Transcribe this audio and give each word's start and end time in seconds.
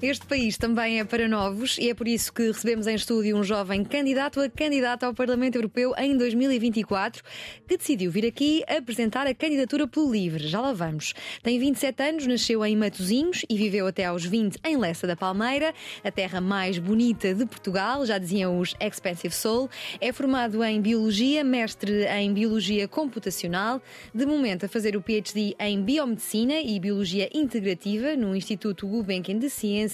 Este 0.00 0.26
país 0.26 0.56
também 0.56 1.00
é 1.00 1.04
para 1.04 1.26
novos 1.26 1.76
e 1.76 1.90
é 1.90 1.94
por 1.94 2.06
isso 2.06 2.32
que 2.32 2.46
recebemos 2.46 2.86
em 2.86 2.94
estúdio 2.94 3.36
um 3.36 3.42
jovem 3.42 3.82
candidato 3.82 4.40
a 4.40 4.48
candidato 4.48 5.02
ao 5.02 5.12
Parlamento 5.12 5.56
Europeu 5.56 5.92
em 5.98 6.16
2024 6.16 7.20
que 7.66 7.76
decidiu 7.76 8.08
vir 8.08 8.24
aqui 8.24 8.62
apresentar 8.68 9.26
a 9.26 9.34
candidatura 9.34 9.88
pelo 9.88 10.12
Livre. 10.12 10.46
Já 10.46 10.60
lá 10.60 10.72
vamos. 10.72 11.14
Tem 11.42 11.58
27 11.58 12.00
anos, 12.00 12.26
nasceu 12.28 12.64
em 12.64 12.76
Matosinhos 12.76 13.44
e 13.50 13.56
viveu 13.56 13.88
até 13.88 14.04
aos 14.04 14.24
20 14.24 14.60
em 14.64 14.76
Lessa 14.76 15.04
da 15.04 15.16
Palmeira, 15.16 15.74
a 16.04 16.12
terra 16.12 16.40
mais 16.40 16.78
bonita 16.78 17.34
de 17.34 17.44
Portugal, 17.44 18.06
já 18.06 18.18
diziam 18.18 18.60
os 18.60 18.76
Expensive 18.80 19.34
Soul. 19.34 19.68
É 20.00 20.12
formado 20.12 20.62
em 20.62 20.80
Biologia, 20.80 21.42
mestre 21.42 22.06
em 22.06 22.32
Biologia 22.32 22.86
Computacional, 22.86 23.82
de 24.14 24.24
momento 24.24 24.64
a 24.64 24.68
fazer 24.68 24.96
o 24.96 25.02
PhD 25.02 25.56
em 25.58 25.82
Biomedicina 25.82 26.60
e 26.60 26.78
Biologia 26.78 27.28
Integrativa 27.34 28.14
no 28.14 28.36
Instituto 28.36 28.86
Gulbenkian 28.86 29.40
de 29.40 29.50
Ciência 29.50 29.87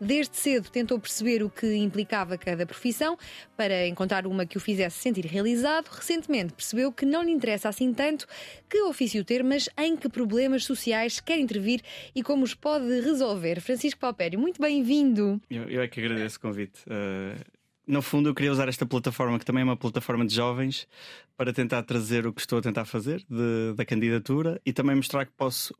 Desde 0.00 0.36
cedo 0.36 0.70
tentou 0.70 0.98
perceber 0.98 1.42
o 1.42 1.50
que 1.50 1.74
implicava 1.76 2.36
cada 2.36 2.66
profissão 2.66 3.18
para 3.56 3.86
encontrar 3.86 4.26
uma 4.26 4.46
que 4.46 4.56
o 4.56 4.60
fizesse 4.60 4.98
sentir 4.98 5.26
realizado. 5.26 5.88
Recentemente 5.88 6.52
percebeu 6.52 6.92
que 6.92 7.04
não 7.04 7.22
lhe 7.22 7.30
interessa 7.30 7.68
assim 7.68 7.92
tanto 7.92 8.26
que 8.68 8.80
ofício 8.82 9.24
ter, 9.24 9.42
mas 9.42 9.68
em 9.78 9.96
que 9.96 10.08
problemas 10.08 10.64
sociais 10.64 11.20
quer 11.20 11.38
intervir 11.38 11.82
e 12.14 12.22
como 12.22 12.44
os 12.44 12.54
pode 12.54 13.00
resolver. 13.00 13.60
Francisco 13.60 14.00
Palpério, 14.00 14.38
muito 14.38 14.60
bem-vindo. 14.60 15.40
Eu, 15.50 15.68
eu, 15.68 15.82
é 15.82 15.88
que 15.88 16.00
agradeço 16.00 16.38
o 16.38 16.40
convite. 16.40 16.80
Uh 16.86 17.56
no 17.86 18.02
fundo, 18.02 18.28
eu 18.28 18.34
queria 18.34 18.50
usar 18.50 18.68
esta 18.68 18.84
plataforma, 18.84 19.38
que 19.38 19.44
também 19.44 19.60
é 19.60 19.64
uma 19.64 19.76
plataforma 19.76 20.26
de 20.26 20.34
jovens, 20.34 20.88
para 21.36 21.52
tentar 21.52 21.82
trazer 21.84 22.26
o 22.26 22.32
que 22.32 22.40
estou 22.40 22.58
a 22.58 22.62
tentar 22.62 22.84
fazer 22.84 23.24
de, 23.30 23.74
da 23.76 23.84
candidatura 23.84 24.60
e 24.66 24.72
também 24.72 24.96
mostrar 24.96 25.24
que 25.24 25.32
posso 25.36 25.72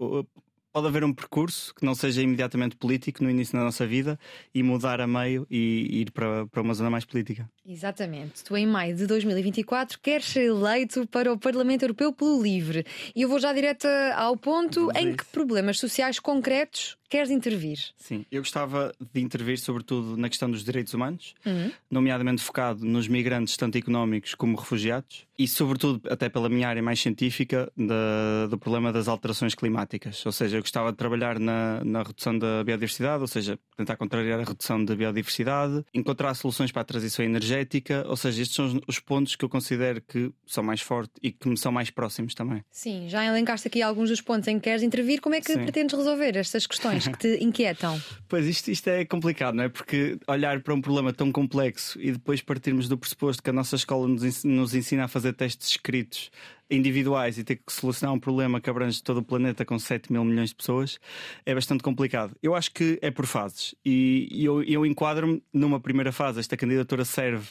pode 0.77 0.89
haver 0.89 1.05
um 1.05 1.15
percurso 1.15 1.75
que 1.75 1.87
não 1.87 1.95
seja 1.95 2.21
imediatamente 2.21 2.77
político 2.77 3.25
no 3.25 3.31
início 3.31 3.57
da 3.57 3.65
nossa 3.65 3.87
vida 3.87 4.19
e 4.55 4.63
mudar 4.63 5.01
a 5.01 5.07
meio 5.07 5.47
e 5.51 6.03
ir 6.03 6.11
para, 6.11 6.47
para 6.49 6.61
uma 6.61 6.75
zona 6.75 6.91
mais 6.91 7.03
política. 7.03 7.49
Exatamente. 7.67 8.45
Tu, 8.45 8.55
em 8.59 8.67
maio 8.67 8.95
de 8.95 9.07
2024, 9.07 9.99
queres 9.99 10.27
ser 10.27 10.45
eleito 10.45 11.07
para 11.07 11.33
o 11.33 11.39
Parlamento 11.39 11.83
Europeu 11.83 12.13
pelo 12.13 12.43
Livre. 12.43 12.85
E 13.15 13.23
eu 13.23 13.29
vou 13.31 13.39
já 13.39 13.55
direto 13.55 13.87
ao 14.17 14.37
ponto 14.37 14.89
Vamos 14.89 14.97
em 14.97 15.17
que 15.17 15.25
problemas 15.25 15.79
sociais 15.79 16.21
concretos 16.21 16.99
queres 17.09 17.31
intervir? 17.31 17.79
Sim, 17.97 18.25
eu 18.31 18.43
gostava 18.43 18.93
de 19.13 19.21
intervir 19.21 19.59
sobretudo 19.59 20.17
na 20.17 20.29
questão 20.29 20.51
dos 20.51 20.65
direitos 20.65 20.95
humanos, 20.95 21.35
uhum. 21.45 21.71
nomeadamente 21.91 22.43
focado 22.43 22.85
nos 22.85 23.09
migrantes, 23.09 23.57
tanto 23.57 23.79
económicos 23.79 24.35
como 24.35 24.57
refugiados, 24.57 25.27
e 25.39 25.47
sobretudo, 25.47 26.01
até 26.11 26.29
pela 26.29 26.49
minha 26.49 26.69
área 26.69 26.83
mais 26.83 27.01
científica, 27.01 27.71
da, 27.77 28.47
do 28.49 28.59
problema 28.59 28.93
das 28.93 29.09
alterações 29.09 29.55
climáticas. 29.55 30.25
Ou 30.25 30.33
seja, 30.33 30.57
eu 30.57 30.61
gostava 30.63 30.91
de 30.91 30.97
trabalhar 30.97 31.39
na, 31.39 31.85
na 31.85 32.03
redução 32.03 32.39
da 32.39 32.65
biodiversidade, 32.65 33.21
ou 33.21 33.27
seja, 33.29 33.59
tentar 33.77 33.97
contrariar 33.97 34.41
a 34.41 34.45
redução 34.45 34.83
da 34.85 34.95
biodiversidade, 34.95 35.85
encontrar 35.93 36.35
soluções 36.35 36.73
para 36.73 36.83
a 36.83 36.85
transição 36.85 37.25
energética, 37.25 38.05
ou 38.09 38.17
seja, 38.17 38.43
estes 38.43 38.57
são 38.57 38.81
os 38.87 38.99
pontos 38.99 39.37
que 39.37 39.45
eu 39.45 39.49
considero 39.49 40.01
que 40.01 40.33
são 40.47 40.65
mais 40.65 40.81
fortes 40.81 41.15
e 41.23 41.31
que 41.31 41.49
me 41.49 41.57
são 41.57 41.71
mais 41.71 41.91
próximos 41.91 42.35
também. 42.35 42.65
Sim, 42.71 43.09
já 43.09 43.25
elencaste 43.25 43.69
aqui 43.69 43.83
alguns 43.83 44.09
dos 44.09 44.21
pontos 44.21 44.49
em 44.49 44.59
que 44.59 44.65
queres 44.65 44.83
intervir. 44.83 45.21
Como 45.21 45.35
é 45.35 45.41
que 45.41 45.53
Sim. 45.53 45.63
pretendes 45.63 45.97
resolver 45.97 46.37
estas 46.37 46.67
questões? 46.67 46.96
Questões 46.97 47.17
que 47.17 47.39
te 47.39 47.45
inquietam? 47.45 48.01
Pois 48.29 48.47
isto, 48.47 48.71
isto 48.71 48.89
é 48.89 49.05
complicado, 49.05 49.55
não 49.55 49.65
é? 49.65 49.69
Porque 49.69 50.19
olhar 50.27 50.61
para 50.61 50.75
um 50.75 50.81
problema 50.81 51.13
tão 51.13 51.31
complexo 51.31 52.01
e 52.01 52.13
depois 52.13 52.41
partirmos 52.41 52.89
do 52.89 52.99
pressuposto 52.99 53.43
que 53.43 53.51
a 53.51 53.53
nossa 53.53 53.77
escola 53.77 54.09
nos, 54.09 54.75
ensina 54.75 55.05
a 55.05 55.09
fazer 55.09 55.33
testes 55.33 55.69
escritos 55.69 56.31
individuais 56.71 57.39
e 57.39 57.45
ter 57.45 57.57
que 57.57 57.73
solucionar 57.73 58.15
um 58.15 58.19
problema 58.19 58.61
que 58.61 58.69
abrange 58.69 59.03
todo 59.03 59.19
o 59.19 59.23
planeta 59.23 59.65
com 59.65 59.79
7 59.79 60.13
mil 60.13 60.25
milhões 60.25 60.51
de 60.51 60.57
pessoas 60.57 60.99
é 61.45 61.55
bastante 61.55 61.83
complicado. 61.83 62.35
Eu 62.43 62.55
acho 62.55 62.73
que 62.73 62.99
é 63.01 63.11
por 63.11 63.27
fases 63.27 63.75
e 63.85 64.45
eu, 64.45 64.63
eu 64.65 64.85
enquadro-me 64.85 65.43
numa 65.53 65.79
primeira 65.79 66.11
fase. 66.11 66.41
Esta 66.41 66.57
candidatura 66.57 67.05
serve 67.05 67.47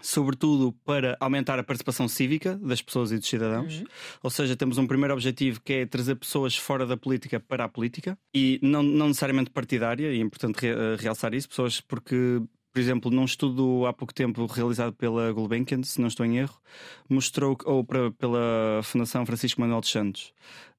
sobretudo 0.00 0.72
para 0.84 1.16
aumentar 1.20 1.58
a 1.58 1.64
participação 1.64 2.08
cívica 2.08 2.56
das 2.56 2.82
pessoas 2.82 3.12
e 3.12 3.18
dos 3.18 3.28
cidadãos. 3.28 3.80
Uhum. 3.80 3.86
Ou 4.22 4.30
seja, 4.30 4.56
temos 4.56 4.78
um 4.78 4.86
primeiro 4.86 5.14
objetivo 5.14 5.60
que 5.60 5.72
é 5.72 5.86
trazer 5.86 6.16
pessoas 6.16 6.56
fora 6.56 6.86
da 6.86 6.96
política 6.96 7.40
para 7.40 7.64
a 7.64 7.68
política 7.68 8.18
e 8.34 8.58
não, 8.62 8.82
não 8.82 9.08
necessariamente 9.08 9.50
partidária, 9.50 10.12
e 10.12 10.18
é 10.18 10.22
importante 10.22 10.60
re 10.60 10.68
eh, 10.68 10.96
realçar 10.98 11.34
isso, 11.34 11.48
pessoas 11.48 11.80
porque 11.80 12.42
por 12.76 12.80
exemplo, 12.80 13.10
num 13.10 13.24
estudo 13.24 13.86
há 13.86 13.92
pouco 13.94 14.12
tempo 14.12 14.44
realizado 14.44 14.92
pela 14.92 15.32
Gulbenkian, 15.32 15.82
se 15.82 15.98
não 15.98 16.08
estou 16.08 16.26
em 16.26 16.36
erro, 16.36 16.60
mostrou, 17.08 17.56
ou 17.64 17.82
pela 17.82 18.82
Fundação 18.82 19.24
Francisco 19.24 19.62
Manuel 19.62 19.80
dos 19.80 19.90
Santos, 19.90 20.34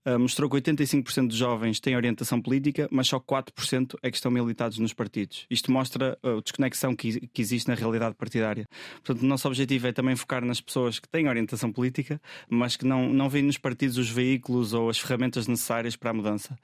uh, 0.06 0.20
mostrou 0.20 0.50
que 0.50 0.58
85% 0.58 1.28
dos 1.28 1.38
jovens 1.38 1.80
têm 1.80 1.96
orientação 1.96 2.42
política, 2.42 2.88
mas 2.92 3.08
só 3.08 3.20
4% 3.20 3.96
é 4.02 4.10
que 4.10 4.18
estão 4.18 4.32
militados 4.32 4.78
nos 4.78 4.94
partidos. 4.94 5.46
Isto 5.50 5.72
mostra 5.72 6.18
a 6.24 6.42
desconexão 6.42 6.96
que, 6.96 7.30
existe 7.38 7.68
na 7.68 7.76
realidade 7.76 8.16
partidária. 8.16 8.68
Portanto, 9.04 9.22
o 9.22 9.26
nosso 9.26 9.48
objetivo 9.48 9.88
é 9.88 9.92
também 9.92 10.16
focar 10.16 10.44
nas 10.44 10.60
pessoas 10.60 11.00
que 11.00 11.08
têm 11.08 11.28
orientação 11.28 11.72
política, 11.72 12.20
mas 12.50 12.76
que 12.76 12.86
não, 12.86 13.12
não 13.12 13.30
veem 13.30 13.46
nos 13.46 13.58
partidos 13.58 13.98
os 13.98 14.10
veículos 14.10 14.74
ou 14.74 14.90
as 14.90 14.98
ferramentas 14.98 15.48
necessárias 15.48 15.96
para 15.96 16.10
a 16.10 16.14
mudança. 16.14 16.58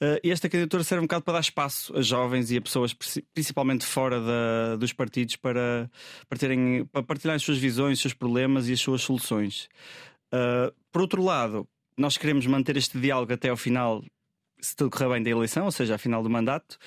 Uh, 0.00 0.20
e 0.22 0.30
esta 0.30 0.48
candidatura 0.48 0.84
serve 0.84 1.02
um 1.02 1.06
bocado 1.06 1.24
para 1.24 1.34
dar 1.34 1.40
espaço 1.40 1.96
a 1.96 2.02
jovens 2.02 2.50
e 2.50 2.56
a 2.56 2.60
pessoas, 2.60 2.94
principalmente 3.32 3.84
fora 3.84 4.20
da, 4.20 4.76
dos 4.76 4.92
partidos, 4.92 5.36
para, 5.36 5.90
para, 6.28 6.38
terem, 6.38 6.84
para 6.86 7.02
partilhar 7.02 7.36
as 7.36 7.42
suas 7.42 7.58
visões, 7.58 7.98
os 7.98 8.02
seus 8.02 8.14
problemas 8.14 8.68
e 8.68 8.72
as 8.72 8.80
suas 8.80 9.02
soluções. 9.02 9.68
Uh, 10.32 10.74
por 10.92 11.02
outro 11.02 11.22
lado, 11.22 11.68
nós 11.96 12.16
queremos 12.16 12.46
manter 12.46 12.76
este 12.76 12.98
diálogo 12.98 13.32
até 13.32 13.48
ao 13.48 13.56
final, 13.56 14.04
se 14.60 14.76
tudo 14.76 14.90
correr 14.90 15.08
bem 15.08 15.22
da 15.22 15.30
eleição, 15.30 15.64
ou 15.64 15.72
seja, 15.72 15.94
ao 15.94 15.98
final 15.98 16.22
do 16.22 16.30
mandato, 16.30 16.78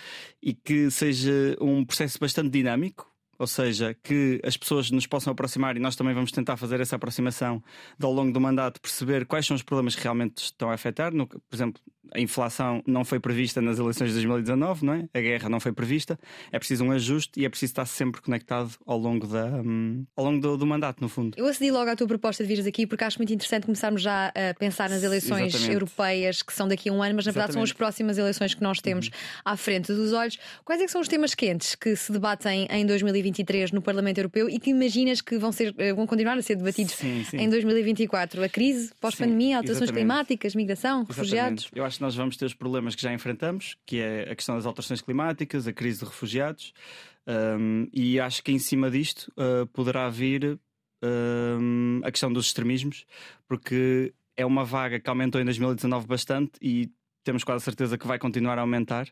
e 0.41 0.53
que 0.53 0.89
seja 0.91 1.57
um 1.59 1.83
processo 1.85 2.19
bastante 2.19 2.49
dinâmico, 2.49 3.09
ou 3.39 3.47
seja, 3.47 3.95
que 4.03 4.41
as 4.43 4.57
pessoas 4.57 4.91
nos 4.91 5.07
possam 5.07 5.31
aproximar 5.31 5.77
e 5.77 5.79
nós 5.79 5.95
também 5.95 6.13
vamos 6.13 6.29
tentar 6.29 6.57
fazer 6.57 6.81
essa 6.81 6.97
aproximação 6.97 7.63
ao 8.01 8.11
longo 8.11 8.33
do 8.33 8.41
mandato, 8.41 8.81
perceber 8.81 9.25
quais 9.25 9.45
são 9.45 9.55
os 9.55 9.63
problemas 9.63 9.95
que 9.95 10.03
realmente 10.03 10.43
estão 10.43 10.69
a 10.69 10.73
afetar. 10.73 11.13
No, 11.13 11.25
por 11.25 11.39
exemplo, 11.53 11.81
a 12.13 12.19
inflação 12.19 12.83
não 12.85 13.05
foi 13.05 13.19
prevista 13.19 13.61
nas 13.61 13.79
eleições 13.79 14.07
de 14.07 14.13
2019, 14.13 14.85
não 14.85 14.93
é? 14.93 15.09
A 15.13 15.21
guerra 15.21 15.47
não 15.47 15.59
foi 15.59 15.71
prevista. 15.71 16.19
É 16.51 16.59
preciso 16.59 16.83
um 16.83 16.91
ajuste 16.91 17.39
e 17.39 17.45
é 17.45 17.49
preciso 17.49 17.71
estar 17.71 17.85
sempre 17.85 18.21
conectado 18.21 18.71
ao 18.85 18.97
longo, 18.97 19.27
da, 19.27 19.45
um, 19.45 20.05
ao 20.15 20.25
longo 20.25 20.41
do, 20.41 20.57
do, 20.57 20.65
mandato, 20.65 21.01
no 21.01 21.07
fundo. 21.07 21.37
Eu 21.37 21.45
acedi 21.45 21.71
logo 21.71 21.89
à 21.89 21.95
tua 21.95 22.07
proposta 22.07 22.43
de 22.43 22.47
vires 22.47 22.65
aqui 22.65 22.85
porque 22.85 23.03
acho 23.03 23.19
muito 23.19 23.31
interessante 23.33 23.65
começarmos 23.65 24.01
já 24.01 24.27
a 24.29 24.53
pensar 24.55 24.89
nas 24.89 25.03
eleições 25.03 25.53
Exatamente. 25.53 25.73
europeias 25.73 26.41
que 26.41 26.51
são 26.51 26.67
daqui 26.67 26.89
a 26.89 26.93
um 26.93 27.01
ano, 27.01 27.15
mas 27.15 27.25
na 27.25 27.31
verdade 27.31 27.53
são 27.53 27.63
as 27.63 27.71
próximas 27.71 28.17
eleições 28.17 28.53
que 28.53 28.61
nós 28.61 28.81
temos 28.81 29.07
uhum. 29.07 29.13
à 29.45 29.55
frente 29.55 29.93
dos 29.93 30.11
olhos. 30.11 30.37
Quais 30.65 30.81
é 30.81 30.85
que 30.85 30.91
são 30.91 31.01
os 31.01 31.07
temas 31.07 31.33
quentes 31.35 31.75
que 31.75 31.95
se 31.95 32.11
debatem 32.11 32.67
em 32.69 32.85
2020? 32.85 33.28
2023 33.29 33.71
no 33.71 33.81
Parlamento 33.81 34.17
Europeu 34.17 34.49
e 34.49 34.59
que 34.59 34.69
imaginas 34.69 35.21
que 35.21 35.37
vão, 35.37 35.51
ser, 35.51 35.73
eh, 35.77 35.93
vão 35.93 36.05
continuar 36.05 36.37
a 36.37 36.41
ser 36.41 36.55
debatidos 36.55 36.93
sim, 36.93 37.23
sim. 37.23 37.37
em 37.37 37.49
2024? 37.49 38.43
A 38.43 38.49
crise, 38.49 38.91
pós-pandemia, 38.99 39.57
alterações 39.57 39.91
climáticas, 39.91 40.55
migração, 40.55 41.01
exatamente. 41.01 41.17
refugiados? 41.17 41.71
Eu 41.73 41.85
acho 41.85 41.97
que 41.97 42.03
nós 42.03 42.15
vamos 42.15 42.37
ter 42.37 42.45
os 42.45 42.53
problemas 42.53 42.95
que 42.95 43.01
já 43.01 43.13
enfrentamos, 43.13 43.77
que 43.85 43.99
é 43.99 44.29
a 44.31 44.35
questão 44.35 44.55
das 44.55 44.65
alterações 44.65 45.01
climáticas, 45.01 45.67
a 45.67 45.73
crise 45.73 45.99
de 45.99 46.05
refugiados, 46.05 46.73
um, 47.27 47.87
e 47.93 48.19
acho 48.19 48.43
que 48.43 48.51
em 48.51 48.59
cima 48.59 48.89
disto 48.89 49.31
uh, 49.37 49.65
poderá 49.67 50.09
vir 50.09 50.59
um, 51.03 52.01
a 52.03 52.11
questão 52.11 52.31
dos 52.31 52.47
extremismos, 52.47 53.05
porque 53.47 54.13
é 54.35 54.45
uma 54.45 54.63
vaga 54.63 54.99
que 54.99 55.09
aumentou 55.09 55.39
em 55.39 55.45
2019 55.45 56.07
bastante 56.07 56.51
e 56.61 56.89
temos 57.23 57.43
quase 57.43 57.63
certeza 57.63 57.97
que 57.97 58.07
vai 58.07 58.19
continuar 58.19 58.57
a 58.57 58.61
aumentar. 58.61 59.07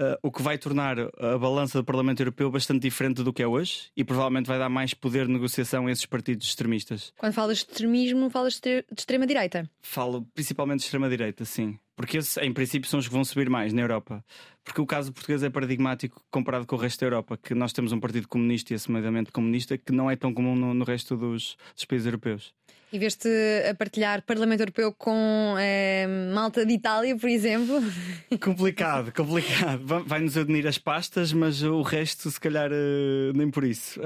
Uh, 0.00 0.18
o 0.24 0.32
que 0.32 0.42
vai 0.42 0.58
tornar 0.58 0.98
a 0.98 1.38
balança 1.38 1.78
do 1.78 1.84
Parlamento 1.84 2.20
Europeu 2.20 2.50
bastante 2.50 2.82
diferente 2.82 3.22
do 3.22 3.32
que 3.32 3.40
é 3.40 3.46
hoje 3.46 3.92
e 3.96 4.02
provavelmente 4.02 4.46
vai 4.46 4.58
dar 4.58 4.68
mais 4.68 4.92
poder 4.92 5.26
de 5.26 5.32
negociação 5.32 5.86
a 5.86 5.92
esses 5.92 6.04
partidos 6.04 6.48
extremistas. 6.48 7.12
Quando 7.16 7.32
falas 7.32 7.58
de 7.58 7.64
extremismo, 7.64 8.28
falas 8.28 8.58
de 8.58 8.84
extrema-direita? 8.96 9.70
Falo 9.80 10.26
principalmente 10.34 10.80
de 10.80 10.86
extrema-direita, 10.86 11.44
sim. 11.44 11.78
Porque 11.94 12.18
esses, 12.18 12.36
em 12.38 12.52
princípio, 12.52 12.90
são 12.90 12.98
os 12.98 13.06
que 13.06 13.14
vão 13.14 13.24
subir 13.24 13.48
mais 13.48 13.72
na 13.72 13.82
Europa. 13.82 14.24
Porque 14.64 14.80
o 14.80 14.86
caso 14.86 15.12
português 15.12 15.42
é 15.42 15.50
paradigmático 15.50 16.24
comparado 16.30 16.66
com 16.66 16.74
o 16.74 16.78
resto 16.78 17.00
da 17.00 17.06
Europa, 17.06 17.36
que 17.36 17.54
nós 17.54 17.72
temos 17.72 17.92
um 17.92 18.00
partido 18.00 18.26
comunista 18.26 18.72
e 18.72 18.76
assumidamente 18.76 19.30
comunista 19.30 19.76
que 19.76 19.92
não 19.92 20.10
é 20.10 20.16
tão 20.16 20.32
comum 20.32 20.56
no, 20.56 20.72
no 20.72 20.84
resto 20.84 21.16
dos, 21.16 21.56
dos 21.74 21.84
países 21.84 22.06
europeus. 22.06 22.52
E 22.94 22.98
veste 22.98 23.28
a 23.68 23.74
partilhar 23.74 24.22
Parlamento 24.22 24.60
Europeu 24.60 24.92
com 24.92 25.56
eh, 25.58 26.06
Malta 26.32 26.64
de 26.64 26.74
Itália, 26.74 27.16
por 27.16 27.28
exemplo? 27.28 27.82
Complicado, 28.40 29.12
complicado. 29.12 29.82
Vai-nos 30.06 30.36
unir 30.36 30.64
as 30.68 30.78
pastas, 30.78 31.32
mas 31.32 31.60
o 31.64 31.82
resto, 31.82 32.30
se 32.30 32.38
calhar, 32.38 32.70
uh, 32.70 33.32
nem 33.34 33.50
por 33.50 33.64
isso. 33.64 34.00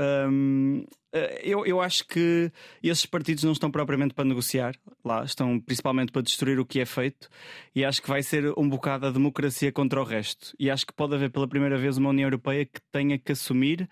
Eh, 1.13 1.41
eu, 1.43 1.65
eu 1.67 1.81
acho 1.81 2.07
que 2.07 2.51
esses 2.83 3.07
partidos 3.07 3.45
não 3.45 3.53
estão 3.53 3.71
propriamente 3.71 4.15
para 4.15 4.25
negociar 4.25 4.75
lá, 5.05 5.25
estão 5.25 5.59
principalmente 5.61 6.13
para 6.13 6.23
destruir 6.23 6.59
o 6.59 6.67
que 6.67 6.81
é 6.81 6.87
feito, 6.87 7.29
e 7.75 7.85
acho 7.85 8.03
que 8.03 8.09
vai 8.09 8.23
ser 8.23 8.53
um 8.59 8.69
bocado 8.69 9.07
a 9.07 9.11
democracia 9.11 9.73
contra 9.73 10.01
o 10.01 10.05
resto. 10.05 10.48
E 10.59 10.71
acho 10.71 10.87
que 10.87 10.93
pode 10.93 11.15
haver 11.15 11.31
pela 11.31 11.49
primeira 11.49 11.77
vez 11.77 11.97
uma 11.97 12.11
União 12.11 12.27
Europeia 12.27 12.65
que 12.65 12.81
tenha 12.93 13.19
que 13.19 13.33
assumir 13.33 13.89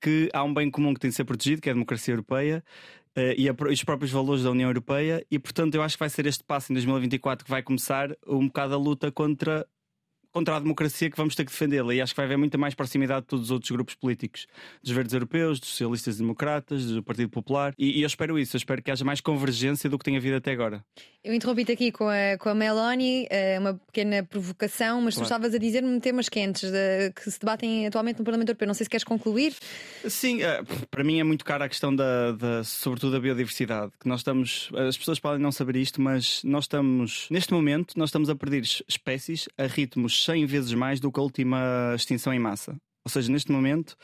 que 0.00 0.28
há 0.32 0.42
um 0.42 0.52
bem 0.52 0.70
comum 0.70 0.92
que 0.92 1.00
tem 1.00 1.10
de 1.10 1.16
ser 1.16 1.24
protegido, 1.24 1.62
que 1.62 1.68
é 1.68 1.72
a 1.72 1.74
democracia 1.74 2.12
europeia, 2.12 2.64
Uh, 3.14 3.36
e, 3.36 3.46
a, 3.46 3.52
e, 3.52 3.72
os 3.74 3.84
próprios 3.84 4.10
valores 4.10 4.42
da 4.42 4.50
União 4.50 4.70
Europeia, 4.70 5.22
e 5.30 5.38
portanto 5.38 5.74
eu 5.74 5.82
acho 5.82 5.96
que 5.96 6.00
vai 6.00 6.08
ser 6.08 6.24
este 6.24 6.42
passo 6.42 6.72
em 6.72 6.74
2024 6.74 7.44
que 7.44 7.50
vai 7.50 7.62
começar 7.62 8.16
um 8.26 8.46
bocado 8.46 8.72
a 8.72 8.78
luta 8.78 9.12
contra 9.12 9.66
contra 10.32 10.56
a 10.56 10.60
democracia 10.60 11.10
que 11.10 11.16
vamos 11.16 11.34
ter 11.34 11.44
que 11.44 11.52
defendê-la. 11.52 11.94
E 11.94 12.00
acho 12.00 12.12
que 12.12 12.16
vai 12.16 12.26
haver 12.26 12.38
muita 12.38 12.56
mais 12.58 12.74
proximidade 12.74 13.22
de 13.22 13.26
todos 13.28 13.46
os 13.46 13.50
outros 13.50 13.70
grupos 13.70 13.94
políticos, 13.94 14.46
dos 14.82 14.92
verdes 14.92 15.12
europeus, 15.12 15.60
dos 15.60 15.68
socialistas 15.68 16.16
democratas, 16.16 16.86
do 16.86 17.02
Partido 17.02 17.28
Popular. 17.28 17.74
E, 17.78 17.98
e 17.98 18.02
eu 18.02 18.06
espero 18.06 18.38
isso, 18.38 18.56
eu 18.56 18.58
espero 18.58 18.82
que 18.82 18.90
haja 18.90 19.04
mais 19.04 19.20
convergência 19.20 19.88
do 19.88 19.98
que 19.98 20.04
tem 20.04 20.16
havido 20.16 20.36
até 20.36 20.52
agora. 20.52 20.84
Eu 21.24 21.32
interrompi-te 21.32 21.70
aqui 21.70 21.92
com 21.92 22.08
a, 22.08 22.36
com 22.36 22.48
a 22.48 22.54
Meloni, 22.54 23.28
eh, 23.30 23.56
uma 23.60 23.74
pequena 23.74 24.24
provocação, 24.24 25.00
mas 25.00 25.14
claro. 25.14 25.28
tu 25.28 25.32
estavas 25.32 25.54
a 25.54 25.58
dizer-me 25.58 26.00
temas 26.00 26.28
quentes 26.28 26.68
de, 26.68 27.12
que 27.14 27.30
se 27.30 27.38
debatem 27.38 27.86
atualmente 27.86 28.18
no 28.18 28.24
Parlamento 28.24 28.48
Europeu. 28.48 28.66
Não 28.66 28.74
sei 28.74 28.84
se 28.84 28.90
queres 28.90 29.04
concluir. 29.04 29.54
Sim, 30.08 30.38
uh, 30.38 30.86
para 30.90 31.04
mim 31.04 31.20
é 31.20 31.24
muito 31.24 31.44
cara 31.44 31.66
a 31.66 31.68
questão 31.68 31.94
da, 31.94 32.32
da, 32.32 32.64
sobretudo 32.64 33.12
da 33.12 33.20
biodiversidade. 33.20 33.92
Que 34.00 34.08
nós 34.08 34.20
estamos, 34.20 34.68
as 34.88 34.96
pessoas 34.96 35.20
podem 35.20 35.40
não 35.40 35.52
saber 35.52 35.76
isto, 35.76 36.00
mas 36.02 36.42
nós 36.42 36.64
estamos, 36.64 37.28
neste 37.30 37.52
momento, 37.52 37.96
nós 37.96 38.08
estamos 38.08 38.28
a 38.28 38.34
perder 38.34 38.64
espécies 38.88 39.48
a 39.56 39.66
ritmos 39.66 40.21
100 40.24 40.46
vezes 40.46 40.74
mais 40.74 41.00
do 41.00 41.10
que 41.10 41.20
a 41.20 41.22
última 41.22 41.92
extinção 41.94 42.32
em 42.32 42.38
massa. 42.38 42.76
Ou 43.04 43.10
seja, 43.10 43.30
neste 43.30 43.50
momento, 43.50 43.96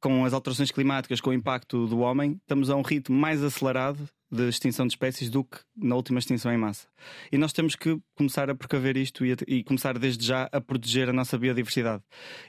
com 0.00 0.24
as 0.24 0.32
alterações 0.32 0.70
climáticas, 0.70 1.20
com 1.20 1.30
o 1.30 1.34
impacto 1.34 1.86
do 1.86 1.98
homem, 2.00 2.38
estamos 2.40 2.70
a 2.70 2.76
um 2.76 2.82
ritmo 2.82 3.16
mais 3.16 3.42
acelerado 3.42 4.08
de 4.30 4.48
extinção 4.48 4.86
de 4.86 4.92
espécies 4.92 5.30
do 5.30 5.42
que 5.42 5.58
na 5.74 5.94
última 5.94 6.18
extinção 6.18 6.52
em 6.52 6.58
massa. 6.58 6.86
E 7.32 7.38
nós 7.38 7.52
temos 7.52 7.74
que 7.74 7.98
começar 8.14 8.50
a 8.50 8.54
precaver 8.54 8.96
isto 8.96 9.24
e, 9.24 9.32
a, 9.32 9.36
e, 9.46 9.64
começar 9.64 9.98
desde 9.98 10.24
já 10.24 10.48
a 10.52 10.60
proteger 10.60 11.08
a 11.08 11.12
nossa 11.12 11.38
biodiversidade. 11.38 12.02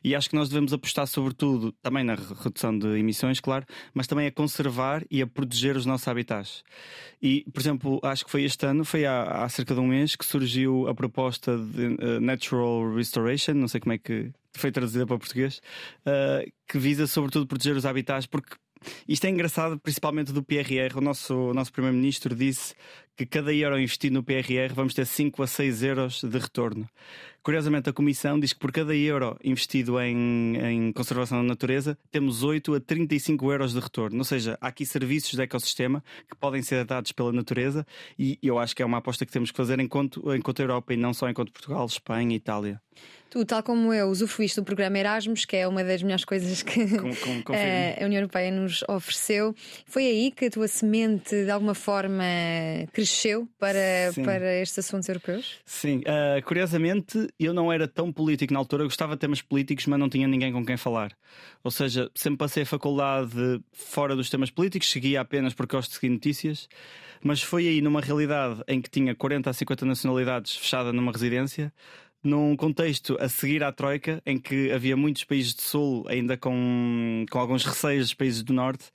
E 0.04 0.14
acho 0.14 0.30
que 0.30 0.36
nós 0.36 0.50
devemos 0.50 0.74
apostar, 0.74 1.08
sobretudo, 1.08 1.72
também 1.82 2.04
na 2.04 2.16
redução 2.16 2.78
de 2.78 2.88
emissões, 2.98 3.40
claro, 3.40 3.66
mas 3.94 4.08
também 4.08 4.28
a 4.28 4.32
conservar 4.32 5.06
e 5.10 5.22
a 5.22 5.28
proteger 5.28 5.78
os 5.78 5.86
nossos 5.86 6.08
habitats. 6.08 6.64
E, 7.22 7.46
por 7.52 7.62
exemplo, 7.62 8.00
acho 8.04 8.26
que 8.26 8.32
foi 8.32 8.44
este 8.44 8.66
ano, 8.66 8.84
foi 8.84 9.06
há, 9.06 9.44
há 9.44 9.50
cerca 9.50 9.74
de 9.74 9.80
um 9.80 9.88
mês, 9.88 10.16
que 10.16 10.26
surgiu 10.26 10.88
a 10.88 10.94
proposta 10.94 11.58
de 11.58 11.86
uh, 11.86 12.20
Natural 12.20 12.94
Restoration, 12.94 13.54
não 13.54 13.68
sei 13.68 13.80
como 13.80 13.94
é 13.94 13.98
que 13.98 14.34
foi 14.56 14.72
traduzida 14.72 15.06
para 15.06 15.18
português, 15.18 15.62
uh, 16.06 16.52
que 16.68 16.78
visa, 16.78 17.08
sobretudo, 17.08 17.48
proteger 17.48 17.76
os 17.76 17.86
habitats, 17.86 18.26
porque 18.26 18.56
isto 19.08 19.26
é 19.26 19.30
engraçado, 19.30 19.80
principalmente 19.80 20.32
do 20.32 20.44
PRR. 20.44 20.98
O 20.98 21.02
nosso, 21.02 21.34
o 21.34 21.54
nosso 21.54 21.72
Primeiro-Ministro 21.72 22.36
disse 22.36 22.74
que 23.16 23.26
cada 23.26 23.54
euro 23.54 23.78
investido 23.78 24.14
no 24.14 24.24
PRR 24.24 24.74
vamos 24.74 24.94
ter 24.94 25.06
5 25.06 25.44
a 25.44 25.48
6 25.48 25.84
euros 25.84 26.24
de 26.24 26.38
retorno. 26.38 26.88
Curiosamente, 27.44 27.90
a 27.90 27.94
Comissão 27.94 28.40
diz 28.40 28.54
que 28.54 28.60
por 28.60 28.72
cada 28.72 28.96
euro 28.96 29.38
investido 29.44 30.00
em, 30.00 30.56
em 30.56 30.94
conservação 30.94 31.40
da 31.40 31.44
natureza, 31.44 31.98
temos 32.12 32.44
8 32.44 32.76
a 32.76 32.80
35 32.80 33.52
euros 33.52 33.74
de 33.74 33.80
retorno. 33.80 34.18
Ou 34.18 34.24
seja, 34.24 34.58
há 34.62 34.68
aqui 34.68 34.86
serviços 34.86 35.34
de 35.34 35.42
ecossistema 35.42 36.04
que 36.30 36.36
podem 36.38 36.62
ser 36.62 36.86
dados 36.86 37.12
pela 37.12 37.34
natureza 37.34 37.86
e 38.18 38.40
eu 38.42 38.58
acho 38.58 38.76
que 38.76 38.82
é 38.82 38.86
uma 38.86 39.00
aposta 39.00 39.26
que 39.26 39.32
temos 39.32 39.52
que 39.52 39.58
fazer 39.58 39.80
enquanto, 39.80 40.34
enquanto 40.34 40.62
Europa 40.62 40.94
e 40.94 40.98
não 40.98 41.14
só 41.14 41.30
enquanto 41.30 41.52
Portugal, 41.52 41.86
Espanha 41.86 42.34
e 42.34 42.38
Itália. 42.38 42.82
Tu, 43.30 43.46
tal 43.46 43.62
como 43.62 43.94
eu, 43.94 44.08
usufruíste 44.08 44.60
do 44.60 44.64
programa 44.64 44.98
Erasmus, 44.98 45.46
que 45.46 45.56
é 45.56 45.68
uma 45.68 45.84
das 45.84 46.02
melhores 46.02 46.26
coisas 46.26 46.64
que 46.64 46.98
com, 46.98 47.44
com, 47.44 47.54
a 47.54 48.06
União 48.06 48.20
Europeia 48.20 48.52
nos 48.52 48.84
ofereceu. 48.88 49.56
Foi 49.86 50.06
aí 50.06 50.32
que 50.32 50.46
a 50.46 50.50
tua 50.50 50.68
semente, 50.68 51.46
de 51.46 51.52
alguma 51.52 51.76
forma, 51.76 52.24
cresceu 52.92 53.48
para, 53.60 53.80
para 54.24 54.56
estes 54.56 54.80
assuntos 54.80 55.08
europeus? 55.08 55.58
Sim, 55.66 56.00
uh, 56.00 56.44
curiosamente, 56.44 57.28
eu 57.40 57.54
não 57.54 57.72
era 57.72 57.88
tão 57.88 58.12
político 58.12 58.52
na 58.52 58.60
altura, 58.60 58.84
eu 58.84 58.88
gostava 58.88 59.14
de 59.14 59.20
temas 59.20 59.42
políticos, 59.42 59.86
mas 59.86 60.00
não 60.00 60.10
tinha 60.10 60.28
ninguém 60.28 60.52
com 60.52 60.66
quem 60.66 60.78
falar. 60.78 61.12
Ou 61.64 61.72
seja, 61.72 62.10
sempre 62.16 62.38
passei 62.38 62.64
a 62.64 62.66
faculdade 62.66 63.62
fora 63.72 64.16
dos 64.16 64.30
temas 64.30 64.50
políticos, 64.50 64.90
seguia 64.90 65.22
apenas 65.22 65.54
porque 65.54 65.76
gosto 65.76 65.90
de 65.90 65.96
seguir 65.96 66.10
notícias 66.10 66.68
mas 67.22 67.42
foi 67.42 67.68
aí 67.68 67.82
numa 67.82 68.02
realidade 68.02 68.62
em 68.68 68.82
que 68.82 68.90
tinha 68.90 69.14
40 69.14 69.50
a 69.50 69.54
50 69.54 69.86
nacionalidades 69.86 70.56
fechada 70.56 70.94
numa 70.94 71.12
residência, 71.12 71.74
num 72.24 72.56
contexto 72.56 73.18
a 73.20 73.30
seguir 73.30 73.64
à 73.64 73.72
Troika, 73.72 74.22
em 74.26 74.38
que 74.38 74.72
havia 74.72 74.96
muitos 74.98 75.24
países 75.24 75.54
do 75.54 75.62
Sul, 75.62 76.06
ainda 76.08 76.38
com, 76.38 77.26
com 77.30 77.40
alguns 77.40 77.66
receios 77.66 78.08
dos 78.08 78.14
países 78.14 78.44
do 78.44 78.54
Norte, 78.54 78.86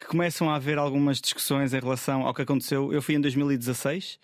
que 0.00 0.06
começam 0.06 0.50
a 0.50 0.56
haver 0.56 0.78
algumas 0.78 1.20
discussões 1.20 1.72
em 1.72 1.80
relação 1.80 2.26
ao 2.26 2.34
que 2.34 2.42
aconteceu. 2.42 2.92
Eu 2.92 3.00
fui 3.00 3.14
em 3.14 3.20
2016 3.20 4.18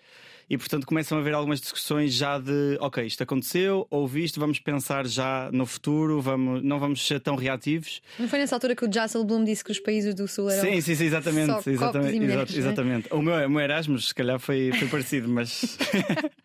e 0.49 0.57
portanto 0.57 0.85
começam 0.87 1.17
a 1.17 1.21
haver 1.21 1.33
algumas 1.33 1.61
discussões 1.61 2.13
já 2.13 2.39
de 2.39 2.77
ok, 2.79 3.05
isto 3.05 3.21
aconteceu, 3.21 3.85
ouvi 3.89 4.23
isto, 4.23 4.39
vamos 4.39 4.59
pensar 4.59 5.05
já 5.05 5.49
no 5.51 5.65
futuro, 5.65 6.21
vamos, 6.21 6.63
não 6.63 6.79
vamos 6.79 7.05
ser 7.05 7.19
tão 7.19 7.35
reativos. 7.35 8.01
Não 8.17 8.27
foi 8.27 8.39
nessa 8.39 8.55
altura 8.55 8.75
que 8.75 8.85
o 8.85 8.91
Jasselblum 8.91 9.43
disse 9.43 9.63
que 9.63 9.71
os 9.71 9.79
países 9.79 10.15
do 10.15 10.27
Sul 10.27 10.49
eram 10.49 10.63
Sim, 10.63 10.81
sim, 10.81 10.95
sim 10.95 11.05
exatamente, 11.05 11.63
só 11.63 11.69
exatamente, 11.69 12.19
mulheres, 12.19 12.55
é? 12.55 12.57
exatamente. 12.57 13.13
O, 13.13 13.21
meu, 13.21 13.45
o 13.45 13.49
meu 13.49 13.59
Erasmus 13.59 14.09
se 14.09 14.15
calhar 14.15 14.39
foi, 14.39 14.71
foi 14.73 14.87
parecido, 14.87 15.29
mas 15.29 15.77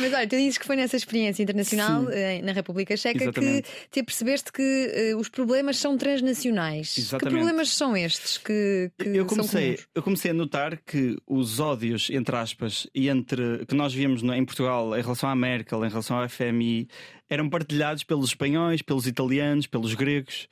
Mas 0.00 0.12
olha, 0.12 0.26
tu 0.26 0.36
dizes 0.36 0.58
que 0.58 0.64
foi 0.64 0.76
nessa 0.76 0.96
experiência 0.96 1.42
internacional 1.42 2.06
sim. 2.06 2.12
Eh, 2.12 2.42
na 2.42 2.52
República 2.52 2.96
Checa 2.96 3.24
exatamente. 3.24 3.62
que 3.62 3.90
te 3.90 4.02
percebeste 4.02 4.52
que 4.52 5.12
uh, 5.12 5.18
os 5.18 5.28
problemas 5.28 5.78
são 5.78 5.96
transnacionais. 5.96 6.96
Exatamente. 6.96 7.24
Que 7.24 7.36
problemas 7.36 7.70
são 7.70 7.96
estes 7.96 8.38
que, 8.38 8.90
que 8.96 9.08
eu 9.08 9.26
comecei, 9.26 9.78
Eu 9.94 10.02
comecei 10.02 10.30
a 10.30 10.34
notar 10.34 10.78
que 10.78 11.16
os 11.26 11.58
ódios, 11.58 12.08
entre 12.10 12.36
aspas, 12.36 12.86
e 12.94 13.08
entre 13.08 13.47
que 13.66 13.74
nós 13.74 13.92
víamos 13.92 14.22
em 14.22 14.44
Portugal 14.44 14.96
em 14.96 15.02
relação 15.02 15.28
à 15.28 15.34
Merkel, 15.34 15.84
em 15.84 15.88
relação 15.88 16.18
ao 16.18 16.28
FMI, 16.28 16.88
eram 17.28 17.48
partilhados 17.48 18.04
pelos 18.04 18.30
espanhóis, 18.30 18.82
pelos 18.82 19.06
italianos, 19.06 19.66
pelos 19.66 19.94
gregos. 19.94 20.48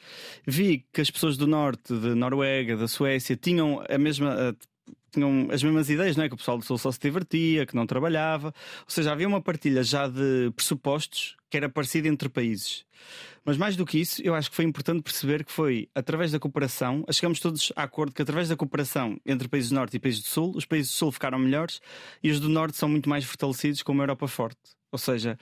Vi 0.46 0.84
que 0.93 1.00
as 1.00 1.10
pessoas 1.10 1.37
do 1.37 1.46
norte, 1.46 1.94
de 1.94 2.14
Noruega, 2.14 2.76
da 2.76 2.88
Suécia, 2.88 3.37
tinham 3.37 3.82
a 3.88 3.98
mesma 3.98 4.56
tinham 5.12 5.48
as 5.50 5.62
mesmas 5.62 5.88
ideias, 5.88 6.16
não 6.16 6.25
é? 6.25 6.28
Que 6.28 6.34
o 6.34 6.37
pessoal 6.38 6.58
do 6.58 6.64
Sul 6.64 6.76
só 6.76 6.93
se 6.93 7.00
divertia, 7.00 7.64
que 7.64 7.75
não 7.75 7.87
trabalhava. 7.87 8.48
Ou 8.48 8.90
seja, 8.90 9.12
havia 9.12 9.26
uma 9.26 9.40
partilha 9.40 9.82
já 9.82 10.06
de 10.08 10.52
pressupostos 10.54 11.36
que 11.50 11.56
era 11.56 11.69
parecida 11.69 12.08
entre 12.08 12.28
países. 12.28 12.84
Mas 13.44 13.56
mais 13.56 13.76
do 13.76 13.87
que 13.87 14.00
isso, 14.00 14.20
eu 14.22 14.34
acho 14.34 14.50
que 14.50 14.56
foi 14.56 14.64
importante 14.64 15.02
perceber 15.02 15.44
que 15.44 15.52
foi 15.52 15.88
através 15.94 16.32
da 16.32 16.38
cooperação, 16.38 17.04
chegamos 17.12 17.38
todos 17.38 17.72
a 17.76 17.84
acordo 17.84 18.12
que 18.12 18.22
através 18.22 18.48
da 18.48 18.56
cooperação 18.56 19.20
entre 19.25 19.48
países 19.48 19.70
do 19.70 19.76
Norte 19.76 19.96
e 19.96 20.00
países 20.00 20.22
do 20.22 20.28
Sul, 20.28 20.52
os 20.56 20.65
países 20.65 20.91
do 20.91 20.94
Sul 20.96 21.12
ficaram 21.12 21.38
melhores 21.38 21.81
e 22.22 22.31
os 22.31 22.41
do 22.41 22.48
Norte 22.48 22.76
são 22.76 22.88
muito 22.88 23.08
mais 23.08 23.24
fortalecidos 23.24 23.82
com 23.82 23.93
uma 23.93 24.03
Europa 24.03 24.26
forte. 24.26 24.58
Ou 24.91 24.98
seja, 24.98 25.38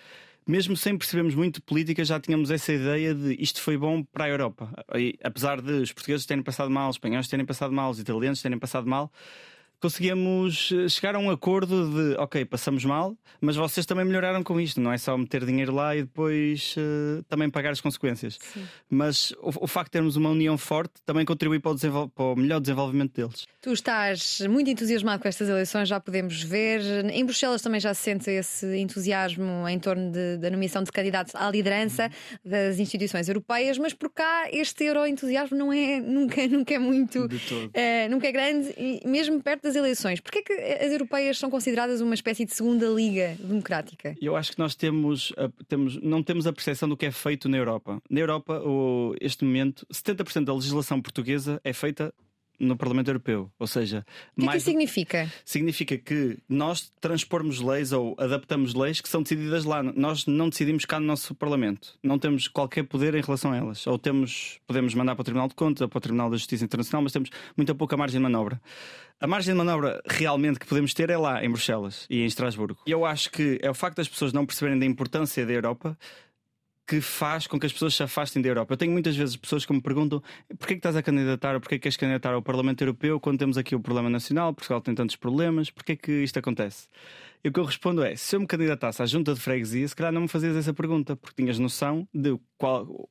mesmo 0.46 0.76
sem 0.76 0.96
percebermos 0.98 1.34
muito 1.34 1.56
de 1.56 1.62
política, 1.62 2.04
já 2.04 2.20
tínhamos 2.20 2.50
essa 2.50 2.72
ideia 2.72 3.14
de 3.14 3.34
isto 3.40 3.62
foi 3.62 3.78
bom 3.78 4.02
para 4.02 4.24
a 4.24 4.28
Europa. 4.28 4.70
E, 4.94 5.18
apesar 5.22 5.62
de 5.62 5.72
os 5.72 5.92
portugueses 5.92 6.26
terem 6.26 6.42
passado 6.42 6.70
mal, 6.70 6.90
os 6.90 6.96
espanhóis 6.96 7.28
terem 7.28 7.46
passado 7.46 7.72
mal, 7.72 7.90
os 7.90 7.98
italianos 7.98 8.42
terem 8.42 8.58
passado 8.58 8.86
mal, 8.86 9.10
conseguíamos 9.84 10.72
eh, 10.72 10.88
chegar 10.88 11.14
a 11.14 11.18
um 11.18 11.30
acordo 11.30 11.90
de 11.90 12.16
ok, 12.16 12.42
passamos 12.46 12.86
mal, 12.86 13.14
mas 13.38 13.54
vocês 13.54 13.84
também 13.84 14.02
melhoraram 14.02 14.42
com 14.42 14.58
isto, 14.58 14.80
não 14.80 14.90
é 14.90 14.96
só 14.96 15.14
meter 15.18 15.44
dinheiro 15.44 15.74
lá 15.74 15.94
e 15.94 16.00
depois 16.04 16.74
uh, 16.78 17.22
também 17.24 17.50
pagar 17.50 17.70
as 17.70 17.82
consequências. 17.82 18.38
Sim. 18.40 18.64
Mas 18.88 19.32
o, 19.32 19.64
o, 19.64 19.66
facto 19.66 19.88
de 19.88 19.92
termos 19.92 20.16
uma 20.16 20.30
união 20.30 20.56
forte 20.56 20.94
também 21.04 21.26
contribui 21.26 21.58
para 21.58 21.72
o, 21.72 22.08
para 22.08 22.24
o, 22.24 22.34
melhor 22.34 22.60
desenvolvimento 22.60 23.12
deles. 23.12 23.46
Tu 23.60 23.74
estás 23.74 24.40
muito 24.48 24.70
entusiasmado 24.70 25.20
com 25.20 25.28
estas 25.28 25.50
eleições, 25.50 25.86
já 25.86 26.00
podemos 26.00 26.42
ver. 26.42 26.80
Em 27.10 27.22
Bruxelas 27.22 27.60
também 27.60 27.78
já 27.78 27.92
se 27.92 28.04
sente 28.04 28.30
esse 28.30 28.78
entusiasmo 28.78 29.68
em 29.68 29.78
torno 29.78 30.10
de, 30.10 30.38
da 30.38 30.48
nomeação 30.48 30.82
de 30.82 30.90
candidatos 30.90 31.34
à 31.34 31.50
liderança 31.50 32.04
uhum. 32.04 32.50
das 32.50 32.78
instituições 32.78 33.28
europeias, 33.28 33.76
mas 33.76 33.92
por 33.92 34.08
cá 34.08 34.48
este 34.50 34.84
euro-entusiasmo 34.84 35.58
não 35.58 35.70
é 35.70 36.00
nunca, 36.02 36.46
nunca 36.48 36.72
é 36.72 36.78
muito, 36.78 37.26
uh, 37.26 38.10
nunca 38.10 38.28
é 38.28 38.32
grande, 38.32 38.74
e 38.78 39.06
mesmo 39.06 39.42
perto 39.42 39.64
das 39.64 39.73
eleições, 39.74 40.20
porquê 40.20 40.38
é 40.38 40.42
que 40.42 40.52
as 40.52 40.92
europeias 40.92 41.38
são 41.38 41.50
consideradas 41.50 42.00
uma 42.00 42.14
espécie 42.14 42.44
de 42.44 42.54
segunda 42.54 42.86
liga 42.86 43.36
democrática? 43.38 44.16
Eu 44.20 44.36
acho 44.36 44.52
que 44.52 44.58
nós 44.58 44.74
temos, 44.74 45.32
temos 45.68 46.00
não 46.02 46.22
temos 46.22 46.46
a 46.46 46.52
percepção 46.52 46.88
do 46.88 46.96
que 46.96 47.06
é 47.06 47.10
feito 47.10 47.48
na 47.48 47.56
Europa. 47.56 48.02
Na 48.08 48.20
Europa, 48.20 48.60
o, 48.60 49.14
este 49.20 49.44
momento, 49.44 49.86
70% 49.92 50.44
da 50.44 50.54
legislação 50.54 51.00
portuguesa 51.00 51.60
é 51.64 51.72
feita 51.72 52.12
no 52.58 52.76
Parlamento 52.76 53.08
Europeu. 53.08 53.50
Ou 53.58 53.66
seja, 53.66 54.04
o 54.36 54.40
que, 54.40 54.46
mais 54.46 54.48
é 54.48 54.52
que 54.52 54.56
isso 54.58 54.70
significa? 54.70 55.32
Significa 55.44 55.98
que 55.98 56.38
nós 56.48 56.92
transpormos 57.00 57.60
leis 57.60 57.92
ou 57.92 58.14
adaptamos 58.18 58.74
leis 58.74 59.00
que 59.00 59.08
são 59.08 59.22
decididas 59.22 59.64
lá. 59.64 59.82
Nós 59.82 60.26
não 60.26 60.48
decidimos 60.48 60.84
cá 60.84 60.98
no 61.00 61.06
nosso 61.06 61.34
Parlamento. 61.34 61.98
Não 62.02 62.18
temos 62.18 62.48
qualquer 62.48 62.84
poder 62.84 63.14
em 63.14 63.20
relação 63.20 63.52
a 63.52 63.56
elas. 63.56 63.86
Ou 63.86 63.98
temos, 63.98 64.58
podemos 64.66 64.94
mandar 64.94 65.14
para 65.14 65.22
o 65.22 65.24
Tribunal 65.24 65.48
de 65.48 65.54
Contas 65.54 65.80
ou 65.82 65.88
para 65.88 65.98
o 65.98 66.00
Tribunal 66.00 66.30
da 66.30 66.36
Justiça 66.36 66.64
Internacional, 66.64 67.02
mas 67.02 67.12
temos 67.12 67.30
muita 67.56 67.74
pouca 67.74 67.96
margem 67.96 68.18
de 68.18 68.22
manobra. 68.22 68.60
A 69.20 69.26
margem 69.26 69.54
de 69.54 69.58
manobra 69.58 70.02
realmente 70.06 70.58
que 70.58 70.66
podemos 70.66 70.92
ter 70.92 71.08
é 71.08 71.16
lá, 71.16 71.42
em 71.44 71.48
Bruxelas 71.48 72.06
e 72.10 72.20
em 72.22 72.26
Estrasburgo. 72.26 72.80
E 72.86 72.90
eu 72.90 73.04
acho 73.06 73.30
que 73.30 73.58
é 73.62 73.70
o 73.70 73.74
facto 73.74 73.96
das 73.96 74.08
pessoas 74.08 74.32
não 74.32 74.44
perceberem 74.44 74.78
da 74.78 74.84
importância 74.84 75.46
da 75.46 75.52
Europa 75.52 75.96
que 76.86 77.00
faz 77.00 77.46
com 77.46 77.58
que 77.58 77.66
as 77.66 77.72
pessoas 77.72 77.94
se 77.94 78.02
afastem 78.02 78.42
da 78.42 78.48
Europa. 78.48 78.74
Eu 78.74 78.76
tenho 78.76 78.92
muitas 78.92 79.16
vezes 79.16 79.36
pessoas 79.36 79.64
que 79.64 79.72
me 79.72 79.80
perguntam 79.80 80.22
porquê 80.58 80.74
que 80.74 80.78
estás 80.78 80.96
a 80.96 81.02
candidatar 81.02 81.54
ou 81.54 81.60
porquê 81.60 81.76
que 81.76 81.82
queres 81.82 81.96
candidatar 81.96 82.34
ao 82.34 82.42
Parlamento 82.42 82.82
Europeu 82.82 83.18
quando 83.18 83.38
temos 83.38 83.56
aqui 83.56 83.74
o 83.74 83.80
problema 83.80 84.10
nacional, 84.10 84.52
Portugal 84.52 84.80
tem 84.80 84.94
tantos 84.94 85.16
problemas, 85.16 85.70
porquê 85.70 85.96
que 85.96 86.12
isto 86.22 86.38
acontece? 86.38 86.88
E 87.42 87.48
o 87.48 87.52
que 87.52 87.60
eu 87.60 87.64
respondo 87.64 88.02
é: 88.02 88.16
se 88.16 88.36
eu 88.36 88.40
me 88.40 88.46
candidatasse 88.46 89.02
à 89.02 89.06
junta 89.06 89.34
de 89.34 89.40
freguesia, 89.40 89.86
se 89.86 89.94
calhar 89.94 90.12
não 90.12 90.22
me 90.22 90.28
fazias 90.28 90.56
essa 90.56 90.72
pergunta, 90.72 91.16
porque 91.16 91.42
tinhas 91.42 91.58
noção 91.58 92.08
de 92.12 92.38
qual 92.56 93.08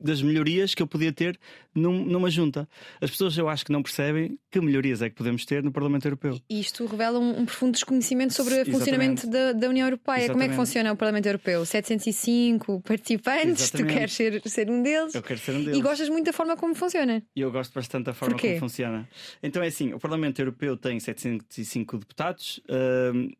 das 0.00 0.22
melhorias 0.22 0.74
que 0.74 0.82
eu 0.82 0.86
podia 0.86 1.12
ter 1.12 1.38
num, 1.74 2.04
numa 2.04 2.30
junta. 2.30 2.68
As 3.00 3.10
pessoas 3.10 3.36
eu 3.36 3.48
acho 3.48 3.64
que 3.64 3.72
não 3.72 3.82
percebem 3.82 4.38
que 4.50 4.60
melhorias 4.60 5.02
é 5.02 5.08
que 5.08 5.16
podemos 5.16 5.44
ter 5.44 5.62
no 5.62 5.70
Parlamento 5.70 6.06
Europeu. 6.06 6.40
E 6.48 6.60
isto 6.60 6.84
revela 6.86 7.18
um, 7.18 7.40
um 7.40 7.46
profundo 7.46 7.72
desconhecimento 7.72 8.34
sobre 8.34 8.62
o 8.62 8.66
funcionamento 8.66 9.26
da, 9.28 9.52
da, 9.52 9.68
União 9.68 9.86
Europeia. 9.86 10.24
Exatamente. 10.24 10.32
Como 10.32 10.42
é 10.44 10.48
que 10.48 10.54
funciona 10.54 10.92
o 10.92 10.96
Parlamento 10.96 11.26
Europeu? 11.26 11.64
705 11.64 12.80
participantes, 12.80 13.62
Exatamente. 13.64 13.92
tu 13.92 13.98
queres 13.98 14.12
ser, 14.12 14.42
ser 14.48 14.70
um 14.70 14.82
deles. 14.82 15.14
Eu 15.14 15.22
quero 15.22 15.38
ser 15.38 15.52
um 15.52 15.64
deles. 15.64 15.78
E 15.78 15.82
gostas 15.82 16.08
muito 16.08 16.26
da 16.26 16.32
forma 16.32 16.56
como 16.56 16.74
funciona. 16.74 17.22
E 17.36 17.40
eu 17.40 17.50
gosto 17.50 17.72
bastante 17.72 18.06
da 18.06 18.14
forma 18.14 18.38
como 18.38 18.58
funciona. 18.58 19.08
Então 19.42 19.62
é 19.62 19.68
assim: 19.68 19.92
o 19.92 19.98
Parlamento 19.98 20.40
Europeu 20.40 20.76
tem 20.76 20.98
705 20.98 21.98
deputados. 21.98 22.60
Uh, 22.68 23.30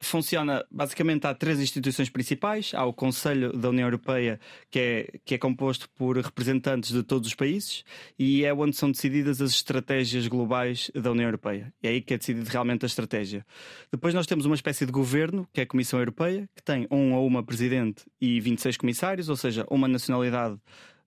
funciona 0.00 0.64
basicamente 0.70 1.26
há 1.26 1.34
três 1.34 1.60
instituições 1.60 2.08
principais. 2.08 2.72
Há 2.74 2.84
o 2.84 2.92
Conselho 2.92 3.52
da 3.52 3.68
União 3.70 3.86
Europeia, 3.86 4.40
que 4.70 4.78
é, 4.78 5.18
que 5.24 5.34
é 5.34 5.38
composto 5.38 5.88
por 5.90 6.16
representantes 6.16 6.92
de 6.92 7.02
todos 7.02 7.28
os 7.28 7.34
países, 7.34 7.84
e 8.18 8.44
é 8.44 8.54
onde 8.54 8.76
são 8.76 8.90
decididas 8.90 9.40
as 9.40 9.50
estratégias 9.50 10.26
globais 10.26 10.90
da 10.94 11.10
União 11.10 11.26
Europeia. 11.26 11.72
É 11.82 11.88
aí 11.88 12.00
que 12.00 12.14
é 12.14 12.18
decidida 12.18 12.48
realmente 12.50 12.84
a 12.84 12.86
estratégia. 12.86 13.44
Depois 13.90 14.14
nós 14.14 14.26
temos 14.26 14.46
uma 14.46 14.54
espécie 14.54 14.86
de 14.86 14.92
governo, 14.92 15.48
que 15.52 15.60
é 15.60 15.64
a 15.64 15.66
Comissão 15.66 15.98
Europeia, 15.98 16.48
que 16.54 16.62
tem 16.62 16.86
um 16.90 17.14
ou 17.14 17.26
uma 17.26 17.42
presidente 17.42 18.04
e 18.20 18.40
26 18.40 18.76
comissários, 18.76 19.28
ou 19.28 19.36
seja, 19.36 19.66
uma 19.70 19.88
nacionalidade 19.88 20.58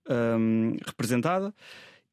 um, 0.08 0.76
representada 0.86 1.54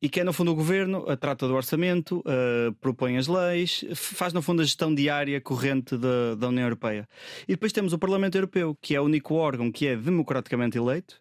e 0.02 0.08
que 0.08 0.20
é 0.20 0.24
no 0.24 0.34
fundo 0.34 0.52
o 0.52 0.56
governo, 0.56 1.06
trata 1.18 1.48
do 1.48 1.56
orçamento, 1.56 2.20
uh, 2.20 2.74
propõe 2.80 3.18
as 3.18 3.28
leis, 3.28 3.84
faz 3.96 4.34
no 4.34 4.42
fundo 4.42 4.62
a 4.62 4.66
gestão 4.66 4.94
diária 4.94 5.40
corrente 5.42 5.98
da, 5.98 6.36
da 6.36 6.48
União 6.48 6.64
Europeia. 6.64 7.08
E 7.48 7.54
depois 7.54 7.72
temos 7.72 7.94
o 7.94 8.00
Parlamento 8.00 8.36
Europeu, 8.36 8.78
que 8.82 8.96
é 8.96 9.02
o 9.02 9.04
único 9.04 9.36
órgão 9.36 9.72
que 9.72 9.88
é 9.88 9.96
democraticamente 9.96 10.78
eleito, 10.78 11.20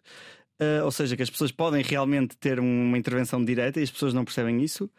Uh, 0.61 0.83
ou 0.83 0.91
seja, 0.91 1.15
que 1.15 1.23
as 1.23 1.29
pessoas 1.29 1.53
podem 1.53 1.81
realmente 1.81 2.35
ter 2.35 2.59
uma 2.59 2.97
intervenção 2.97 3.41
direta 3.45 3.79
e 3.79 3.83
as 3.83 3.89
pessoas 3.89 4.13
não 4.13 4.25
percebem 4.25 4.61
isso, 4.61 4.89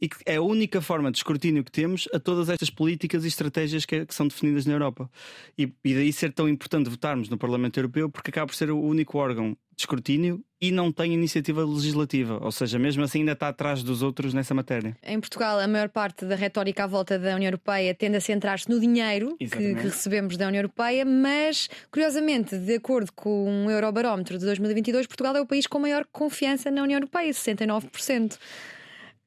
e 0.00 0.08
que 0.08 0.16
é 0.24 0.36
a 0.36 0.40
única 0.40 0.80
forma 0.80 1.10
de 1.10 1.18
escrutínio 1.18 1.64
que 1.64 1.72
temos 1.72 2.08
a 2.14 2.20
todas 2.20 2.48
estas 2.48 2.70
políticas 2.70 3.24
e 3.24 3.26
estratégias 3.26 3.84
que, 3.84 4.06
que 4.06 4.14
são 4.14 4.28
definidas 4.28 4.64
na 4.64 4.74
Europa. 4.74 5.10
E, 5.58 5.72
e, 5.84 5.94
daí 5.94 6.12
ser 6.12 6.32
tão 6.32 6.48
importante 6.48 6.88
votarmos 6.88 7.28
no 7.28 7.36
Parlamento 7.36 7.78
Europeu, 7.78 8.08
porque 8.08 8.30
acaba 8.30 8.46
por 8.46 8.54
ser 8.54 8.70
o 8.70 8.80
único 8.80 9.18
órgão 9.18 9.56
de 9.78 9.82
escrutínio 9.82 10.44
e 10.60 10.72
não 10.72 10.90
tem 10.90 11.14
iniciativa 11.14 11.64
legislativa, 11.64 12.40
ou 12.42 12.50
seja, 12.50 12.80
mesmo 12.80 13.04
assim 13.04 13.20
ainda 13.20 13.30
está 13.30 13.46
atrás 13.46 13.80
dos 13.80 14.02
outros 14.02 14.34
nessa 14.34 14.52
matéria. 14.52 14.96
Em 15.04 15.20
Portugal, 15.20 15.60
a 15.60 15.68
maior 15.68 15.88
parte 15.88 16.24
da 16.24 16.34
retórica 16.34 16.82
à 16.82 16.86
volta 16.88 17.16
da 17.16 17.36
União 17.36 17.46
Europeia 17.46 17.94
tende 17.94 18.16
a 18.16 18.20
centrar-se 18.20 18.68
no 18.68 18.80
dinheiro 18.80 19.36
que, 19.38 19.46
que, 19.46 19.72
recebemos 19.74 20.36
da 20.36 20.48
União 20.48 20.58
Europeia, 20.62 21.04
mas, 21.04 21.70
curiosamente, 21.92 22.58
de 22.58 22.74
acordo 22.74 23.12
com 23.12 23.66
o 23.66 23.70
Eurobarómetro 23.70 24.36
de 24.36 24.44
2022, 24.46 25.06
Portugal 25.06 25.36
é 25.36 25.40
o 25.40 25.46
país 25.46 25.64
com 25.68 25.78
maior 25.78 26.04
confiança 26.10 26.72
na 26.72 26.82
União 26.82 26.96
Europeia, 26.96 27.30
69%. 27.30 28.36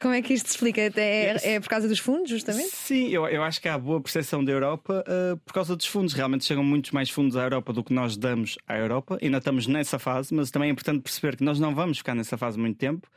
Como 0.01 0.15
é 0.15 0.21
que 0.23 0.33
isto 0.33 0.47
se 0.47 0.55
explica? 0.55 0.81
É, 0.81 1.53
é, 1.53 1.59
por 1.59 1.69
causa 1.69 1.87
dos 1.87 1.99
fundos, 1.99 2.27
justamente? 2.27 2.71
Sim, 2.71 3.09
eu, 3.09 3.27
eu 3.27 3.43
acho 3.43 3.61
que 3.61 3.69
há 3.69 3.77
boa 3.77 4.01
percepção 4.01 4.43
da 4.43 4.51
Europa 4.51 5.05
uh, 5.07 5.37
por 5.37 5.53
causa 5.53 5.75
dos 5.75 5.85
fundos. 5.85 6.13
Realmente 6.13 6.43
chegam 6.43 6.63
muitos 6.63 6.89
mais 6.89 7.11
fundos 7.11 7.37
à 7.37 7.43
Europa 7.43 7.71
do 7.71 7.83
que 7.83 7.93
nós 7.93 8.17
damos 8.17 8.57
à 8.67 8.75
Europa. 8.75 9.19
Ainda 9.21 9.37
estamos 9.37 9.67
nessa 9.67 9.99
fase, 9.99 10.33
mas 10.33 10.49
também 10.49 10.69
é 10.69 10.71
importante 10.71 11.03
perceber 11.03 11.37
que 11.37 11.43
nós 11.43 11.59
não 11.59 11.75
vamos 11.75 11.99
ficar 11.99 12.15
nessa 12.15 12.35
fase 12.35 12.57
muito 12.57 12.79
tempo. 12.79 13.07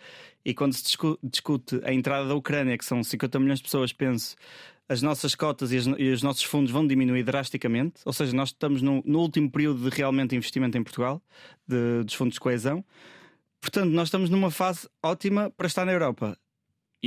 E 0.44 0.52
quando 0.52 0.74
se 0.74 0.82
discute 1.22 1.80
a 1.84 1.92
entrada 1.92 2.28
da 2.28 2.34
Ucrânia, 2.34 2.76
que 2.76 2.84
são 2.84 3.02
50 3.02 3.40
milhões 3.40 3.60
de 3.60 3.64
pessoas, 3.64 3.90
penso 3.90 4.36
as 4.86 5.00
nossas 5.00 5.34
cotas 5.34 5.72
e, 5.72 5.78
as, 5.78 5.86
e, 5.86 6.10
os 6.10 6.22
nossos 6.22 6.42
fundos 6.42 6.70
vão 6.70 6.86
diminuir 6.86 7.22
drasticamente. 7.22 8.02
Ou 8.04 8.12
seja, 8.12 8.36
nós 8.36 8.50
estamos 8.50 8.82
no, 8.82 9.02
no 9.06 9.20
último 9.20 9.50
período 9.50 9.88
de 9.88 9.96
realmente 9.96 10.36
investimento 10.36 10.76
em 10.76 10.82
Portugal, 10.82 11.22
de, 11.66 12.04
dos 12.04 12.12
fundos 12.12 12.34
de 12.34 12.40
coesão. 12.40 12.84
Portanto, 13.58 13.88
nós 13.90 14.08
estamos 14.08 14.28
numa 14.28 14.50
fase 14.50 14.86
ótima 15.02 15.50
para 15.56 15.66
estar 15.66 15.86
na 15.86 15.92
Europa 15.92 16.36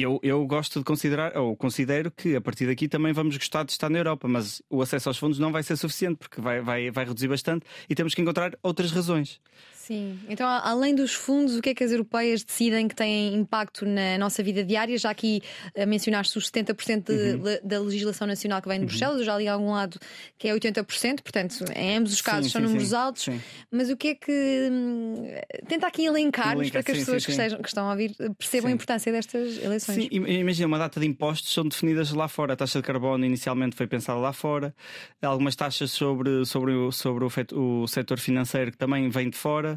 eu, 0.01 0.19
eu 0.21 0.45
gosto 0.45 0.79
de 0.79 0.85
considerar, 0.85 1.35
ou 1.37 1.55
considero 1.55 2.11
que 2.11 2.35
a 2.35 2.41
partir 2.41 2.67
daqui 2.67 2.87
também 2.87 3.13
vamos 3.13 3.37
gostar 3.37 3.63
de 3.63 3.71
estar 3.71 3.89
na 3.89 3.97
Europa, 3.97 4.27
mas 4.27 4.61
o 4.69 4.81
acesso 4.81 5.09
aos 5.09 5.17
fundos 5.17 5.39
não 5.39 5.51
vai 5.51 5.63
ser 5.63 5.75
suficiente, 5.75 6.17
porque 6.17 6.39
vai, 6.41 6.61
vai, 6.61 6.91
vai 6.91 7.05
reduzir 7.05 7.27
bastante 7.27 7.65
e 7.89 7.95
temos 7.95 8.13
que 8.13 8.21
encontrar 8.21 8.57
outras 8.61 8.91
razões. 8.91 9.39
Sim, 9.88 10.20
então 10.27 10.46
além 10.46 10.94
dos 10.94 11.13
fundos, 11.13 11.56
o 11.56 11.62
que 11.62 11.70
é 11.70 11.74
que 11.74 11.82
as 11.82 11.91
europeias 11.91 12.44
decidem 12.44 12.89
que 12.89 12.96
tem 12.96 13.34
impacto 13.34 13.86
na 13.86 14.17
nossa 14.17 14.44
vida 14.44 14.62
diária? 14.62 14.98
Já 14.98 15.12
aqui 15.12 15.41
uh, 15.77 15.88
mencionaste 15.88 16.38
os 16.38 16.51
70% 16.51 17.03
de, 17.06 17.13
uhum. 17.13 17.58
da 17.63 17.79
legislação 17.79 18.27
nacional 18.27 18.62
que 18.62 18.67
vem 18.67 18.79
de 18.79 18.84
uhum. 18.84 18.89
Bruxelas, 18.89 19.20
eu 19.20 19.24
já 19.24 19.38
li 19.38 19.48
a 19.48 19.53
algum 19.53 19.72
lado 19.72 19.98
que 20.38 20.50
é 20.50 20.53
80%, 20.53 21.22
portanto, 21.22 21.63
em 21.74 21.96
ambos 21.96 22.12
os 22.12 22.22
casos 22.22 22.48
sim, 22.48 22.50
são 22.51 22.62
sim, 22.62 22.67
números 22.67 22.89
sim. 22.89 22.96
altos. 22.96 23.29
Mas 23.72 23.89
o 23.89 23.96
que 23.96 24.10
é 24.10 24.15
que. 24.15 24.70
Hum, 24.70 25.25
tenta 25.70 25.88
aqui 25.88 26.03
elencar 26.03 26.58
para 26.58 26.84
que 26.84 26.91
as 26.91 26.98
pessoas 26.98 27.25
que, 27.25 27.32
estejam, 27.32 27.62
que, 27.62 27.70
estão 27.70 27.88
a 27.88 27.91
ouvir 27.91 28.13
percebam 28.38 28.70
a 28.70 28.74
importância 28.74 29.10
destas 29.10 29.58
eleições. 29.63 30.03
Sim, 30.03 30.10
imagina, 30.12 30.67
uma 30.67 30.79
data 30.79 31.00
de 31.00 31.06
impostos 31.06 31.53
são 31.53 31.63
definidas 31.63 32.12
lá 32.12 32.27
fora. 32.27 32.53
A 32.53 32.56
taxa 32.58 32.79
de 32.79 32.84
carbono 32.86 33.24
inicialmente 33.24 33.74
foi 33.74 33.88
pensada 33.88 34.20
lá 34.20 34.34
fora, 34.34 34.75
algumas 35.22 35.56
taxas 35.56 35.91
sobre, 35.91 36.46
sobre, 36.46 36.74
sobre 36.91 37.24
o, 37.24 37.29
o 37.53 37.88
setor 37.88 38.20
financeiro 38.20 38.72
que 38.72 38.77
também 38.77 39.10
vem 39.10 39.29
de 39.29 39.38
fora. 39.38 39.76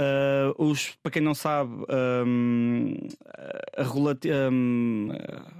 Uh, 0.00 0.70
os, 0.70 0.90
para 1.02 1.12
quem 1.12 1.22
não 1.22 1.34
sabe, 1.34 1.70
um, 2.26 2.96
um, 4.50 5.08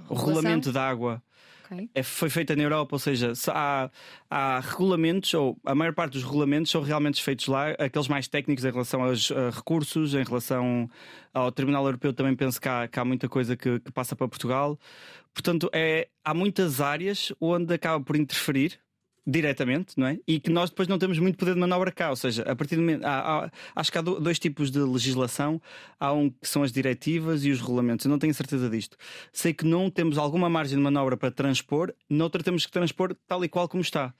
o 0.09 0.13
regulamento 0.13 0.71
da 0.73 0.89
água 0.89 1.23
okay. 1.65 1.89
é, 1.95 2.03
foi 2.03 2.29
feita 2.29 2.55
na 2.55 2.63
Europa, 2.63 2.95
ou 2.95 2.99
seja, 2.99 3.31
há, 3.49 3.89
há, 4.29 4.59
regulamentos, 4.59 5.33
ou 5.33 5.57
a 5.65 5.73
maior 5.73 5.93
parte 5.93 6.13
dos 6.13 6.23
regulamentos 6.23 6.69
são 6.69 6.81
realmente 6.81 7.23
feitos 7.23 7.47
lá, 7.47 7.71
aqueles 7.71 8.07
mais 8.07 8.27
técnicos 8.27 8.65
em 8.65 8.71
relação 8.71 9.03
aos 9.03 9.31
recursos, 9.53 10.13
em 10.13 10.23
relação 10.23 10.89
ao 11.33 11.51
Tribunal 11.51 11.85
Europeu, 11.85 12.13
também 12.13 12.35
penso 12.35 12.59
que 12.59 12.67
há, 12.67 12.87
que 12.87 12.99
há 12.99 13.05
muita 13.05 13.29
coisa 13.29 13.55
que, 13.55 13.79
que, 13.79 13.91
passa 13.91 14.15
para 14.15 14.27
Portugal. 14.27 14.77
Portanto, 15.33 15.69
é, 15.73 16.07
há 16.23 16.33
muitas 16.33 16.81
áreas 16.81 17.31
onde 17.39 17.73
acaba 17.73 18.03
por 18.03 18.15
interferir 18.15 18.79
diretamente, 19.25 19.97
não 19.97 20.07
é? 20.07 20.19
E 20.27 20.39
que 20.39 20.51
nós 20.51 20.69
depois 20.69 20.87
não 20.87 20.99
temos 20.99 21.17
muito 21.17 21.37
poder 21.37 21.53
de 21.53 21.59
manobra 21.59 21.91
cá. 21.91 22.09
Ou 22.09 22.15
seja, 22.15 22.43
a 22.43 22.55
partir 22.55 22.75
do 22.75 22.81
momento. 22.81 23.03
Há, 23.03 23.45
há, 23.45 23.51
acho 23.75 23.91
que 23.91 23.97
há 23.97 24.01
dois 24.01 24.37
tipos 24.37 24.69
de 24.69 24.79
legislação. 24.79 25.61
Há 25.99 26.13
um 26.13 26.29
que 26.29 26.47
são 26.47 26.63
as 26.63 26.71
diretivas 26.71 27.43
e 27.43 27.51
os 27.51 27.59
regulamentos. 27.59 28.05
Eu 28.05 28.11
não 28.11 28.19
tenho 28.19 28.33
certeza 28.33 28.69
disto. 28.69 28.97
Sei 29.33 29.53
que 29.53 29.65
não 29.65 29.89
temos 29.89 30.17
alguma 30.17 30.49
margem 30.49 30.77
de 30.77 30.83
manobra 30.83 31.17
para 31.17 31.31
transpor, 31.31 31.93
noutra 32.09 32.43
temos 32.43 32.65
que 32.65 32.71
transpor 32.71 33.15
tal 33.27 33.43
e 33.43 33.49
qual 33.49 33.67
como 33.67 33.81
está. 33.81 34.13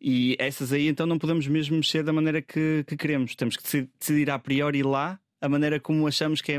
E 0.00 0.36
essas 0.38 0.72
aí 0.72 0.88
então 0.88 1.06
não 1.06 1.18
podemos 1.18 1.46
mesmo 1.46 1.76
mexer 1.76 2.02
da 2.02 2.12
maneira 2.12 2.40
que, 2.40 2.84
que 2.86 2.96
queremos. 2.96 3.34
Temos 3.34 3.56
que 3.56 3.88
decidir 3.98 4.30
a 4.30 4.38
priori 4.38 4.82
lá 4.82 5.18
a 5.40 5.48
maneira 5.48 5.80
como 5.80 6.06
achamos 6.06 6.40
que 6.40 6.52
é 6.52 6.58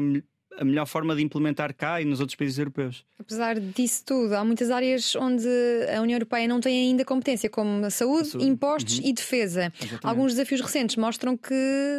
a 0.57 0.63
melhor 0.63 0.85
forma 0.85 1.15
de 1.15 1.21
implementar 1.21 1.73
cá 1.73 2.01
e 2.01 2.05
nos 2.05 2.19
outros 2.19 2.35
países 2.35 2.57
europeus. 2.57 3.03
Apesar 3.19 3.59
disso 3.59 4.03
tudo, 4.05 4.35
há 4.35 4.43
muitas 4.43 4.69
áreas 4.69 5.15
onde 5.15 5.47
a 5.95 6.01
União 6.01 6.15
Europeia 6.15 6.47
não 6.47 6.59
tem 6.59 6.89
ainda 6.89 7.05
competência, 7.05 7.49
como 7.49 7.85
a 7.85 7.89
saúde, 7.89 8.29
saúde. 8.29 8.47
impostos 8.47 8.99
uhum. 8.99 9.05
e 9.05 9.13
defesa. 9.13 9.71
Exatamente. 9.75 10.05
Alguns 10.05 10.33
desafios 10.33 10.61
recentes 10.61 10.95
mostram 10.95 11.35
que, 11.35 11.49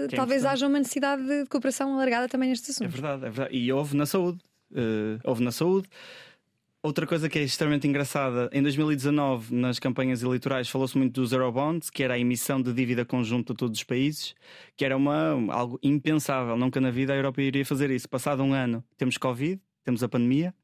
que 0.08 0.14
é 0.14 0.16
talvez 0.16 0.44
haja 0.44 0.66
uma 0.66 0.78
necessidade 0.78 1.23
de 1.23 1.46
cooperação 1.46 1.94
alargada 1.94 2.28
também 2.28 2.49
nestes 2.49 2.70
assuntos. 2.70 2.94
É 2.94 3.00
verdade, 3.00 3.26
é 3.26 3.30
verdade. 3.30 3.56
E 3.56 3.73
houve 3.73 3.96
na 3.96 4.06
saúde. 4.06 4.38
Uh, 4.70 5.20
houve 5.23 5.42
na 5.44 5.52
saúde. 5.52 5.88
Outra 6.84 7.06
coisa 7.06 7.30
que 7.30 7.38
é 7.38 7.42
extremamente 7.42 7.88
engraçada, 7.88 8.50
em 8.52 8.60
2019, 8.60 9.54
nas 9.54 9.78
campanhas 9.78 10.22
eleitorais, 10.22 10.68
falou-se 10.68 10.98
muito 10.98 11.18
dos 11.18 11.32
Eurobonds, 11.32 11.88
que 11.88 12.02
era 12.02 12.12
a 12.12 12.18
emissão 12.18 12.60
de 12.60 12.74
dívida 12.74 13.06
conjunta 13.06 13.54
a 13.54 13.56
todos 13.56 13.78
os 13.78 13.84
países, 13.84 14.34
que 14.76 14.84
era 14.84 14.94
uma, 14.94 15.30
algo 15.50 15.78
impensável. 15.82 16.58
Nunca 16.58 16.82
na 16.82 16.90
vida 16.90 17.14
a 17.14 17.16
Europa 17.16 17.40
iria 17.40 17.64
fazer 17.64 17.90
isso. 17.90 18.06
Passado 18.06 18.42
um 18.42 18.52
ano, 18.52 18.84
temos 18.98 19.16
Covid, 19.16 19.58
temos 19.82 20.02
a 20.02 20.10
pandemia, 20.10 20.54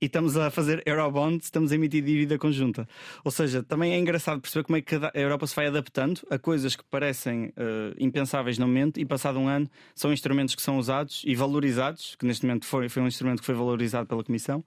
e 0.00 0.06
estamos 0.06 0.36
a 0.36 0.48
fazer 0.48 0.80
Eurobonds, 0.86 1.46
estamos 1.46 1.72
a 1.72 1.74
emitir 1.74 2.04
dívida 2.04 2.38
conjunta. 2.38 2.88
Ou 3.24 3.30
seja, 3.32 3.60
também 3.60 3.94
é 3.94 3.98
engraçado 3.98 4.40
perceber 4.40 4.62
como 4.64 4.76
é 4.76 4.80
que 4.80 4.94
a 4.94 5.10
Europa 5.12 5.44
se 5.48 5.56
vai 5.56 5.66
adaptando 5.66 6.20
a 6.30 6.38
coisas 6.38 6.76
que 6.76 6.84
parecem 6.84 7.46
uh, 7.46 7.94
impensáveis 7.98 8.58
no 8.58 8.66
momento 8.68 9.00
e 9.00 9.04
passado 9.04 9.40
um 9.40 9.48
ano 9.48 9.68
são 9.92 10.12
instrumentos 10.12 10.54
que 10.54 10.62
são 10.62 10.78
usados 10.78 11.22
e 11.26 11.34
valorizados, 11.34 12.14
que 12.16 12.24
neste 12.24 12.46
momento 12.46 12.64
foi, 12.64 12.88
foi 12.88 13.02
um 13.02 13.08
instrumento 13.08 13.40
que 13.40 13.46
foi 13.46 13.56
valorizado 13.56 14.06
pela 14.06 14.22
Comissão. 14.22 14.64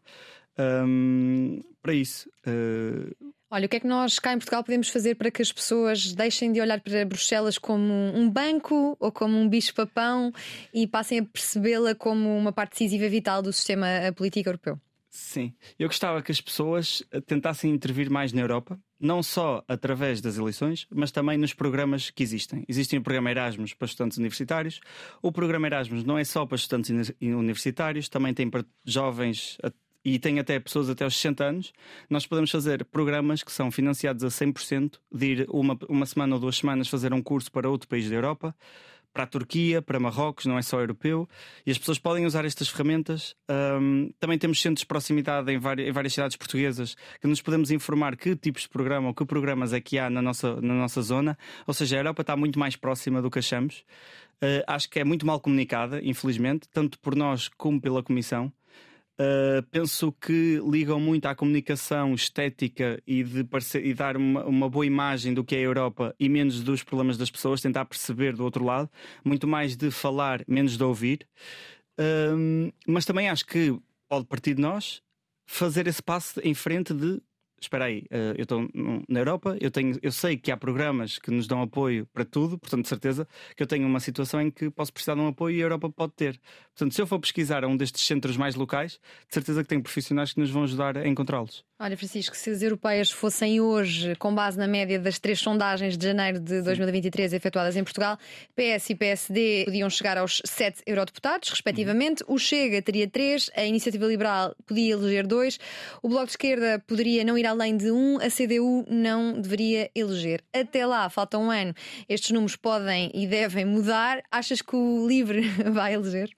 Um, 0.61 1.61
para 1.81 1.93
isso. 1.93 2.29
Uh... 2.45 3.33
Olha, 3.49 3.65
o 3.65 3.69
que 3.69 3.75
é 3.75 3.79
que 3.81 3.87
nós 3.87 4.17
cá 4.17 4.33
em 4.33 4.37
Portugal 4.37 4.63
podemos 4.63 4.87
fazer 4.87 5.15
para 5.15 5.29
que 5.29 5.41
as 5.41 5.51
pessoas 5.51 6.13
deixem 6.13 6.53
de 6.53 6.61
olhar 6.61 6.79
para 6.79 7.05
Bruxelas 7.05 7.57
como 7.57 7.93
um 7.93 8.29
banco 8.29 8.95
ou 8.97 9.11
como 9.11 9.37
um 9.37 9.49
bicho-papão 9.49 10.31
e 10.73 10.87
passem 10.87 11.19
a 11.19 11.25
percebê-la 11.25 11.93
como 11.93 12.37
uma 12.37 12.53
parte 12.53 12.71
decisiva 12.71 13.05
e 13.05 13.09
vital 13.09 13.41
do 13.41 13.51
sistema 13.51 13.87
político 14.15 14.47
europeu? 14.47 14.79
Sim, 15.09 15.53
eu 15.77 15.89
gostava 15.89 16.21
que 16.21 16.31
as 16.31 16.39
pessoas 16.39 17.03
tentassem 17.25 17.69
intervir 17.69 18.09
mais 18.09 18.31
na 18.31 18.39
Europa, 18.39 18.79
não 18.97 19.21
só 19.21 19.61
através 19.67 20.21
das 20.21 20.37
eleições, 20.37 20.87
mas 20.89 21.11
também 21.11 21.37
nos 21.37 21.53
programas 21.53 22.09
que 22.09 22.23
existem. 22.23 22.63
Existe 22.69 22.95
o 22.95 23.01
programa 23.01 23.29
Erasmus 23.29 23.73
para 23.73 23.87
estudantes 23.87 24.17
universitários. 24.17 24.79
O 25.21 25.29
programa 25.29 25.67
Erasmus 25.67 26.05
não 26.05 26.17
é 26.17 26.23
só 26.23 26.45
para 26.45 26.55
estudantes 26.55 27.11
universitários, 27.19 28.07
também 28.07 28.33
tem 28.33 28.49
para 28.49 28.63
jovens 28.85 29.57
e 30.03 30.17
tem 30.19 30.39
até 30.39 30.59
pessoas 30.59 30.89
até 30.89 31.03
aos 31.03 31.15
60 31.15 31.43
anos, 31.43 31.73
nós 32.09 32.25
podemos 32.25 32.49
fazer 32.51 32.83
programas 32.85 33.43
que 33.43 33.51
são 33.51 33.71
financiados 33.71 34.23
a 34.23 34.27
100%, 34.27 34.99
de 35.11 35.25
ir 35.25 35.45
uma, 35.49 35.77
uma 35.87 36.05
semana 36.05 36.35
ou 36.35 36.41
duas 36.41 36.57
semanas 36.57 36.87
fazer 36.87 37.13
um 37.13 37.21
curso 37.21 37.51
para 37.51 37.69
outro 37.69 37.87
país 37.87 38.09
da 38.09 38.15
Europa, 38.15 38.55
para 39.13 39.23
a 39.23 39.27
Turquia, 39.27 39.81
para 39.81 39.99
Marrocos, 39.99 40.45
não 40.45 40.57
é 40.57 40.61
só 40.61 40.79
europeu, 40.79 41.27
e 41.65 41.71
as 41.71 41.77
pessoas 41.77 41.99
podem 41.99 42.25
usar 42.25 42.45
estas 42.45 42.69
ferramentas. 42.69 43.35
Um, 43.49 44.11
também 44.19 44.37
temos 44.37 44.61
centros 44.61 44.81
de 44.81 44.85
proximidade 44.87 45.51
em 45.51 45.57
várias, 45.57 45.87
em 45.87 45.91
várias, 45.91 46.13
cidades 46.13 46.37
portuguesas 46.37 46.95
que 47.19 47.27
nos 47.27 47.41
podemos 47.41 47.71
informar 47.71 48.15
que 48.15 48.35
tipos 48.35 48.63
de 48.63 48.69
programa 48.69 49.09
ou 49.09 49.13
que 49.13 49.25
programas 49.25 49.73
é 49.73 49.81
que 49.81 49.99
há 49.99 50.09
na 50.09 50.21
nossa, 50.21 50.59
na 50.61 50.73
nossa 50.73 51.01
zona. 51.01 51.37
Ou 51.67 51.73
seja, 51.73 51.97
a 51.97 51.99
Europa 51.99 52.21
está 52.21 52.35
muito 52.35 52.57
mais 52.57 52.75
próxima 52.75 53.21
do 53.21 53.29
que 53.29 53.39
achamos. 53.39 53.83
Uh, 54.41 54.63
acho 54.65 54.89
que 54.89 54.99
é 54.99 55.03
muito 55.03 55.25
mal 55.25 55.39
comunicada, 55.39 56.01
infelizmente, 56.03 56.67
tanto 56.71 56.97
por 56.99 57.15
nós 57.15 57.49
como 57.49 57.79
pela 57.79 58.01
Comissão. 58.01 58.51
Uh, 59.19 59.61
penso 59.69 60.11
que 60.11 60.59
ligam 60.67 60.99
muito 60.99 61.27
à 61.27 61.35
comunicação 61.35 62.15
estética 62.15 63.01
e 63.05 63.23
de 63.23 63.43
parecer, 63.43 63.85
e 63.85 63.93
dar 63.93 64.17
uma, 64.17 64.43
uma, 64.45 64.69
boa 64.69 64.85
imagem 64.85 65.33
do 65.33 65.43
que 65.43 65.55
é 65.55 65.59
a 65.59 65.61
Europa 65.61 66.15
e 66.19 66.27
menos 66.27 66.63
dos 66.63 66.81
problemas 66.81 67.17
das 67.17 67.29
pessoas, 67.29 67.61
tentar 67.61 67.85
perceber 67.85 68.35
do 68.35 68.43
outro 68.43 68.63
lado, 68.63 68.89
muito 69.23 69.47
mais 69.47 69.75
de 69.75 69.91
falar, 69.91 70.43
menos 70.47 70.75
de 70.75 70.83
ouvir. 70.83 71.27
Uh, 71.99 72.73
mas 72.87 73.05
também 73.05 73.29
acho 73.29 73.45
que 73.45 73.77
pode 74.09 74.25
partir 74.25 74.55
de 74.55 74.61
nós 74.61 75.01
fazer 75.45 75.85
esse 75.85 76.01
passo 76.01 76.39
em 76.43 76.53
frente 76.53 76.93
de 76.93 77.21
espera 77.61 77.85
aí, 77.85 78.05
uh, 78.11 78.35
eu 78.37 78.43
estou 78.43 78.67
na 79.07 79.19
Europa, 79.19 79.55
eu, 79.61 79.69
tenho, 79.69 79.97
eu 80.01 80.11
sei 80.11 80.37
que 80.37 80.51
há 80.51 80.57
programas 80.57 81.19
que 81.19 81.31
nos 81.31 81.47
dão 81.47 81.61
apoio 81.61 82.07
para 82.07 82.25
tudo, 82.25 82.57
portanto, 82.57 82.83
de 82.83 82.89
certeza 82.89 83.27
que 83.55 83.61
eu 83.61 83.67
tenho 83.67 83.87
uma 83.87 83.99
situação 83.99 84.41
em 84.41 84.49
que 84.49 84.69
posso 84.69 84.91
precisar 84.91 85.15
de 85.15 85.21
um 85.21 85.27
apoio 85.27 85.57
e 85.57 85.59
a 85.61 85.65
Europa 85.65 85.89
pode 85.89 86.13
ter. 86.13 86.39
Portanto, 86.73 86.93
se 86.93 87.01
eu 87.01 87.07
for 87.07 87.19
pesquisar 87.19 87.63
a 87.63 87.67
um 87.67 87.77
destes 87.77 88.05
centros 88.05 88.35
mais 88.35 88.55
locais, 88.55 88.93
de 89.27 89.33
certeza 89.33 89.63
que 89.63 89.69
tenho 89.69 89.83
profissionais 89.83 90.33
que 90.33 90.39
nos 90.39 90.49
vão 90.49 90.63
ajudar 90.63 90.97
a 90.97 91.07
encontrá-los. 91.07 91.63
Olha, 91.83 91.97
Francisco, 91.97 92.37
se 92.37 92.51
as 92.51 92.61
europeias 92.61 93.09
fossem 93.09 93.59
hoje, 93.59 94.15
com 94.17 94.35
base 94.35 94.55
na 94.55 94.67
média 94.67 94.99
das 94.99 95.17
três 95.17 95.39
sondagens 95.39 95.97
de 95.97 96.05
janeiro 96.05 96.39
de 96.39 96.61
2023 96.61 97.33
efetuadas 97.33 97.75
em 97.75 97.83
Portugal, 97.83 98.19
PS 98.55 98.91
e 98.91 98.95
PSD 98.95 99.63
podiam 99.65 99.89
chegar 99.89 100.15
aos 100.15 100.43
sete 100.45 100.83
eurodeputados, 100.85 101.49
respectivamente. 101.49 102.23
Uhum. 102.27 102.35
O 102.35 102.37
Chega 102.37 102.83
teria 102.83 103.09
três, 103.09 103.49
a 103.55 103.65
Iniciativa 103.65 104.05
Liberal 104.05 104.55
podia 104.67 104.93
eleger 104.93 105.25
dois, 105.25 105.59
o 106.03 106.07
Bloco 106.07 106.27
de 106.27 106.33
Esquerda 106.33 106.77
poderia 106.85 107.23
não 107.23 107.35
ir 107.35 107.47
além 107.47 107.75
de 107.75 107.89
um, 107.89 108.17
a 108.17 108.29
CDU 108.29 108.85
não 108.87 109.41
deveria 109.41 109.89
eleger. 109.95 110.43
Até 110.53 110.85
lá, 110.85 111.09
falta 111.09 111.39
um 111.39 111.49
ano. 111.49 111.73
Estes 112.07 112.29
números 112.29 112.55
podem 112.55 113.09
e 113.11 113.25
devem 113.25 113.65
mudar. 113.65 114.21
Achas 114.31 114.61
que 114.61 114.75
o 114.75 115.07
Livre 115.07 115.41
vai 115.73 115.95
eleger? 115.95 116.29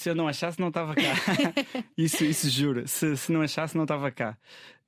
Se 0.00 0.08
eu 0.08 0.14
não 0.14 0.26
achasse, 0.26 0.58
não 0.58 0.68
estava 0.68 0.94
cá. 0.94 1.12
isso, 1.94 2.24
isso 2.24 2.48
juro. 2.48 2.88
Se, 2.88 3.18
se 3.18 3.30
não 3.30 3.42
achasse, 3.42 3.76
não 3.76 3.84
estava 3.84 4.10
cá. 4.10 4.38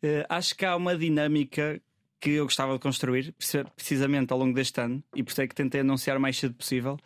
Uh, 0.02 0.24
acho 0.26 0.56
que 0.56 0.64
há 0.64 0.74
uma 0.74 0.96
dinâmica 0.96 1.82
que 2.18 2.30
eu 2.30 2.44
gostava 2.44 2.72
de 2.72 2.78
construir, 2.78 3.34
precisamente 3.76 4.32
ao 4.32 4.38
longo 4.38 4.54
deste 4.54 4.80
ano, 4.80 5.04
e 5.14 5.22
por 5.22 5.32
isso 5.32 5.42
é 5.42 5.46
que 5.46 5.54
tentei 5.54 5.82
anunciar 5.82 6.16
o 6.16 6.20
mais 6.20 6.38
cedo 6.38 6.54
possível, 6.54 6.98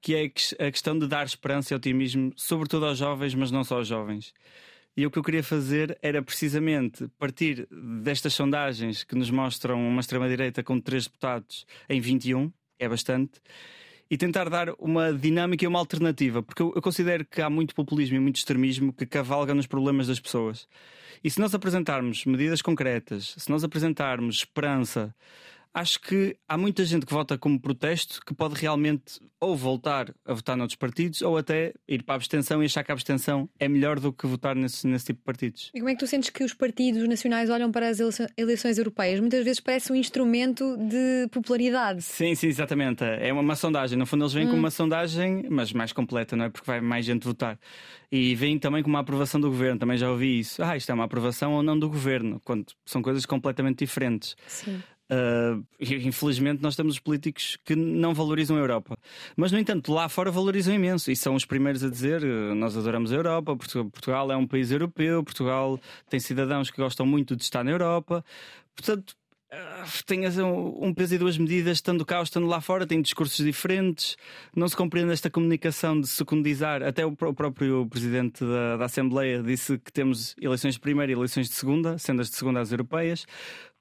que 0.00 0.14
é 0.14 0.26
a 0.64 0.70
questão 0.70 0.96
de 0.96 1.08
dar 1.08 1.26
esperança 1.26 1.74
e 1.74 1.76
otimismo, 1.76 2.32
sobretudo 2.36 2.86
aos 2.86 2.98
jovens, 2.98 3.34
mas 3.34 3.50
não 3.50 3.64
só 3.64 3.78
aos 3.78 3.88
jovens. 3.88 4.32
E 4.96 5.04
o 5.04 5.10
que 5.10 5.18
eu 5.18 5.22
queria 5.24 5.42
fazer 5.42 5.98
era 6.00 6.22
precisamente 6.22 7.08
partir 7.18 7.66
destas 7.72 8.34
sondagens 8.34 9.02
que 9.02 9.16
nos 9.16 9.32
mostram 9.32 9.84
uma 9.84 10.00
extrema-direita 10.00 10.62
com 10.62 10.78
três 10.78 11.06
deputados 11.06 11.66
em 11.88 12.00
21, 12.00 12.52
é 12.78 12.88
bastante, 12.88 13.40
e 14.12 14.16
tentar 14.18 14.50
dar 14.50 14.68
uma 14.78 15.10
dinâmica 15.10 15.64
e 15.64 15.66
uma 15.66 15.78
alternativa, 15.78 16.42
porque 16.42 16.60
eu, 16.60 16.82
considero 16.82 17.24
que 17.24 17.40
há 17.40 17.48
muito 17.48 17.74
populismo 17.74 18.14
e 18.14 18.20
muito 18.20 18.36
extremismo 18.36 18.92
que 18.92 19.06
cavalga 19.06 19.54
nos 19.54 19.66
problemas 19.66 20.06
das 20.06 20.20
pessoas. 20.20 20.68
E 21.24 21.30
se 21.30 21.40
nós 21.40 21.54
apresentarmos 21.54 22.26
medidas 22.26 22.60
concretas, 22.60 23.34
se 23.38 23.48
nós 23.48 23.64
apresentarmos 23.64 24.36
esperança, 24.36 25.14
acho 25.74 26.00
que 26.00 26.36
há 26.46 26.56
muita 26.56 26.84
gente 26.84 27.06
que 27.06 27.12
vota 27.12 27.38
como 27.38 27.58
protesto 27.58 28.20
que 28.24 28.34
pode 28.34 28.54
realmente 28.54 29.20
ou 29.40 29.56
voltar 29.56 30.14
a 30.24 30.34
votar 30.34 30.56
noutros 30.56 30.76
partidos 30.76 31.22
ou 31.22 31.36
até 31.36 31.74
ir 31.88 32.02
para 32.02 32.14
a 32.14 32.16
abstenção 32.16 32.62
e 32.62 32.66
achar 32.66 32.84
que 32.84 32.92
a 32.92 32.94
abstenção 32.94 33.48
é 33.58 33.68
melhor 33.68 33.98
do 33.98 34.12
que 34.12 34.26
votar 34.26 34.54
nesse, 34.54 34.86
nesse 34.86 35.06
tipo 35.06 35.20
de 35.20 35.24
partidos. 35.24 35.70
E 35.74 35.78
como 35.80 35.90
é 35.90 35.94
que 35.94 35.98
tu 35.98 36.06
sentes 36.06 36.30
que 36.30 36.44
os 36.44 36.54
partidos 36.54 37.08
nacionais 37.08 37.50
olham 37.50 37.72
para 37.72 37.88
as 37.88 37.98
eleições 38.36 38.78
europeias? 38.78 39.18
Muitas 39.18 39.44
vezes 39.44 39.60
parece 39.60 39.90
um 39.92 39.96
instrumento 39.96 40.76
de 40.76 41.28
popularidade. 41.30 42.02
Sim, 42.02 42.34
sim, 42.34 42.46
exatamente. 42.46 43.02
É 43.02 43.32
uma, 43.32 43.42
uma 43.42 43.56
sondagem. 43.56 43.98
No 43.98 44.06
fundo, 44.06 44.24
eles 44.24 44.32
vêm 44.32 44.46
hum. 44.46 44.50
com 44.50 44.56
uma 44.56 44.70
sondagem, 44.70 45.46
mas 45.48 45.72
mais 45.72 45.92
completa, 45.92 46.36
não 46.36 46.44
é? 46.44 46.48
Porque 46.50 46.66
vai 46.66 46.80
mais 46.80 47.04
gente 47.04 47.24
votar. 47.24 47.58
E 48.10 48.34
vêm 48.34 48.58
também 48.58 48.82
com 48.82 48.90
uma 48.90 49.00
aprovação 49.00 49.40
do 49.40 49.48
governo. 49.48 49.80
Também 49.80 49.96
já 49.96 50.10
ouvi 50.10 50.38
isso. 50.38 50.62
Ah, 50.62 50.76
isto 50.76 50.90
é 50.90 50.94
uma 50.94 51.04
aprovação 51.04 51.54
ou 51.54 51.62
não 51.62 51.78
do 51.78 51.88
governo, 51.88 52.40
quando 52.44 52.66
são 52.84 53.00
coisas 53.02 53.24
completamente 53.24 53.78
diferentes. 53.78 54.36
Sim. 54.46 54.82
Uh, 55.10 55.62
infelizmente, 55.78 56.62
nós 56.62 56.74
temos 56.74 56.94
os 56.94 57.00
políticos 57.00 57.58
que 57.64 57.76
não 57.76 58.14
valorizam 58.14 58.56
a 58.56 58.60
Europa. 58.60 58.96
Mas, 59.36 59.52
no 59.52 59.58
entanto, 59.58 59.92
lá 59.92 60.08
fora 60.08 60.30
valorizam 60.30 60.74
imenso 60.74 61.10
e 61.10 61.16
são 61.16 61.34
os 61.34 61.44
primeiros 61.44 61.84
a 61.84 61.90
dizer: 61.90 62.22
uh, 62.22 62.54
nós 62.54 62.76
adoramos 62.76 63.12
a 63.12 63.16
Europa, 63.16 63.54
Portugal 63.54 64.32
é 64.32 64.36
um 64.36 64.46
país 64.46 64.70
europeu, 64.70 65.22
Portugal 65.22 65.78
tem 66.08 66.18
cidadãos 66.18 66.70
que 66.70 66.80
gostam 66.80 67.04
muito 67.04 67.36
de 67.36 67.42
estar 67.42 67.62
na 67.62 67.72
Europa. 67.72 68.24
Portanto, 68.74 69.14
uh, 69.52 70.04
tem 70.06 70.20
um 70.40 70.94
peso 70.94 71.16
e 71.16 71.18
duas 71.18 71.36
medidas, 71.36 71.76
estando 71.76 72.06
cá 72.06 72.16
ou 72.16 72.24
estando 72.24 72.46
lá 72.46 72.62
fora, 72.62 72.86
tem 72.86 73.02
discursos 73.02 73.44
diferentes, 73.44 74.16
não 74.56 74.66
se 74.66 74.76
compreende 74.76 75.12
esta 75.12 75.28
comunicação 75.28 76.00
de 76.00 76.06
secundizar. 76.06 76.82
Até 76.82 77.04
o 77.04 77.12
próprio 77.12 77.86
presidente 77.86 78.42
da, 78.42 78.78
da 78.78 78.84
Assembleia 78.86 79.42
disse 79.42 79.76
que 79.76 79.92
temos 79.92 80.34
eleições 80.40 80.72
de 80.72 80.80
primeira 80.80 81.12
e 81.12 81.14
eleições 81.14 81.50
de 81.50 81.54
segunda, 81.54 81.98
sendo 81.98 82.22
as 82.22 82.30
de 82.30 82.36
segunda 82.36 82.60
as 82.60 82.72
europeias. 82.72 83.26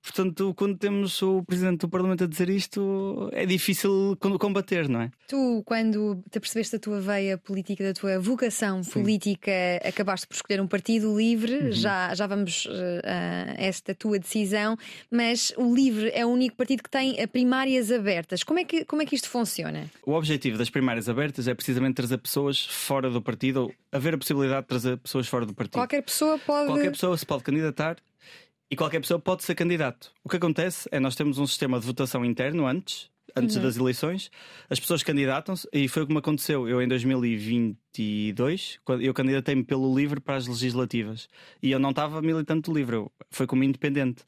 Portanto, 0.01 0.53
quando 0.55 0.77
temos 0.77 1.21
o 1.21 1.43
Presidente 1.43 1.81
do 1.81 1.89
Parlamento 1.89 2.23
a 2.23 2.27
dizer 2.27 2.49
isto, 2.49 3.29
é 3.31 3.45
difícil 3.45 4.17
combater, 4.39 4.89
não 4.89 5.01
é? 5.01 5.11
Tu, 5.27 5.61
quando 5.65 6.23
te 6.29 6.39
percebeste 6.39 6.77
da 6.77 6.79
tua 6.79 6.99
veia 6.99 7.37
política, 7.37 7.83
da 7.83 7.93
tua 7.93 8.19
vocação 8.19 8.83
Sim. 8.83 8.91
política, 8.91 9.51
acabaste 9.85 10.27
por 10.27 10.33
escolher 10.33 10.59
um 10.59 10.67
partido 10.67 11.15
livre, 11.15 11.55
uhum. 11.65 11.71
já, 11.71 12.13
já 12.15 12.25
vamos 12.25 12.65
uh, 12.65 12.69
a 13.05 13.61
esta 13.61 13.93
tua 13.93 14.17
decisão, 14.17 14.75
mas 15.09 15.53
o 15.55 15.73
livre 15.73 16.09
é 16.13 16.25
o 16.25 16.29
único 16.29 16.55
partido 16.55 16.81
que 16.81 16.89
tem 16.89 17.15
primárias 17.27 17.91
abertas. 17.91 18.43
Como 18.43 18.59
é 18.59 18.65
que, 18.65 18.83
como 18.85 19.01
é 19.01 19.05
que 19.05 19.15
isto 19.15 19.29
funciona? 19.29 19.89
O 20.05 20.13
objetivo 20.13 20.57
das 20.57 20.69
primárias 20.69 21.07
abertas 21.07 21.47
é 21.47 21.53
precisamente 21.53 21.95
trazer 21.95 22.17
pessoas 22.17 22.65
fora 22.65 23.09
do 23.09 23.21
partido, 23.21 23.63
ou 23.63 23.73
haver 23.91 24.15
a 24.15 24.17
possibilidade 24.17 24.61
de 24.63 24.67
trazer 24.67 24.97
pessoas 24.97 25.27
fora 25.27 25.45
do 25.45 25.53
partido. 25.53 25.73
Qualquer 25.73 26.01
pessoa 26.01 26.39
pode. 26.39 26.67
Qualquer 26.67 26.91
pessoa 26.91 27.15
se 27.17 27.25
pode 27.25 27.43
candidatar 27.43 27.97
e 28.71 28.75
qualquer 28.75 29.01
pessoa 29.01 29.19
pode 29.19 29.43
ser 29.43 29.53
candidato. 29.53 30.13
O 30.23 30.29
que 30.29 30.37
acontece 30.37 30.87
é 30.93 30.99
nós 30.99 31.13
temos 31.13 31.37
um 31.37 31.45
sistema 31.45 31.77
de 31.77 31.85
votação 31.85 32.23
interno 32.23 32.65
antes, 32.65 33.11
antes 33.35 33.57
uhum. 33.57 33.63
das 33.63 33.75
eleições, 33.75 34.31
as 34.69 34.79
pessoas 34.79 35.03
candidatam-se 35.03 35.67
e 35.73 35.89
foi 35.89 36.05
como 36.05 36.19
aconteceu. 36.19 36.69
Eu 36.69 36.81
em 36.81 36.87
2022, 36.87 38.79
eu 39.01 39.13
candidatei-me 39.13 39.65
pelo 39.65 39.93
LIVRE 39.93 40.21
para 40.21 40.37
as 40.37 40.47
legislativas 40.47 41.27
e 41.61 41.69
eu 41.69 41.79
não 41.79 41.89
estava 41.89 42.21
militante 42.21 42.71
do 42.71 42.77
LIVRE, 42.77 43.07
foi 43.29 43.45
como 43.45 43.61
independente 43.63 44.23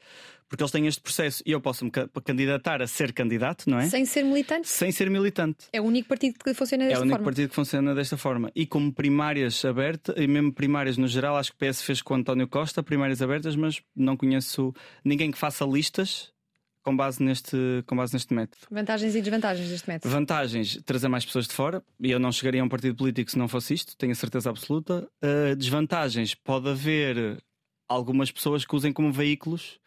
porque 0.54 0.62
eles 0.62 0.72
têm 0.72 0.86
este 0.86 1.02
processo 1.02 1.42
e 1.48 1.52
eu 1.52 1.60
posso 1.60 1.84
me 1.84 1.90
candidatar 2.24 2.80
a 2.80 2.86
ser 2.86 3.12
candidato, 3.12 3.68
não 3.68 3.80
é? 3.80 3.90
Sem 3.90 4.06
ser 4.06 4.22
militante? 4.22 4.68
Sem 4.68 4.92
ser 4.92 5.10
militante. 5.10 5.66
É 5.74 5.82
o 5.82 5.84
único 5.84 6.08
partido 6.08 6.38
que 6.38 6.54
funciona 6.54 6.84
desta 6.84 7.00
forma. 7.00 7.00
É 7.00 7.00
o 7.00 7.02
único 7.02 7.16
forma. 7.16 7.26
partido 7.26 7.50
que 7.50 7.56
funciona 7.56 7.96
desta 7.96 8.18
forma. 8.18 8.52
E 8.54 8.68
como 8.68 8.94
primárias 8.94 9.66
abertas, 9.66 10.14
e 10.16 10.28
mesmo 10.28 10.54
primárias 10.54 10.96
no 10.96 11.08
geral, 11.08 11.38
acho 11.38 11.52
que 11.52 11.66
o 11.66 11.68
PS 11.68 11.82
fez 11.82 12.04
com 12.04 12.14
o 12.14 12.18
António 12.18 12.48
Costa, 12.48 12.84
primárias 12.84 13.20
abertas, 13.20 13.56
mas 13.56 13.82
não 13.96 14.16
conheço 14.16 14.72
ninguém 15.04 15.32
que 15.32 15.40
faça 15.40 15.66
listas 15.66 16.32
com 16.84 16.96
base 16.96 17.24
neste, 17.24 17.58
com 17.88 17.96
base 17.96 18.14
neste 18.14 18.32
método. 18.32 18.68
Vantagens 18.70 19.16
e 19.16 19.22
desvantagens 19.22 19.68
deste 19.68 19.90
método? 19.90 20.14
Vantagens, 20.14 20.80
trazer 20.86 21.08
mais 21.08 21.26
pessoas 21.26 21.48
de 21.48 21.54
fora. 21.56 21.84
E 22.00 22.12
eu 22.12 22.20
não 22.20 22.32
chegaria 22.32 22.62
a 22.62 22.64
um 22.64 22.70
partido 22.70 22.96
político 22.96 23.32
se 23.32 23.40
não 23.40 23.48
fosse 23.48 23.74
isto, 23.74 23.98
tenho 23.98 24.12
a 24.12 24.16
certeza 24.16 24.52
absoluta. 24.52 25.10
Uh, 25.20 25.56
desvantagens, 25.56 26.36
pode 26.36 26.70
haver 26.70 27.42
algumas 27.90 28.32
pessoas 28.32 28.64
que 28.64 28.76
usem 28.76 28.94
como 28.94 29.12
veículos 29.12 29.82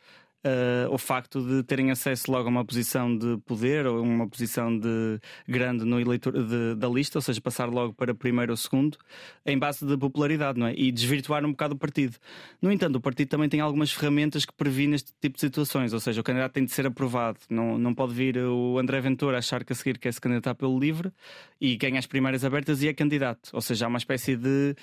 uh, 0.46 0.92
o 0.92 0.98
facto 0.98 1.42
de 1.42 1.62
terem 1.64 1.90
acesso 1.90 2.30
logo 2.30 2.46
a 2.46 2.50
uma 2.50 2.64
posição 2.64 3.16
de 3.16 3.37
poder 3.44 3.87
ou 3.87 4.00
uma 4.02 4.28
posição 4.28 4.78
de 4.78 5.18
grande 5.48 5.85
no 5.85 6.00
eleitor 6.00 6.32
de, 6.32 6.74
da 6.76 6.88
lista, 6.88 7.18
ou 7.18 7.22
seja, 7.22 7.40
passar 7.40 7.68
logo 7.68 7.92
para 7.92 8.14
primeiro 8.14 8.52
ou 8.52 8.56
segundo, 8.56 8.96
em 9.44 9.59
base 9.59 9.85
de 9.85 9.96
popularidade, 9.96 10.59
não 10.59 10.68
é? 10.68 10.74
E 10.76 10.92
desvirtuar 10.92 11.44
um 11.44 11.50
bocado 11.50 11.74
o 11.74 11.78
partido. 11.78 12.16
No 12.62 12.70
entanto, 12.70 12.96
o 12.96 13.00
partido 13.00 13.28
também 13.28 13.48
tem 13.48 13.61
algumas 13.61 13.92
ferramentas 13.92 14.44
que 14.44 14.52
previnem 14.52 14.94
este 14.94 15.12
tipo 15.20 15.35
de 15.35 15.40
situações, 15.40 15.92
ou 15.92 16.00
seja, 16.00 16.20
o 16.20 16.24
candidato 16.24 16.52
tem 16.52 16.64
de 16.64 16.70
ser 16.70 16.87
aprovado. 16.87 17.38
Não, 17.50 17.76
não 17.76 17.94
pode 17.94 18.14
vir 18.14 18.38
o 18.38 18.78
André 18.78 19.00
Ventura 19.00 19.38
achar 19.38 19.64
que 19.64 19.72
a 19.72 19.76
seguir 19.76 19.98
quer 19.98 20.12
se 20.12 20.20
candidatar 20.20 20.54
pelo 20.54 20.78
livre 20.78 21.12
e 21.61 21.76
ganha 21.76 21.98
as 21.98 22.06
primárias 22.06 22.44
abertas 22.44 22.82
e 22.82 22.88
é 22.88 22.94
candidato. 22.94 23.50
Ou 23.52 23.61
seja, 23.61 23.87
há 23.87 23.88
uma 23.88 23.98
espécie 23.98 24.37
de 24.37 24.76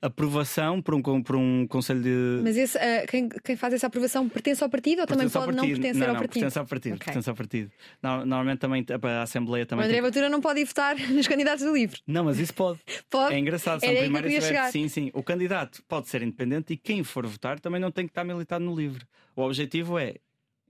aprovação 0.00 0.80
por 0.80 0.94
um, 0.94 1.22
por 1.22 1.36
um 1.36 1.66
conselho 1.66 2.00
de. 2.00 2.40
Mas 2.42 2.56
esse, 2.56 2.78
uh, 2.78 3.06
quem, 3.08 3.28
quem, 3.28 3.56
faz 3.56 3.74
essa 3.74 3.86
aprovação 3.86 4.28
pertence 4.28 4.62
ao 4.62 4.70
partido 4.70 5.00
ou 5.00 5.06
pertence 5.06 5.32
também 5.32 5.46
pode 5.46 5.56
não 5.56 5.66
pertencer 5.66 6.00
não, 6.00 6.06
ao 6.06 6.12
não, 6.14 6.20
partido? 6.20 6.40
Pertence 6.40 6.58
ao 6.58 6.66
partido. 6.66 6.94
Okay. 6.94 7.04
Pertence 7.04 7.30
ao 7.30 7.36
partido. 7.36 7.72
normalmente 8.02 8.58
também 8.58 8.86
a 9.02 9.22
Assembleia 9.22 9.66
também. 9.66 9.84
O 9.84 9.86
André 9.86 10.00
tem... 10.00 10.04
Ventura 10.04 10.28
não 10.28 10.40
pode 10.40 10.60
ir 10.60 10.64
votar 10.64 10.96
nos 11.10 11.26
candidatos 11.26 11.64
do 11.64 11.74
livro. 11.74 12.00
Não, 12.06 12.24
mas 12.24 12.38
isso 12.38 12.54
pode. 12.54 12.78
pode. 13.10 13.34
É 13.34 13.38
engraçado. 13.38 13.80
São 13.80 13.94
primárias 13.94 14.48
que 14.48 14.72
Sim, 14.72 14.88
sim. 14.88 15.10
O 15.12 15.22
candidato 15.22 15.82
pode 15.88 16.08
ser 16.08 16.22
independente 16.22 16.72
e 16.72 16.76
quem 16.76 17.02
for 17.02 17.26
votar 17.26 17.58
também 17.58 17.80
não 17.80 17.90
tem 17.90 18.06
que 18.06 18.10
estar 18.10 18.24
militado 18.24 18.64
no 18.64 18.74
livro. 18.74 19.06
O 19.34 19.42
objetivo 19.42 19.98
é 19.98 20.16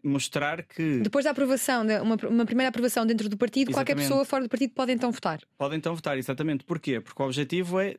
mostrar 0.02 0.62
que. 0.62 1.00
Depois 1.00 1.24
da 1.24 1.32
aprovação, 1.32 1.84
uma, 2.02 2.16
uma 2.28 2.46
primeira 2.46 2.68
aprovação 2.68 3.06
dentro 3.06 3.28
do 3.28 3.36
partido, 3.36 3.70
exatamente. 3.70 3.74
qualquer 3.74 4.02
pessoa 4.02 4.24
fora 4.24 4.44
do 4.44 4.48
partido 4.48 4.72
pode 4.72 4.92
então 4.92 5.10
votar. 5.10 5.40
Pode 5.56 5.76
então 5.76 5.94
votar, 5.94 6.16
exatamente. 6.16 6.64
Porquê? 6.64 7.00
Porque 7.00 7.22
o 7.22 7.26
objetivo 7.26 7.78
é 7.78 7.96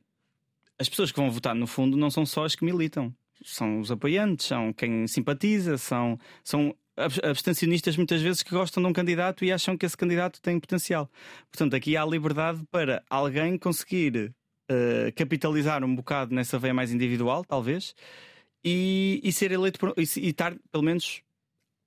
as 0.79 0.87
pessoas 0.87 1.11
que 1.11 1.19
vão 1.19 1.29
votar, 1.29 1.53
no 1.53 1.67
fundo, 1.67 1.97
não 1.97 2.09
são 2.09 2.25
só 2.25 2.45
as 2.45 2.55
que 2.55 2.63
militam. 2.63 3.13
São 3.43 3.79
os 3.79 3.91
apoiantes, 3.91 4.47
são 4.47 4.73
quem 4.73 5.07
simpatiza, 5.07 5.77
são, 5.77 6.17
são 6.43 6.75
abstencionistas 7.23 7.95
muitas 7.95 8.21
vezes 8.21 8.43
que 8.43 8.51
gostam 8.51 8.81
de 8.83 8.89
um 8.89 8.93
candidato 8.93 9.45
e 9.45 9.51
acham 9.51 9.77
que 9.77 9.85
esse 9.85 9.95
candidato 9.95 10.41
tem 10.41 10.59
potencial. 10.59 11.09
Portanto, 11.51 11.75
aqui 11.75 11.95
há 11.95 12.05
liberdade 12.05 12.61
para 12.71 13.03
alguém 13.09 13.57
conseguir 13.57 14.33
uh, 14.71 15.13
capitalizar 15.15 15.83
um 15.83 15.95
bocado 15.95 16.33
nessa 16.33 16.57
veia 16.57 16.73
mais 16.73 16.91
individual, 16.91 17.43
talvez, 17.45 17.95
e, 18.63 19.21
e 19.23 19.31
ser 19.31 19.51
eleito 19.51 19.79
por, 19.79 19.93
e, 19.97 20.01
e 20.01 20.29
estar, 20.29 20.55
pelo 20.71 20.83
menos, 20.83 21.21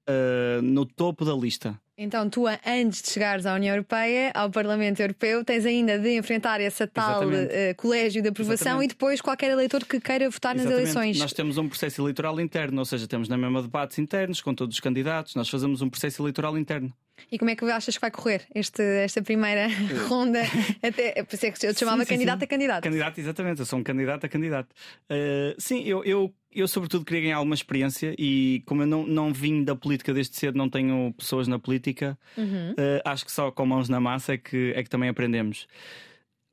uh, 0.09 0.63
no 0.63 0.87
topo 0.87 1.25
da 1.25 1.35
lista. 1.35 1.81
Então, 1.97 2.29
tu, 2.31 2.47
antes 2.47 3.03
de 3.03 3.11
chegares 3.11 3.45
à 3.45 3.55
União 3.55 3.75
Europeia, 3.75 4.33
ao 4.35 4.51
Parlamento 4.51 5.01
Europeu, 5.01 5.45
tens 5.45 5.67
ainda 5.67 5.99
de 5.99 6.17
enfrentar 6.17 6.59
esse 6.61 6.87
tal 6.87 7.27
uh, 7.27 7.31
colégio 7.77 8.23
de 8.23 8.29
aprovação 8.29 8.73
Exatamente. 8.73 8.85
e 8.85 8.95
depois 8.95 9.21
qualquer 9.21 9.51
eleitor 9.51 9.85
que 9.85 10.01
queira 10.01 10.29
votar 10.31 10.57
Exatamente. 10.57 10.85
nas 10.87 10.95
eleições. 10.95 11.19
Nós 11.19 11.35
temos 11.35 11.59
um 11.59 11.69
processo 11.69 12.01
eleitoral 12.01 12.41
interno, 12.41 12.79
ou 12.79 12.85
seja, 12.87 13.07
temos 13.07 13.29
na 13.29 13.37
mesma 13.37 13.61
debates 13.61 13.99
internos 13.99 14.41
com 14.41 14.55
todos 14.55 14.77
os 14.77 14.81
candidatos, 14.81 15.35
nós 15.35 15.51
fazemos 15.51 15.83
um 15.83 15.91
processo 15.91 16.23
eleitoral 16.23 16.57
interno. 16.57 16.93
E 17.31 17.39
como 17.39 17.51
é 17.51 17.57
que 17.57 17.65
achas 17.65 17.95
que 17.95 18.01
vai 18.01 18.11
correr 18.11 18.43
este, 18.55 18.83
esta 18.83 19.23
primeira 19.23 19.69
ronda? 20.09 20.43
Até, 20.83 21.23
por 21.23 21.35
isso 21.35 21.47
é 21.47 21.51
que 21.51 21.67
eu 21.67 21.75
te 21.75 21.81
chamava 21.81 21.99
sim, 21.99 22.05
sim, 22.05 22.15
candidato 22.15 22.39
sim. 22.41 22.45
a 22.45 22.49
candidato. 22.49 22.85
Candidato, 22.85 23.19
exatamente, 23.19 23.61
eu 23.61 23.67
sou 23.67 23.79
um 23.79 23.83
candidato 23.83 24.25
a 24.25 24.29
candidato. 24.29 24.71
Uh, 25.11 25.55
sim, 25.59 25.83
eu, 25.85 26.05
eu, 26.05 26.35
eu, 26.53 26.69
sobretudo, 26.69 27.05
queria 27.05 27.23
ganhar 27.23 27.37
alguma 27.37 27.55
experiência 27.55 28.15
e, 28.19 28.63
como 28.67 28.83
eu 28.83 28.87
não, 28.87 29.07
não 29.07 29.33
vim 29.33 29.65
da 29.65 29.75
política 29.75 30.13
desde 30.13 30.37
cedo, 30.37 30.57
não 30.57 30.69
tenho 30.69 31.13
pessoas 31.17 31.49
na 31.49 31.59
política, 31.59 32.19
uhum. 32.37 32.73
uh, 32.73 33.03
acho 33.05 33.25
que 33.25 33.33
só 33.33 33.51
com 33.51 33.65
mãos 33.67 33.89
na 33.89 34.01
massa 34.01 34.35
é 34.35 34.39
que, 34.39 34.73
é 34.75 34.83
que 34.83 34.91
também 34.91 35.09
aprendemos. 35.09 35.67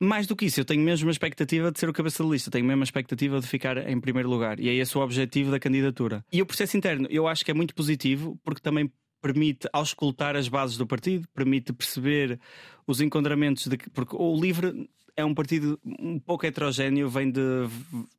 Mais 0.02 0.26
do 0.26 0.34
que 0.34 0.46
isso, 0.46 0.58
eu 0.58 0.64
tenho 0.64 0.82
mesmo 0.82 1.10
a 1.10 1.12
expectativa 1.12 1.70
de 1.70 1.78
ser 1.78 1.86
o 1.86 1.92
cabeça 1.92 2.24
de 2.24 2.30
lista, 2.30 2.50
tenho 2.50 2.64
mesmo 2.64 2.82
a 2.82 2.84
expectativa 2.84 3.38
de 3.38 3.46
ficar 3.46 3.76
em 3.86 4.00
primeiro 4.00 4.30
lugar. 4.30 4.58
E 4.58 4.66
é 4.70 4.72
esse 4.72 4.96
o 4.96 5.02
objetivo 5.02 5.50
da 5.50 5.60
candidatura. 5.60 6.24
E 6.32 6.40
o 6.40 6.46
processo 6.46 6.74
interno, 6.74 7.06
eu 7.10 7.28
acho 7.28 7.44
que 7.44 7.50
é 7.50 7.54
muito 7.54 7.74
positivo, 7.74 8.40
porque 8.42 8.62
também 8.62 8.90
permite 9.20 9.68
auscultar 9.72 10.36
as 10.36 10.48
bases 10.48 10.76
do 10.76 10.86
partido, 10.86 11.28
permite 11.34 11.72
perceber 11.72 12.38
os 12.86 13.00
enquadramentos 13.00 13.66
de 13.66 13.76
porque 13.92 14.16
o 14.16 14.40
Livre 14.40 14.88
é 15.16 15.24
um 15.24 15.34
partido 15.34 15.78
um 15.84 16.18
pouco 16.18 16.46
heterogéneo, 16.46 17.08
vem 17.08 17.30
de 17.30 17.40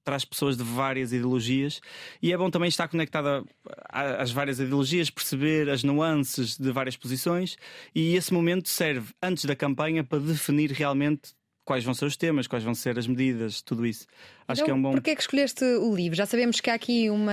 traz 0.04 0.24
pessoas 0.24 0.56
de 0.56 0.64
várias 0.64 1.12
ideologias 1.12 1.82
e 2.22 2.32
é 2.32 2.38
bom 2.38 2.50
também 2.50 2.70
estar 2.70 2.88
conectado 2.88 3.48
às 3.90 4.32
várias 4.32 4.60
ideologias, 4.60 5.10
perceber 5.10 5.70
as 5.70 5.84
nuances 5.84 6.58
de 6.58 6.72
várias 6.72 6.96
posições 6.96 7.58
e 7.94 8.16
esse 8.16 8.34
momento 8.34 8.70
serve 8.70 9.14
antes 9.22 9.46
da 9.46 9.56
campanha 9.56 10.04
para 10.04 10.20
definir 10.20 10.72
realmente 10.72 11.34
quais 11.64 11.84
vão 11.84 11.94
ser 11.94 12.06
os 12.06 12.18
temas, 12.18 12.48
quais 12.48 12.64
vão 12.64 12.74
ser 12.74 12.98
as 12.98 13.08
medidas, 13.08 13.62
tudo 13.62 13.86
isso. 13.86 14.08
Acho 14.48 14.62
então, 14.62 14.66
que 14.66 14.72
é 14.72 14.74
um 14.74 14.82
bom. 14.82 14.92
Porquê 14.92 15.12
é 15.12 15.16
que 15.16 15.22
escolheste 15.22 15.64
o 15.64 15.96
livro? 15.96 16.16
Já 16.16 16.26
sabemos 16.26 16.60
que 16.60 16.70
há 16.70 16.74
aqui 16.74 17.10
uma, 17.10 17.32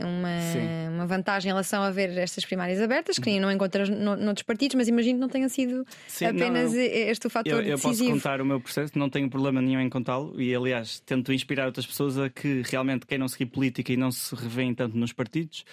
uma, 0.00 0.90
uma 0.94 1.06
vantagem 1.06 1.50
em 1.50 1.52
relação 1.52 1.82
a 1.82 1.90
ver 1.90 2.16
estas 2.16 2.44
primárias 2.44 2.80
abertas, 2.80 3.18
que 3.18 3.38
não 3.40 3.50
encontras 3.50 3.88
no, 3.88 4.16
noutros 4.16 4.44
partidos, 4.44 4.76
mas 4.76 4.88
imagino 4.88 5.14
que 5.14 5.20
não 5.20 5.28
tenha 5.28 5.48
sido 5.48 5.84
Sim, 6.06 6.26
apenas 6.26 6.72
não, 6.72 6.80
este 6.80 7.26
o 7.26 7.30
fator 7.30 7.52
eu, 7.52 7.62
eu 7.62 7.76
decisivo. 7.76 8.10
Eu 8.10 8.12
posso 8.14 8.22
contar 8.22 8.40
o 8.40 8.46
meu 8.46 8.60
processo, 8.60 8.98
não 8.98 9.10
tenho 9.10 9.28
problema 9.28 9.60
nenhum 9.60 9.80
em 9.80 9.90
contá-lo 9.90 10.40
e, 10.40 10.54
aliás, 10.54 11.00
tento 11.00 11.32
inspirar 11.32 11.66
outras 11.66 11.86
pessoas 11.86 12.18
a 12.18 12.30
que 12.30 12.62
realmente 12.64 13.06
queiram 13.06 13.26
seguir 13.28 13.46
política 13.46 13.92
e 13.92 13.96
não 13.96 14.10
se 14.10 14.34
revêem 14.34 14.74
tanto 14.74 14.96
nos 14.96 15.12
partidos, 15.12 15.64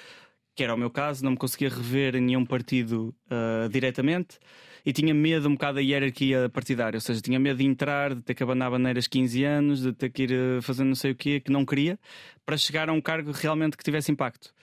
que 0.55 0.63
era 0.63 0.73
o 0.73 0.77
meu 0.77 0.89
caso, 0.89 1.23
não 1.23 1.31
me 1.31 1.37
conseguia 1.37 1.69
rever 1.69 2.15
em 2.15 2.21
nenhum 2.21 2.45
partido 2.45 3.13
uh, 3.27 3.69
diretamente 3.69 4.39
e 4.85 4.93
tinha 4.93 5.13
medo 5.13 5.49
um 5.49 5.53
bocado 5.53 5.75
da 5.75 5.81
hierarquia 5.81 6.47
partidária, 6.49 6.97
ou 6.97 7.01
seja, 7.01 7.19
tinha 7.19 7.39
medo 7.39 7.57
de 7.57 7.65
entrar, 7.65 8.13
de 8.13 8.21
ter 8.21 8.35
que 8.35 8.43
abanar 8.43 8.69
bandeiras 8.69 9.07
15 9.07 9.43
anos, 9.43 9.81
de 9.81 9.93
ter 9.93 10.09
que 10.11 10.23
ir 10.23 10.31
eh, 10.31 10.61
fazendo 10.61 10.89
não 10.89 10.95
sei 10.95 11.11
o 11.11 11.15
quê, 11.15 11.39
que 11.39 11.51
não 11.51 11.65
queria, 11.65 11.99
para 12.45 12.55
chegar 12.55 12.87
a 12.87 12.93
um 12.93 13.01
cargo 13.01 13.31
realmente 13.31 13.75
que 13.75 13.83
tivesse 13.83 14.11
impacto. 14.11 14.53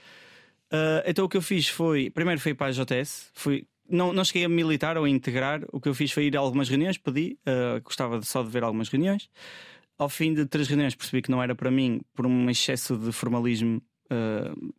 Uh, 0.72 1.02
então 1.04 1.24
o 1.24 1.28
que 1.28 1.36
eu 1.36 1.42
fiz 1.42 1.68
foi, 1.68 2.08
primeiro 2.08 2.40
fui 2.40 2.54
para 2.54 2.68
a 2.68 2.70
JS, 2.70 3.30
fui, 3.34 3.66
não, 3.88 4.12
não 4.12 4.24
cheguei 4.24 4.44
a 4.44 4.48
militar 4.48 4.96
ou 4.96 5.04
a 5.04 5.10
integrar, 5.10 5.62
o 5.72 5.80
que 5.80 5.88
eu 5.88 5.94
fiz 5.94 6.12
foi 6.12 6.26
ir 6.26 6.36
a 6.36 6.40
algumas 6.40 6.68
reuniões, 6.68 6.96
pedi, 6.96 7.36
uh, 7.46 7.82
gostava 7.82 8.22
só 8.22 8.42
de 8.42 8.48
ver 8.48 8.62
algumas 8.62 8.88
reuniões. 8.88 9.28
Ao 9.98 10.08
fim 10.08 10.32
de 10.32 10.46
três 10.46 10.68
reuniões 10.68 10.94
percebi 10.94 11.20
que 11.20 11.30
não 11.30 11.42
era 11.42 11.54
para 11.54 11.70
mim, 11.70 12.00
por 12.14 12.26
um 12.26 12.48
excesso 12.48 12.96
de 12.96 13.12
formalismo 13.12 13.82
uh, 14.10 14.74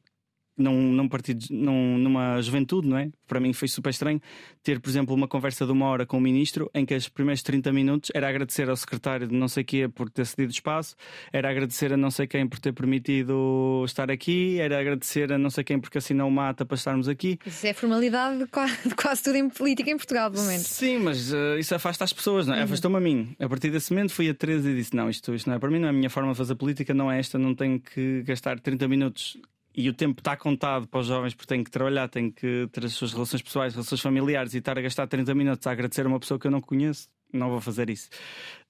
num, 0.57 0.91
num 0.91 1.07
partido, 1.07 1.45
num, 1.49 1.97
numa 1.97 2.41
juventude, 2.41 2.87
não 2.87 2.97
é? 2.97 3.09
Para 3.27 3.39
mim 3.39 3.53
foi 3.53 3.67
super 3.67 3.89
estranho 3.89 4.21
ter, 4.61 4.79
por 4.79 4.89
exemplo, 4.89 5.13
uma 5.15 5.27
conversa 5.27 5.65
de 5.65 5.71
uma 5.71 5.87
hora 5.87 6.05
com 6.05 6.17
o 6.17 6.21
ministro 6.21 6.69
em 6.73 6.85
que 6.85 6.95
os 6.95 7.09
primeiros 7.09 7.41
30 7.41 7.71
minutos 7.71 8.11
era 8.13 8.29
agradecer 8.29 8.69
ao 8.69 8.75
secretário 8.75 9.27
de 9.27 9.35
não 9.35 9.47
sei 9.47 9.63
quê 9.63 9.87
por 9.87 10.09
ter 10.09 10.25
cedido 10.25 10.51
espaço, 10.51 10.95
era 11.31 11.49
agradecer 11.49 11.91
a 11.91 11.97
não 11.97 12.11
sei 12.11 12.27
quem 12.27 12.47
por 12.47 12.59
ter 12.59 12.71
permitido 12.71 13.83
estar 13.85 14.11
aqui, 14.11 14.59
era 14.59 14.79
agradecer 14.79 15.31
a 15.31 15.37
não 15.37 15.49
sei 15.49 15.63
quem 15.63 15.79
porque 15.79 15.97
assinou 15.97 16.27
uma 16.27 16.49
ata 16.49 16.65
para 16.65 16.75
estarmos 16.75 17.07
aqui. 17.07 17.39
Isso 17.45 17.65
é 17.65 17.73
formalidade 17.73 18.39
de 18.39 18.95
quase 18.95 19.23
tudo 19.23 19.35
em 19.35 19.49
política 19.49 19.89
em 19.89 19.97
Portugal, 19.97 20.31
pelo 20.31 20.45
menos. 20.45 20.67
Sim, 20.67 20.99
mas 20.99 21.31
uh, 21.33 21.57
isso 21.57 21.73
afasta 21.73 22.03
as 22.03 22.13
pessoas, 22.13 22.47
não 22.47 22.53
é? 22.53 22.59
Uhum. 22.59 22.63
Afastou-me 22.63 22.97
a 22.97 22.99
mim. 22.99 23.35
A 23.39 23.49
partir 23.49 23.69
desse 23.69 23.91
momento 23.91 24.13
fui 24.13 24.29
a 24.29 24.33
Teresa 24.33 24.69
e 24.69 24.75
disse: 24.75 24.95
Não, 24.95 25.09
isto, 25.09 25.33
isto 25.33 25.49
não 25.49 25.55
é 25.55 25.59
para 25.59 25.69
mim, 25.69 25.79
não 25.79 25.87
é 25.87 25.89
a 25.89 25.93
minha 25.93 26.09
forma 26.09 26.31
de 26.31 26.37
fazer 26.37 26.55
política, 26.55 26.93
não 26.93 27.11
é 27.11 27.19
esta, 27.19 27.37
não 27.37 27.55
tenho 27.55 27.79
que 27.79 28.23
gastar 28.23 28.59
30 28.59 28.87
minutos 28.87 29.37
e 29.75 29.89
o 29.89 29.93
tempo 29.93 30.19
está 30.19 30.37
contado 30.37 30.87
para 30.87 30.99
os 30.99 31.07
jovens 31.07 31.33
porque 31.33 31.47
têm 31.47 31.63
que 31.63 31.71
trabalhar, 31.71 32.07
têm 32.07 32.29
que 32.29 32.67
ter 32.71 32.85
as 32.85 32.93
suas 32.93 33.13
relações 33.13 33.41
pessoais, 33.41 33.73
relações 33.73 34.01
familiares 34.01 34.53
e 34.53 34.57
estar 34.59 34.77
a 34.77 34.81
gastar 34.81 35.07
30 35.07 35.33
minutos 35.33 35.65
a 35.65 35.71
agradecer 35.71 36.05
a 36.05 36.09
uma 36.09 36.19
pessoa 36.19 36.39
que 36.39 36.47
eu 36.47 36.51
não 36.51 36.61
conheço, 36.61 37.07
não 37.31 37.49
vou 37.49 37.59
fazer 37.59 37.89
isso. 37.89 38.09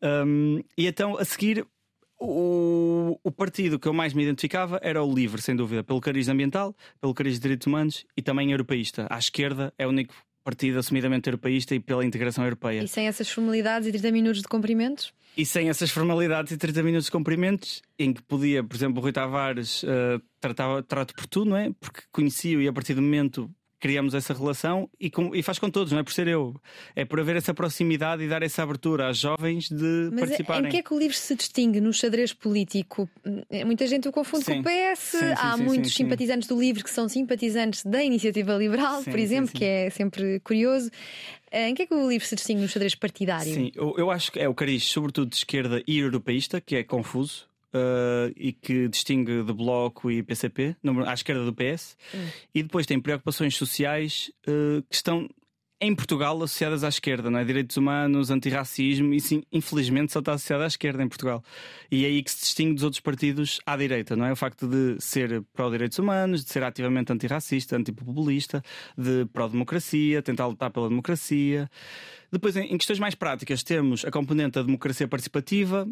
Um, 0.02 0.62
e 0.78 0.88
então, 0.88 1.18
a 1.18 1.26
seguir, 1.26 1.66
o, 2.20 3.20
o, 3.24 3.32
partido 3.32 3.78
que 3.78 3.88
eu 3.88 3.94
mais 3.94 4.14
me 4.14 4.24
identificava 4.24 4.80
era 4.82 5.04
o 5.04 5.14
LIVRE, 5.14 5.42
sem 5.42 5.56
dúvida, 5.56 5.84
pelo 5.84 6.00
cariz 6.00 6.30
ambiental, 6.30 6.76
pelo 7.02 7.14
cariz 7.14 7.34
de 7.34 7.42
direitos 7.42 7.68
humanos 7.68 8.06
e 8.16 8.22
também 8.22 8.52
europeísta. 8.52 9.08
À 9.10 9.18
esquerda 9.18 9.74
é 9.78 9.86
o 9.86 9.90
único 9.90 10.14
partido 10.44 10.80
assumidamente 10.80 11.28
europeísta 11.30 11.74
e 11.74 11.80
pela 11.80 12.06
integração 12.06 12.44
europeia. 12.44 12.84
E 12.84 12.88
sem 12.88 13.08
essas 13.08 13.30
formalidades 13.30 13.88
e 13.88 13.92
30 13.92 14.12
minutos 14.12 14.42
de 14.42 14.48
cumprimentos? 14.48 15.14
E 15.36 15.46
sem 15.46 15.70
essas 15.70 15.90
formalidades 15.90 16.52
e 16.52 16.58
30 16.58 16.84
minutos 16.84 17.06
de 17.06 17.12
cumprimentos, 17.12 17.82
em 17.98 18.14
que 18.14 18.22
podia, 18.22 18.64
por 18.64 18.76
exemplo, 18.76 19.00
o 19.00 19.02
Rui 19.02 19.12
Tavares 19.12 19.82
uh, 19.84 20.22
tratava, 20.40 20.84
trato 20.84 21.16
por 21.16 21.26
tu, 21.26 21.44
não 21.44 21.58
é? 21.58 21.72
Porque 21.80 22.02
conhecia-o 22.12 22.62
e 22.62 22.68
a 22.68 22.74
partir 22.74 22.94
do 22.94 23.02
momento 23.02 23.50
criamos 23.84 24.14
essa 24.14 24.34
relação 24.34 24.90
e, 24.98 25.10
com, 25.10 25.36
e, 25.36 25.44
faz 25.44 25.60
com 25.60 25.70
todos, 25.70 25.92
não 25.92 26.00
é 26.00 26.04
por 26.04 26.14
ser 26.14 26.26
eu. 26.26 26.56
É 26.96 27.04
por 27.04 27.20
haver 27.20 27.36
essa 27.36 27.54
proximidade 27.54 28.24
e 28.24 28.30
dar 28.30 28.42
essa 28.42 28.64
abertura 28.64 29.10
às 29.10 29.18
jovens 29.18 29.68
de 29.68 30.10
Mas 30.10 30.22
participarem. 30.22 30.68
Em 30.68 30.72
que 30.72 30.78
é 30.78 30.82
que 30.82 30.94
o 30.94 30.98
livro 30.98 31.18
se 31.18 31.36
distingue 31.36 31.82
no 31.82 31.92
xadrez 31.92 32.32
político? 32.32 33.10
Muita 33.66 33.86
gente 33.86 34.08
o 34.08 34.12
confunde 34.14 34.46
sim. 34.46 34.54
com 34.54 34.60
o 34.62 34.64
PS. 34.64 35.00
Sim, 35.00 35.20
sim, 35.20 35.34
Há 35.36 35.58
muitos 35.58 35.94
simpatizantes 35.94 36.48
do 36.48 36.58
livro 36.58 36.82
que 36.82 36.90
são 36.90 37.10
simpatizantes 37.10 37.84
da 37.84 38.02
iniciativa 38.02 38.54
liberal, 38.54 39.04
por 39.04 39.20
exemplo, 39.20 39.54
que 39.54 39.66
é 39.66 39.90
sempre 39.90 40.40
curioso. 40.40 40.90
Eh, 41.52 41.68
em 41.68 41.76
que 41.76 41.82
é 41.82 41.86
que 41.86 41.94
o 41.94 42.10
livro 42.10 42.26
se 42.26 42.36
distingue 42.36 42.62
no 42.62 42.70
xadrez 42.70 42.96
partidário? 42.96 43.54
Sim, 43.54 43.70
eu, 43.76 43.96
eu 43.98 44.10
acho 44.10 44.32
que 44.32 44.40
é 44.40 44.48
o 44.48 44.54
cariz, 44.54 44.86
sobretudo 44.86 45.30
de 45.30 45.36
esquerda 45.36 45.84
e 45.86 46.00
europeísta, 46.00 46.62
que 46.62 46.78
é 46.78 46.86
confuso 46.86 47.52
uh, 47.74 48.32
e 48.36 48.54
que 48.54 48.88
distingue 48.88 49.44
de 49.44 49.54
Bloco 49.54 50.10
e 50.10 50.24
PCP, 50.24 50.76
à 51.06 51.14
esquerda 51.14 51.44
do 51.44 51.54
PS, 51.54 51.98
hum. 52.14 52.28
e 52.54 52.64
depois 52.64 52.86
tem 52.86 53.00
preocupações 53.00 53.56
sociais 53.56 54.32
uh, 54.48 54.82
que 54.84 54.96
estão 54.96 55.28
em 55.84 55.94
Portugal 55.94 56.42
associadas 56.42 56.82
à 56.86 56.88
esquerda, 56.88 57.30
não 57.30 57.40
é? 57.40 57.44
Direitos 57.44 57.76
humanos, 57.76 58.32
antirracismo, 58.32 59.14
e 59.14 59.20
sim, 59.20 59.44
infelizmente 59.52 60.14
só 60.14 60.20
está 60.20 60.32
associada 60.32 60.64
à 60.64 60.68
esquerda 60.68 61.04
em 61.04 61.10
Portugal. 61.10 61.44
E 61.92 62.06
é 62.06 62.08
aí 62.08 62.24
que 62.24 62.32
se 62.32 62.40
distingue 62.40 62.76
dos 62.76 62.84
outros 62.84 63.02
partidos 63.02 63.60
à 63.66 63.76
direita, 63.76 64.16
não 64.16 64.26
é? 64.26 64.32
O 64.32 64.36
facto 64.36 64.66
de 64.66 64.96
ser 65.02 65.44
pró-direitos 65.52 66.00
humanos, 66.00 66.46
de 66.46 66.52
ser 66.52 66.64
ativamente 66.64 67.12
antirracista, 67.12 67.76
antipopulista, 67.76 68.64
de 68.98 69.26
pró-democracia, 69.34 70.22
tentar 70.22 70.48
lutar 70.48 70.72
pela 70.72 70.88
democracia. 70.88 71.70
Depois, 72.34 72.56
em 72.58 72.76
questões 72.80 72.98
mais 72.98 73.14
práticas, 73.14 73.62
temos 73.62 74.04
a 74.04 74.10
componente 74.10 74.54
da 74.54 74.64
democracia 74.64 75.08
participativa, 75.08 75.88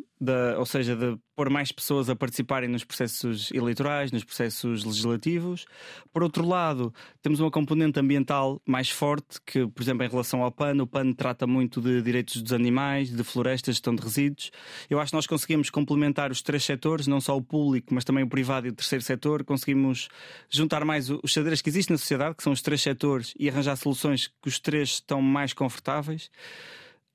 ou 0.58 0.65
seja, 0.65 0.95
de 0.95 1.15
pôr 1.36 1.51
mais 1.51 1.71
pessoas 1.71 2.10
a 2.10 2.15
participarem 2.15 2.67
nos 2.67 2.84
processos 2.84 3.51
eleitorais, 3.51 4.12
nos 4.12 4.23
processos 4.23 4.84
legislativos. 4.84 5.67
Por 6.12 6.23
outro 6.23 6.43
lado, 6.43 6.91
temos 7.21 7.39
uma 7.39 7.51
componente 7.51 7.99
ambiental 7.99 8.60
mais 8.65 8.89
forte, 8.89 9.39
que, 9.45 9.67
por 9.67 9.84
exemplo, 9.84 10.04
em 10.04 10.10
relação 10.10 10.41
ao 10.41 10.51
PAN, 10.51 10.82
o 10.82 10.88
PAN 10.88 11.13
trata 11.13 11.45
muito 11.45 11.80
de 11.80 12.01
direitos 12.01 12.41
dos 12.41 12.54
animais, 12.54 13.15
de 13.15 13.23
florestas, 13.23 13.75
gestão 13.75 13.93
de 13.93 14.01
resíduos. 14.01 14.49
Eu 14.89 14.99
acho 14.99 15.12
que 15.12 15.15
nós 15.15 15.27
conseguimos 15.27 15.69
complementar 15.69 16.32
os 16.32 16.41
três 16.41 16.63
setores, 16.63 17.06
não 17.06 17.21
só 17.21 17.38
o 17.38 17.41
público, 17.43 17.93
mas 17.93 18.04
também 18.04 18.23
o 18.23 18.27
privado 18.27 18.65
e 18.65 18.71
o 18.71 18.73
terceiro 18.73 19.04
setor. 19.04 19.43
Conseguimos 19.43 20.10
juntar 20.49 20.84
mais 20.86 21.08
os 21.12 21.32
xadrez 21.32 21.62
que 21.62 21.69
existem 21.69 21.93
na 21.93 21.99
sociedade, 21.99 22.36
que 22.36 22.41
são 22.41 22.51
os 22.51 22.63
três 22.63 22.82
setores, 22.82 23.36
e 23.39 23.47
arranjar 23.47 23.75
soluções 23.75 24.25
que 24.41 24.49
os 24.49 24.60
três 24.60 24.89
estão 24.93 25.21
mais 25.21 25.54
confortáveis. 25.54 26.31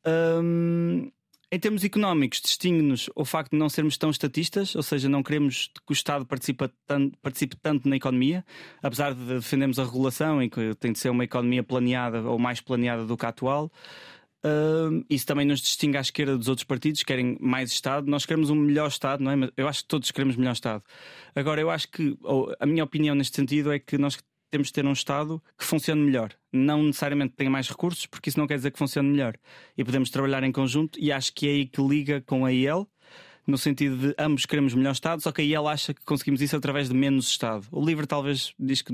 Um, 0.07 1.11
em 1.50 1.59
termos 1.61 1.85
económicos, 1.85 2.40
distingue-nos 2.40 3.09
o 3.14 3.24
facto 3.24 3.52
de 3.52 3.59
não 3.59 3.68
sermos 3.68 3.96
tão 3.96 4.11
estatistas, 4.11 4.74
ou 4.74 4.83
seja, 4.83 5.09
não 5.09 5.22
queremos 5.22 5.70
que 5.87 5.92
o 5.92 5.94
Estado 5.94 6.26
participe 6.26 6.68
tanto, 6.87 7.16
participe 7.18 7.57
tanto 7.57 7.88
na 7.88 7.96
economia, 7.96 8.44
apesar 8.83 9.14
de 9.14 9.24
defendermos 9.24 9.79
a 9.79 9.85
regulação 9.85 10.42
em 10.42 10.48
que 10.48 10.74
tem 10.74 10.92
de 10.92 10.98
ser 10.98 11.09
uma 11.09 11.22
economia 11.22 11.62
planeada 11.62 12.20
ou 12.22 12.37
mais 12.37 12.61
planeada 12.61 13.07
do 13.07 13.16
que 13.16 13.24
a 13.24 13.29
atual. 13.29 13.70
Uh, 14.44 15.05
isso 15.09 15.24
também 15.24 15.46
nos 15.46 15.61
distingue 15.61 15.96
à 15.96 16.00
esquerda 16.00 16.37
dos 16.37 16.48
outros 16.48 16.64
partidos, 16.64 17.00
que 17.00 17.07
querem 17.07 17.38
mais 17.40 17.70
Estado. 17.70 18.09
Nós 18.09 18.26
queremos 18.26 18.50
um 18.50 18.55
melhor 18.55 18.88
Estado, 18.88 19.22
não 19.22 19.31
é? 19.31 19.50
Eu 19.57 19.68
acho 19.68 19.83
que 19.83 19.88
todos 19.88 20.11
queremos 20.11 20.37
melhor 20.37 20.52
Estado. 20.52 20.83
Agora, 21.35 21.61
eu 21.61 21.70
acho 21.70 21.88
que, 21.88 22.18
a 22.59 22.66
minha 22.66 22.83
opinião 22.85 23.14
neste 23.14 23.37
sentido 23.37 23.72
é 23.72 23.79
que 23.79 23.96
nós 23.96 24.18
temos 24.56 24.68
de 24.68 24.72
ter 24.72 24.86
um 24.86 24.92
Estado 24.92 25.42
que 25.58 25.64
funcione 25.64 26.00
melhor. 26.00 26.32
Não 26.50 26.82
necessariamente 26.82 27.34
tenha 27.36 27.50
mais 27.50 27.68
recursos, 27.68 28.06
porque 28.06 28.30
isso 28.30 28.38
não 28.38 28.46
quer 28.46 28.56
dizer 28.56 28.70
que 28.70 28.78
funcione 28.78 29.08
melhor. 29.08 29.36
E 29.76 29.84
podemos 29.84 30.08
trabalhar 30.08 30.42
em 30.44 30.50
conjunto, 30.50 30.98
e 30.98 31.12
acho 31.12 31.32
que 31.34 31.46
é 31.46 31.50
aí 31.50 31.66
que 31.66 31.82
liga 31.82 32.22
com 32.22 32.46
a 32.46 32.52
IEL, 32.52 32.88
no 33.46 33.58
sentido 33.58 33.96
de 33.98 34.14
ambos 34.18 34.46
queremos 34.46 34.74
melhor 34.74 34.92
Estado, 34.92 35.20
só 35.20 35.30
que 35.30 35.42
a 35.42 35.44
IEL 35.44 35.68
acha 35.68 35.92
que 35.92 36.02
conseguimos 36.04 36.40
isso 36.40 36.56
através 36.56 36.88
de 36.88 36.94
menos 36.94 37.28
Estado. 37.28 37.66
O 37.70 37.84
LIVRE 37.84 38.06
talvez 38.06 38.54
diz 38.58 38.80
que 38.80 38.92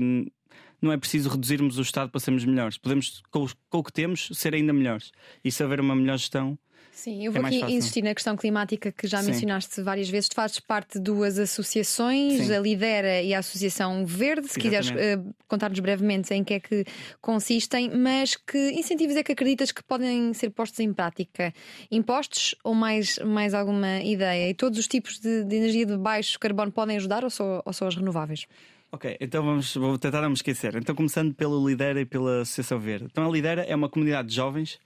não 0.81 0.91
é 0.91 0.97
preciso 0.97 1.29
reduzirmos 1.29 1.77
o 1.77 1.81
Estado 1.81 2.11
para 2.11 2.19
sermos 2.19 2.43
melhores. 2.43 2.77
Podemos, 2.77 3.23
com 3.31 3.47
o 3.71 3.83
que 3.83 3.93
temos, 3.93 4.29
ser 4.33 4.53
ainda 4.53 4.73
melhores. 4.73 5.11
E 5.43 5.51
se 5.51 5.63
haver 5.63 5.79
uma 5.79 5.95
melhor 5.95 6.17
gestão, 6.17 6.59
Sim, 6.91 7.25
eu 7.25 7.31
vou 7.31 7.41
é 7.43 7.47
aqui 7.47 7.59
fácil. 7.59 7.75
insistir 7.75 8.01
na 8.03 8.13
questão 8.13 8.37
climática 8.37 8.91
que 8.91 9.07
já 9.07 9.21
Sim. 9.21 9.31
mencionaste 9.31 9.81
várias 9.81 10.09
vezes. 10.09 10.29
Tu 10.29 10.35
fazes 10.35 10.59
parte 10.59 10.97
de 10.97 11.03
duas 11.03 11.37
associações, 11.39 12.45
Sim. 12.45 12.53
a 12.53 12.59
Lidera 12.59 13.21
e 13.21 13.33
a 13.33 13.39
Associação 13.39 14.05
Verde. 14.05 14.47
Se 14.47 14.59
Exatamente. 14.59 14.91
quiseres 14.93 15.17
uh, 15.19 15.35
contar-nos 15.47 15.79
brevemente 15.79 16.33
em 16.33 16.43
que 16.43 16.53
é 16.53 16.59
que 16.59 16.85
consistem, 17.21 17.89
mas 17.89 18.35
que 18.35 18.71
incentivos 18.71 19.15
é 19.15 19.23
que 19.23 19.31
acreditas 19.31 19.71
que 19.71 19.83
podem 19.83 20.33
ser 20.33 20.51
postos 20.51 20.79
em 20.79 20.93
prática? 20.93 21.53
Impostos 21.91 22.55
ou 22.63 22.73
mais, 22.73 23.17
mais 23.19 23.53
alguma 23.53 23.99
ideia? 24.01 24.49
E 24.49 24.53
todos 24.53 24.79
os 24.79 24.87
tipos 24.87 25.19
de, 25.19 25.43
de 25.43 25.55
energia 25.55 25.85
de 25.85 25.97
baixo 25.97 26.39
carbono 26.39 26.71
podem 26.71 26.97
ajudar 26.97 27.23
ou 27.23 27.29
só, 27.29 27.61
ou 27.65 27.73
só 27.73 27.87
as 27.87 27.95
renováveis? 27.95 28.45
Ok, 28.93 29.17
então 29.19 29.43
vamos, 29.43 29.73
vou 29.75 29.97
tentar 29.97 30.21
não 30.21 30.29
me 30.29 30.35
esquecer. 30.35 30.75
Então, 30.75 30.93
começando 30.93 31.33
pelo 31.33 31.67
Lidera 31.67 31.99
e 31.99 32.05
pela 32.05 32.41
Associação 32.41 32.79
Verde. 32.79 33.07
Então, 33.11 33.27
a 33.27 33.31
Lidera 33.31 33.63
é 33.63 33.75
uma 33.75 33.89
comunidade 33.89 34.27
de 34.27 34.35
jovens 34.35 34.79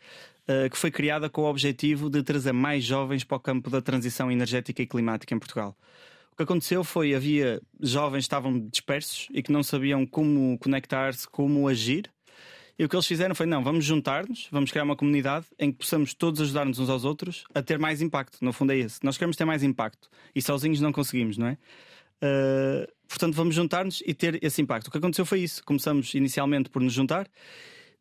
que 0.72 0.78
foi 0.78 0.90
criada 0.90 1.30
com 1.30 1.42
o 1.42 1.50
objetivo 1.50 2.10
de 2.10 2.24
trazer 2.24 2.54
mais 2.54 2.84
jovens 2.84 3.24
para 3.24 3.38
o 3.38 3.40
campo 3.40 3.70
da 3.70 3.82
transição 3.82 4.32
energética 4.32 4.82
e 4.82 4.88
climática 4.88 5.36
em 5.36 5.40
Portugal. 5.40 5.78
O 6.32 6.38
que 6.38 6.44
aconteceu 6.44 6.84
foi 6.84 7.16
havia 7.16 7.60
jovens 7.82 8.20
que 8.20 8.26
estavam 8.26 8.60
dispersos 8.60 9.28
e 9.32 9.42
que 9.42 9.52
não 9.52 9.64
sabiam 9.64 10.06
como 10.06 10.58
conectar-se, 10.60 11.28
como 11.28 11.68
agir. 11.68 12.10
E 12.78 12.86
o 12.86 12.88
que 12.90 12.96
eles 12.96 13.08
fizeram 13.08 13.34
foi: 13.34 13.48
não, 13.48 13.64
vamos 13.64 13.84
juntar-nos, 13.84 14.48
vamos 14.52 14.70
criar 14.70 14.84
uma 14.84 14.96
comunidade 14.96 15.48
em 15.58 15.72
que 15.72 15.80
possamos 15.80 16.14
todos 16.14 16.40
ajudar-nos 16.40 16.78
uns 16.78 16.90
aos 16.90 17.04
outros 17.04 17.44
a 17.54 17.62
ter 17.62 17.80
mais 17.80 18.02
impacto. 18.02 18.38
No 18.40 18.54
fundo, 18.54 18.72
é 18.72 18.78
esse. 18.78 19.04
Nós 19.04 19.18
queremos 19.18 19.36
ter 19.36 19.46
mais 19.46 19.64
impacto 19.64 20.10
e 20.36 20.42
sozinhos 20.42 20.80
não 20.80 20.92
conseguimos, 20.92 21.38
não 21.38 21.48
é? 21.48 21.58
Uh, 22.24 22.88
portanto, 23.08 23.34
vamos 23.34 23.56
juntar-nos 23.56 24.04
e 24.06 24.14
ter 24.14 24.38
esse 24.44 24.62
impacto. 24.62 24.90
O 24.90 24.92
que 24.92 24.98
aconteceu 25.00 25.26
foi 25.26 25.40
isso. 25.40 25.64
Começamos 25.64 26.14
inicialmente 26.14 26.70
por 26.70 26.84
nos 26.84 26.94
juntar 26.94 27.28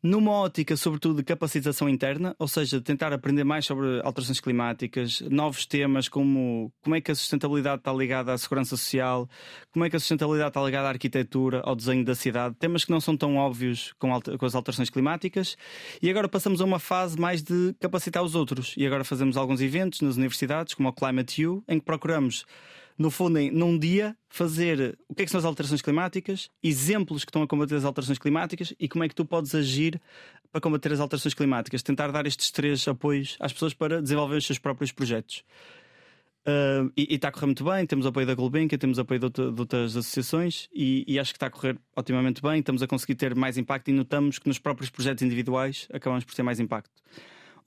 numa 0.01 0.31
ótica, 0.31 0.77
sobretudo, 0.77 1.17
de 1.17 1.23
capacitação 1.23 1.89
interna, 1.89 2.35
ou 2.37 2.47
seja, 2.47 2.79
tentar 2.79 3.11
aprender 3.13 3.43
mais 3.43 3.65
sobre 3.65 3.99
alterações 4.03 4.39
climáticas, 4.39 5.21
novos 5.21 5.65
temas 5.65 6.07
como 6.07 6.71
como 6.83 6.95
é 6.95 7.01
que 7.01 7.11
a 7.11 7.15
sustentabilidade 7.15 7.79
está 7.79 7.91
ligada 7.91 8.31
à 8.33 8.37
segurança 8.37 8.77
social, 8.77 9.27
como 9.71 9.85
é 9.85 9.89
que 9.89 9.95
a 9.95 9.99
sustentabilidade 9.99 10.49
está 10.49 10.63
ligada 10.63 10.87
à 10.87 10.91
arquitetura, 10.91 11.61
ao 11.63 11.75
desenho 11.75 12.05
da 12.05 12.15
cidade, 12.15 12.55
temas 12.55 12.85
que 12.85 12.91
não 12.91 13.01
são 13.01 13.17
tão 13.17 13.35
óbvios 13.37 13.93
com, 13.97 14.09
com 14.21 14.45
as 14.45 14.55
alterações 14.55 14.89
climáticas. 14.89 15.57
E 16.01 16.09
agora 16.09 16.29
passamos 16.29 16.61
a 16.61 16.65
uma 16.65 16.79
fase 16.79 17.19
mais 17.19 17.41
de 17.41 17.75
capacitar 17.79 18.23
os 18.23 18.35
outros. 18.35 18.73
E 18.77 18.85
agora 18.85 19.03
fazemos 19.03 19.35
alguns 19.37 19.61
eventos 19.61 20.01
nas 20.01 20.15
universidades, 20.15 20.73
como 20.73 20.89
o 20.89 20.93
Climate 20.93 21.45
U, 21.45 21.63
em 21.67 21.79
que 21.79 21.85
procuramos 21.85 22.45
no 22.97 23.11
fundo, 23.11 23.37
em, 23.37 23.51
num 23.51 23.77
dia, 23.77 24.15
fazer 24.27 24.97
o 25.07 25.13
que, 25.13 25.21
é 25.21 25.25
que 25.25 25.31
são 25.31 25.39
as 25.39 25.45
alterações 25.45 25.81
climáticas, 25.81 26.49
exemplos 26.63 27.23
que 27.23 27.29
estão 27.29 27.43
a 27.43 27.47
combater 27.47 27.75
as 27.75 27.85
alterações 27.85 28.17
climáticas 28.17 28.73
e 28.79 28.87
como 28.87 29.03
é 29.03 29.07
que 29.09 29.15
tu 29.15 29.23
podes 29.23 29.53
agir 29.53 30.01
para 30.51 30.59
combater 30.59 30.91
as 30.91 30.99
alterações 30.99 31.33
climáticas. 31.33 31.83
Tentar 31.83 32.11
dar 32.11 32.25
estes 32.25 32.49
três 32.49 32.87
apoios 32.87 33.37
às 33.39 33.53
pessoas 33.53 33.73
para 33.73 34.01
desenvolver 34.01 34.37
os 34.37 34.45
seus 34.45 34.57
próprios 34.57 34.91
projetos. 34.91 35.43
Uh, 36.47 36.89
e, 36.95 37.13
está 37.13 37.27
a 37.27 37.31
correr 37.31 37.47
muito 37.47 37.65
bem, 37.65 37.85
temos 37.85 38.05
apoio 38.05 38.25
da 38.25 38.33
Gulbenkian, 38.33 38.77
temos 38.77 38.97
apoio 38.97 39.19
de, 39.19 39.25
outra, 39.25 39.51
de 39.51 39.59
outras 39.59 39.97
associações 39.97 40.69
e, 40.73 41.03
e, 41.05 41.19
acho 41.19 41.33
que 41.33 41.37
está 41.37 41.47
a 41.47 41.49
correr 41.49 41.77
otimamente 41.93 42.41
bem. 42.41 42.59
Estamos 42.59 42.81
a 42.81 42.87
conseguir 42.87 43.15
ter 43.15 43.35
mais 43.35 43.57
impacto 43.57 43.89
e 43.89 43.91
notamos 43.91 44.39
que 44.39 44.47
nos 44.47 44.57
próprios 44.57 44.89
projetos 44.89 45.21
individuais 45.23 45.89
acabamos 45.91 46.23
por 46.23 46.33
ter 46.33 46.43
mais 46.43 46.59
impacto. 46.59 46.89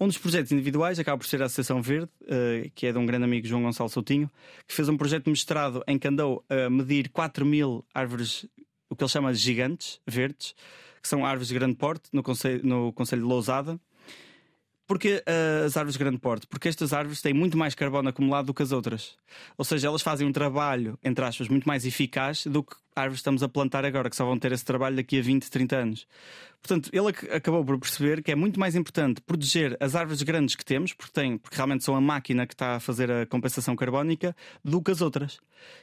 Um 0.01 0.07
dos 0.07 0.17
projetos 0.17 0.51
individuais 0.51 0.99
acaba 0.99 1.19
por 1.19 1.27
ser 1.27 1.43
a 1.43 1.45
Associação 1.45 1.83
Verde, 1.83 2.11
uh, 2.23 2.71
que 2.75 2.87
é 2.87 2.93
de 2.93 2.97
um 2.97 3.05
grande 3.05 3.25
amigo 3.25 3.47
João 3.47 3.63
Gonçalo 3.63 3.91
Soutinho, 3.91 4.31
que 4.67 4.73
fez 4.75 4.89
um 4.89 4.97
projeto 4.97 5.29
mestrado 5.29 5.85
em 5.87 5.99
que 5.99 6.09
andou 6.09 6.43
a 6.49 6.71
medir 6.71 7.11
4 7.11 7.45
mil 7.45 7.85
árvores, 7.93 8.47
o 8.89 8.97
que 8.97 9.05
ele 9.05 9.11
chama 9.11 9.31
de 9.31 9.39
gigantes 9.39 10.01
verdes, 10.07 10.55
que 11.03 11.07
são 11.09 11.27
árvores 11.27 11.49
de 11.49 11.55
grande 11.55 11.77
porte, 11.77 12.09
no 12.15 12.23
Conselho, 12.23 12.63
no 12.65 12.95
concelho 12.95 13.21
de 13.21 13.29
Lousada. 13.29 13.79
Porquê 14.87 15.23
uh, 15.29 15.67
as 15.67 15.77
árvores 15.77 15.93
de 15.93 15.99
grande 15.99 16.19
porte? 16.19 16.47
Porque 16.47 16.69
estas 16.69 16.95
árvores 16.95 17.21
têm 17.21 17.35
muito 17.35 17.59
mais 17.59 17.75
carbono 17.75 18.09
acumulado 18.09 18.47
do 18.47 18.55
que 18.55 18.63
as 18.63 18.73
outras. 18.73 19.17
Ou 19.59 19.67
seja, 19.67 19.87
elas 19.87 20.01
fazem 20.01 20.27
um 20.27 20.33
trabalho, 20.33 20.99
entre 21.05 21.23
aspas, 21.25 21.47
muito 21.47 21.69
mais 21.69 21.85
eficaz 21.85 22.47
do 22.47 22.65
que 22.65 22.75
árvores 23.01 23.19
estamos 23.19 23.43
a 23.43 23.49
plantar 23.49 23.85
agora, 23.85 24.11
que 24.11 24.17
só 24.17 24.25
vão 24.25 24.39
ter 24.39 24.53
esse 24.53 24.65
trabalho 24.65 24.97
daqui 24.97 25.19
a 25.19 25.23
20, 25.23 25.51
30 25.51 25.77
anos. 25.77 26.07
Portanto, 26.63 26.91
ele 26.93 27.09
acabou 27.35 27.65
por 27.65 27.79
perceber 27.79 28.23
que 28.23 28.31
é 28.31 28.35
muito 28.35 28.61
mais 28.61 28.77
importante 28.77 29.21
proteger 29.23 29.77
as 29.81 29.95
árvores 29.95 30.23
grandes 30.23 30.55
que 30.55 30.65
temos, 30.65 30.93
porque, 30.93 31.13
tem, 31.13 31.39
porque 31.39 31.57
realmente 31.57 31.83
são 31.85 31.97
a 31.97 32.01
máquina 32.01 32.47
que 32.47 32.53
está 32.53 32.77
a 32.77 32.81
fazer 32.81 33.11
a 33.11 33.27
compensação 33.27 33.75
carbónica, 33.75 34.37
do 34.63 34.83
que 34.83 34.91
as 34.91 35.01
outras. 35.01 35.41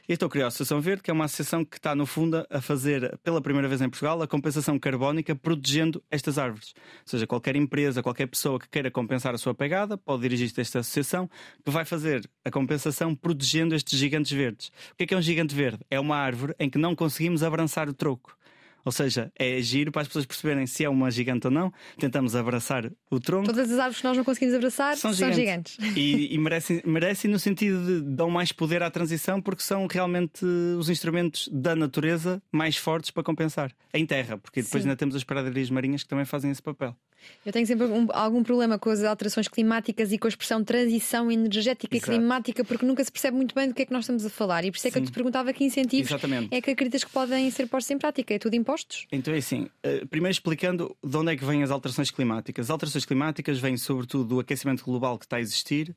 E 0.08 0.12
então 0.12 0.28
criou 0.28 0.44
a 0.44 0.48
Associação 0.48 0.80
Verde, 0.80 1.02
que 1.02 1.10
é 1.10 1.14
uma 1.14 1.24
associação 1.24 1.64
que 1.64 1.76
está, 1.76 1.94
no 1.94 2.06
fundo, 2.06 2.46
a 2.48 2.60
fazer, 2.60 3.18
pela 3.22 3.40
primeira 3.40 3.68
vez 3.68 3.80
em 3.80 3.88
Portugal, 3.88 4.22
a 4.22 4.26
compensação 4.26 4.78
carbónica 4.78 5.34
protegendo 5.34 6.02
estas 6.10 6.38
árvores. 6.38 6.74
Ou 6.76 7.02
seja, 7.06 7.26
qualquer 7.26 7.56
empresa, 7.56 8.02
qualquer 8.02 8.26
pessoa 8.26 8.58
que 8.58 8.68
queira 8.68 8.90
compensar 8.90 9.34
a 9.34 9.38
sua 9.38 9.54
pegada, 9.54 9.98
pode 9.98 10.22
dirigir-se 10.22 10.60
a 10.60 10.62
esta 10.62 10.78
associação, 10.78 11.28
que 11.64 11.70
vai 11.70 11.84
fazer 11.84 12.28
a 12.44 12.50
compensação 12.50 13.14
protegendo 13.14 13.74
estes 13.74 13.98
gigantes 13.98 14.32
verdes. 14.32 14.68
O 14.92 14.96
que 14.96 15.04
é, 15.04 15.06
que 15.06 15.14
é 15.14 15.16
um 15.16 15.22
gigante 15.22 15.54
verde? 15.54 15.80
É 15.90 15.98
uma 15.98 16.16
árvore 16.16 16.54
em 16.58 16.70
que 16.70 16.78
não 16.78 16.94
conseguimos 17.08 17.42
abraçar 17.42 17.88
o 17.88 17.94
troco. 17.94 18.36
Ou 18.84 18.92
seja, 18.92 19.30
é 19.36 19.60
giro 19.60 19.90
para 19.90 20.02
as 20.02 20.08
pessoas 20.08 20.24
perceberem 20.24 20.66
se 20.66 20.84
é 20.84 20.88
uma 20.88 21.10
gigante 21.10 21.46
ou 21.46 21.50
não. 21.50 21.72
Tentamos 21.98 22.36
abraçar 22.36 22.90
o 23.10 23.20
tronco. 23.20 23.46
Todas 23.46 23.70
as 23.70 23.78
árvores 23.78 23.98
que 23.98 24.04
nós 24.04 24.16
não 24.16 24.24
conseguimos 24.24 24.54
abraçar 24.54 24.96
são, 24.96 25.12
são 25.12 25.32
gigantes. 25.32 25.76
E, 25.96 26.34
e 26.34 26.38
merecem, 26.38 26.80
merecem 26.86 27.30
no 27.30 27.38
sentido 27.38 27.84
de 27.84 28.00
dão 28.00 28.30
mais 28.30 28.52
poder 28.52 28.82
à 28.82 28.90
transição 28.90 29.42
porque 29.42 29.62
são 29.62 29.86
realmente 29.86 30.44
os 30.78 30.88
instrumentos 30.88 31.48
da 31.52 31.74
natureza 31.74 32.40
mais 32.52 32.76
fortes 32.76 33.10
para 33.10 33.22
compensar. 33.22 33.72
Em 33.92 34.06
terra, 34.06 34.38
porque 34.38 34.62
depois 34.62 34.82
Sim. 34.82 34.88
ainda 34.88 34.96
temos 34.96 35.14
as 35.16 35.24
pradarias 35.24 35.68
marinhas 35.70 36.02
que 36.02 36.08
também 36.08 36.24
fazem 36.24 36.50
esse 36.50 36.62
papel. 36.62 36.96
Eu 37.44 37.52
tenho 37.52 37.66
sempre 37.66 37.86
um, 37.86 38.06
algum 38.12 38.42
problema 38.42 38.78
com 38.78 38.90
as 38.90 39.02
alterações 39.02 39.48
climáticas 39.48 40.12
e 40.12 40.18
com 40.18 40.26
a 40.26 40.30
expressão 40.30 40.62
transição 40.62 41.30
energética 41.30 41.96
Exato. 41.96 42.12
e 42.12 42.16
climática, 42.16 42.64
porque 42.64 42.84
nunca 42.84 43.02
se 43.04 43.10
percebe 43.10 43.36
muito 43.36 43.54
bem 43.54 43.68
do 43.68 43.74
que 43.74 43.82
é 43.82 43.86
que 43.86 43.92
nós 43.92 44.04
estamos 44.04 44.24
a 44.24 44.30
falar. 44.30 44.64
E 44.64 44.70
por 44.70 44.76
isso 44.76 44.88
é 44.88 44.90
que 44.90 44.98
Sim. 44.98 45.04
eu 45.04 45.10
te 45.10 45.12
perguntava 45.12 45.52
que 45.52 45.64
incentivos 45.64 46.10
Exatamente. 46.10 46.54
é 46.54 46.60
que 46.60 46.70
acreditas 46.70 47.04
que 47.04 47.10
podem 47.10 47.50
ser 47.50 47.66
postos 47.66 47.90
em 47.90 47.98
prática. 47.98 48.34
É 48.34 48.38
tudo 48.38 48.54
impostos? 48.54 49.06
Então 49.10 49.32
é 49.32 49.38
assim, 49.38 49.68
uh, 49.84 50.06
primeiro 50.08 50.32
explicando 50.32 50.96
de 51.02 51.16
onde 51.16 51.32
é 51.32 51.36
que 51.36 51.44
vêm 51.44 51.62
as 51.62 51.70
alterações 51.70 52.10
climáticas. 52.10 52.66
As 52.66 52.70
alterações 52.70 53.04
climáticas 53.04 53.58
vêm 53.58 53.76
sobretudo 53.76 54.24
do 54.24 54.40
aquecimento 54.40 54.84
global 54.84 55.18
que 55.18 55.24
está 55.24 55.36
a 55.36 55.40
existir, 55.40 55.94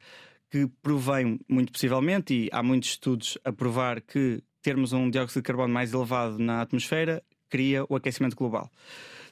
que 0.50 0.68
provém, 0.82 1.40
muito 1.48 1.72
possivelmente, 1.72 2.34
e 2.34 2.50
há 2.52 2.62
muitos 2.62 2.90
estudos 2.90 3.38
a 3.44 3.52
provar 3.52 4.02
que 4.02 4.44
termos 4.62 4.94
um 4.94 5.10
dióxido 5.10 5.42
de 5.42 5.48
carbono 5.48 5.74
mais 5.74 5.94
elevado 5.94 6.38
na 6.38 6.62
atmosfera 6.62 7.24
cria 7.50 7.84
o 7.90 7.96
aquecimento 7.96 8.36
global. 8.36 8.70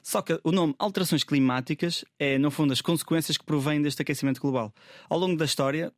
Só 0.02 0.22
que 0.22 0.40
o 0.42 0.52
nome 0.52 0.74
alterações 0.78 1.24
climáticas 1.24 2.04
é, 2.18 2.38
no 2.38 2.50
fundo, 2.50 2.72
as 2.72 2.80
consequências 2.80 3.36
que 3.36 3.44
provêm 3.44 3.82
deste 3.82 4.02
aquecimento 4.02 4.40
global. 4.40 4.72
Ao 5.08 5.18
longo 5.18 5.36
da 5.36 5.44
história, 5.44 5.92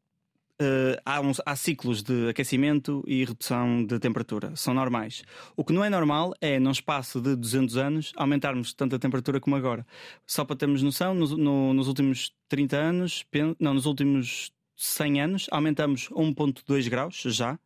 Uh, 0.60 0.94
há, 1.04 1.20
uns, 1.20 1.40
há, 1.44 1.56
ciclos 1.56 2.04
de 2.04 2.28
aquecimento 2.28 3.02
e 3.04 3.24
redução 3.24 3.84
de 3.84 3.98
temperatura, 3.98 4.54
são 4.54 4.72
normais. 4.72 5.24
O 5.56 5.64
que 5.64 5.72
não 5.72 5.82
é 5.82 5.90
normal 5.90 6.34
é, 6.40 6.60
num 6.60 6.70
espaço 6.70 7.20
de 7.20 7.34
200 7.34 7.76
anos, 7.76 8.12
aumentarmos 8.16 8.72
tanto 8.72 8.94
a 8.94 8.98
temperatura 8.98 9.40
como 9.40 9.56
agora. 9.56 9.84
Só 10.24 10.44
para 10.44 10.54
termos 10.54 10.80
noção, 10.80 11.14
no, 11.14 11.36
no, 11.36 11.74
nos 11.74 11.88
últimos 11.88 12.32
30 12.48 12.76
anos, 12.76 13.26
não, 13.58 13.74
nos 13.74 13.86
últimos 13.86 14.52
100 14.76 15.20
anos, 15.22 15.46
aumentamos 15.50 16.08
1,2 16.10 16.88
graus 16.88 17.22
já, 17.26 17.58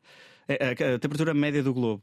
é, 0.48 0.68
a, 0.68 0.94
a 0.94 0.98
temperatura 0.98 1.34
média 1.34 1.62
do 1.62 1.74
globo 1.74 2.02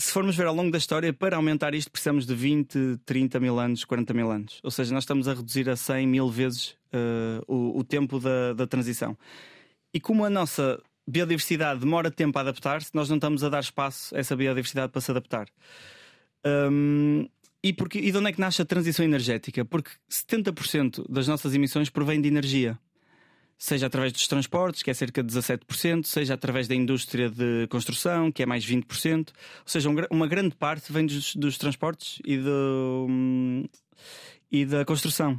se 0.00 0.12
formos 0.12 0.34
ver 0.34 0.46
ao 0.46 0.54
longo 0.54 0.70
da 0.70 0.78
história, 0.78 1.12
para 1.12 1.36
aumentar 1.36 1.74
isto 1.74 1.90
precisamos 1.90 2.26
de 2.26 2.34
20, 2.34 3.00
30 3.04 3.38
mil 3.38 3.58
anos, 3.58 3.84
40 3.84 4.14
mil 4.14 4.30
anos. 4.30 4.58
Ou 4.62 4.70
seja, 4.70 4.94
nós 4.94 5.04
estamos 5.04 5.28
a 5.28 5.34
reduzir 5.34 5.68
a 5.68 5.76
100 5.76 6.06
mil 6.06 6.28
vezes 6.30 6.70
uh, 6.92 7.44
o, 7.46 7.78
o, 7.78 7.84
tempo 7.84 8.18
da, 8.18 8.54
da 8.54 8.66
transição. 8.66 9.16
E 9.92 10.00
como 10.00 10.24
a 10.24 10.30
nossa 10.30 10.80
biodiversidade 11.06 11.80
demora 11.80 12.10
tempo 12.10 12.38
a 12.38 12.40
adaptar-se, 12.40 12.90
nós 12.94 13.10
não 13.10 13.16
estamos 13.16 13.44
a 13.44 13.50
dar 13.50 13.60
espaço 13.60 14.14
a 14.16 14.18
essa 14.18 14.34
biodiversidade 14.34 14.90
para 14.90 15.00
se 15.02 15.10
adaptar. 15.10 15.48
Um, 16.46 17.28
e, 17.62 17.72
porque, 17.72 17.98
e 17.98 18.10
de 18.10 18.16
onde 18.16 18.30
é 18.30 18.32
que 18.32 18.40
nasce 18.40 18.62
a 18.62 18.64
transição 18.64 19.04
energética? 19.04 19.66
Porque 19.66 19.90
70% 20.10 21.04
das 21.10 21.28
nossas 21.28 21.54
emissões 21.54 21.90
provém 21.90 22.20
de 22.22 22.28
energia 22.28 22.78
seja 23.60 23.86
através 23.86 24.10
dos 24.10 24.26
transportes, 24.26 24.82
que 24.82 24.90
é 24.90 24.94
cerca 24.94 25.22
de 25.22 25.30
17%, 25.32 26.06
seja 26.06 26.32
através 26.32 26.66
da 26.66 26.74
indústria 26.74 27.28
de 27.28 27.66
construção, 27.68 28.32
que 28.32 28.42
é 28.42 28.46
mais 28.46 28.64
20%, 28.64 29.28
ou 29.28 29.34
seja, 29.66 29.90
um, 29.90 29.94
uma 30.10 30.26
grande 30.26 30.56
parte 30.56 30.90
vem 30.90 31.04
dos, 31.04 31.36
dos 31.36 31.58
transportes 31.58 32.20
e, 32.24 32.38
do, 32.38 33.06
hum, 33.08 33.68
e 34.50 34.64
da 34.64 34.82
construção 34.86 35.38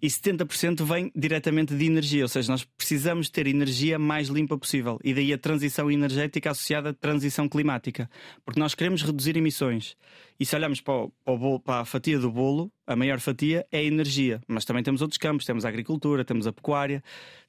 e 0.00 0.06
70% 0.06 0.84
vem 0.84 1.10
diretamente 1.14 1.74
de 1.74 1.84
energia, 1.84 2.22
ou 2.22 2.28
seja, 2.28 2.50
nós 2.50 2.64
precisamos 2.64 3.28
ter 3.28 3.46
energia 3.46 3.98
mais 3.98 4.28
limpa 4.28 4.56
possível. 4.58 4.98
E 5.02 5.14
daí 5.14 5.32
a 5.32 5.38
transição 5.38 5.90
energética 5.90 6.50
associada 6.50 6.90
à 6.90 6.92
transição 6.92 7.48
climática, 7.48 8.08
porque 8.44 8.60
nós 8.60 8.74
queremos 8.74 9.02
reduzir 9.02 9.36
emissões. 9.36 9.96
E 10.38 10.44
se 10.44 10.54
olharmos 10.56 10.80
para, 10.80 11.08
o, 11.26 11.60
para 11.60 11.80
a 11.80 11.84
fatia 11.84 12.18
do 12.18 12.30
bolo, 12.30 12.70
a 12.86 12.96
maior 12.96 13.20
fatia 13.20 13.66
é 13.70 13.78
a 13.78 13.82
energia, 13.82 14.40
mas 14.48 14.64
também 14.64 14.82
temos 14.82 15.00
outros 15.02 15.18
campos: 15.18 15.46
temos 15.46 15.64
a 15.64 15.68
agricultura, 15.68 16.24
temos 16.24 16.46
a 16.46 16.52
pecuária, 16.52 17.02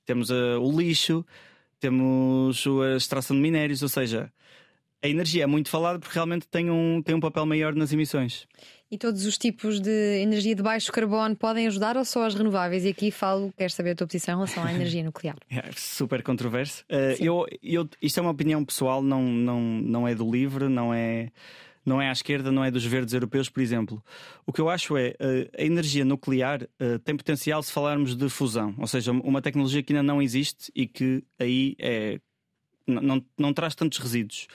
temos 0.05 0.29
uh, 0.29 0.59
o 0.61 0.79
lixo, 0.79 1.25
temos 1.79 2.65
a 2.83 2.97
extração 2.97 3.35
de 3.35 3.41
minérios, 3.41 3.81
ou 3.81 3.89
seja, 3.89 4.31
a 5.01 5.07
energia 5.07 5.43
é 5.43 5.47
muito 5.47 5.69
falada 5.69 5.99
porque 5.99 6.13
realmente 6.15 6.47
tem 6.47 6.69
um, 6.69 7.01
tem 7.01 7.13
um 7.15 7.19
papel 7.19 7.45
maior 7.45 7.75
nas 7.75 7.93
emissões. 7.93 8.47
E 8.91 8.99
todos 8.99 9.25
os 9.25 9.37
tipos 9.37 9.79
de 9.79 10.21
energia 10.21 10.53
de 10.53 10.61
baixo 10.61 10.91
carbono 10.91 11.35
podem 11.35 11.65
ajudar 11.65 11.97
ou 11.97 12.05
só 12.05 12.23
as 12.25 12.35
renováveis? 12.35 12.85
E 12.85 12.89
aqui 12.89 13.09
falo, 13.09 13.51
quero 13.57 13.71
saber 13.71 13.91
a 13.91 13.95
tua 13.95 14.05
posição 14.05 14.35
em 14.35 14.37
relação 14.37 14.63
à 14.63 14.71
energia 14.71 15.03
nuclear. 15.03 15.35
É 15.49 15.71
super 15.75 16.21
controverso. 16.21 16.83
Uh, 16.83 17.23
eu, 17.23 17.45
eu, 17.63 17.89
isto 18.01 18.19
é 18.19 18.21
uma 18.21 18.31
opinião 18.31 18.63
pessoal, 18.63 19.01
não, 19.01 19.23
não, 19.23 19.59
não 19.59 20.07
é 20.07 20.13
do 20.13 20.29
LIVRE, 20.29 20.69
não 20.69 20.93
é, 20.93 21.31
não 21.83 22.01
é 22.01 22.09
à 22.09 22.11
esquerda, 22.11 22.51
não 22.51 22.63
é 22.63 22.69
dos 22.69 22.85
verdes 22.85 23.13
europeus, 23.13 23.49
por 23.49 23.61
exemplo. 23.61 24.03
O 24.45 24.53
que 24.53 24.61
eu 24.61 24.69
acho 24.69 24.95
é 24.97 25.15
uh, 25.19 25.49
a 25.57 25.63
energia 25.63 26.05
nuclear 26.05 26.63
uh, 26.63 26.99
tem 26.99 27.17
potencial 27.17 27.63
se 27.63 27.71
falarmos 27.71 28.15
de 28.15 28.29
fusão, 28.29 28.75
ou 28.77 28.87
seja, 28.87 29.11
uma 29.11 29.41
tecnologia 29.41 29.81
que 29.81 29.93
ainda 29.93 30.03
não 30.03 30.21
existe 30.21 30.71
e 30.75 30.85
que 30.85 31.23
aí 31.39 31.75
é, 31.79 32.19
não, 32.87 33.23
não 33.37 33.53
traz 33.53 33.73
tantos 33.73 33.97
resíduos. 33.97 34.47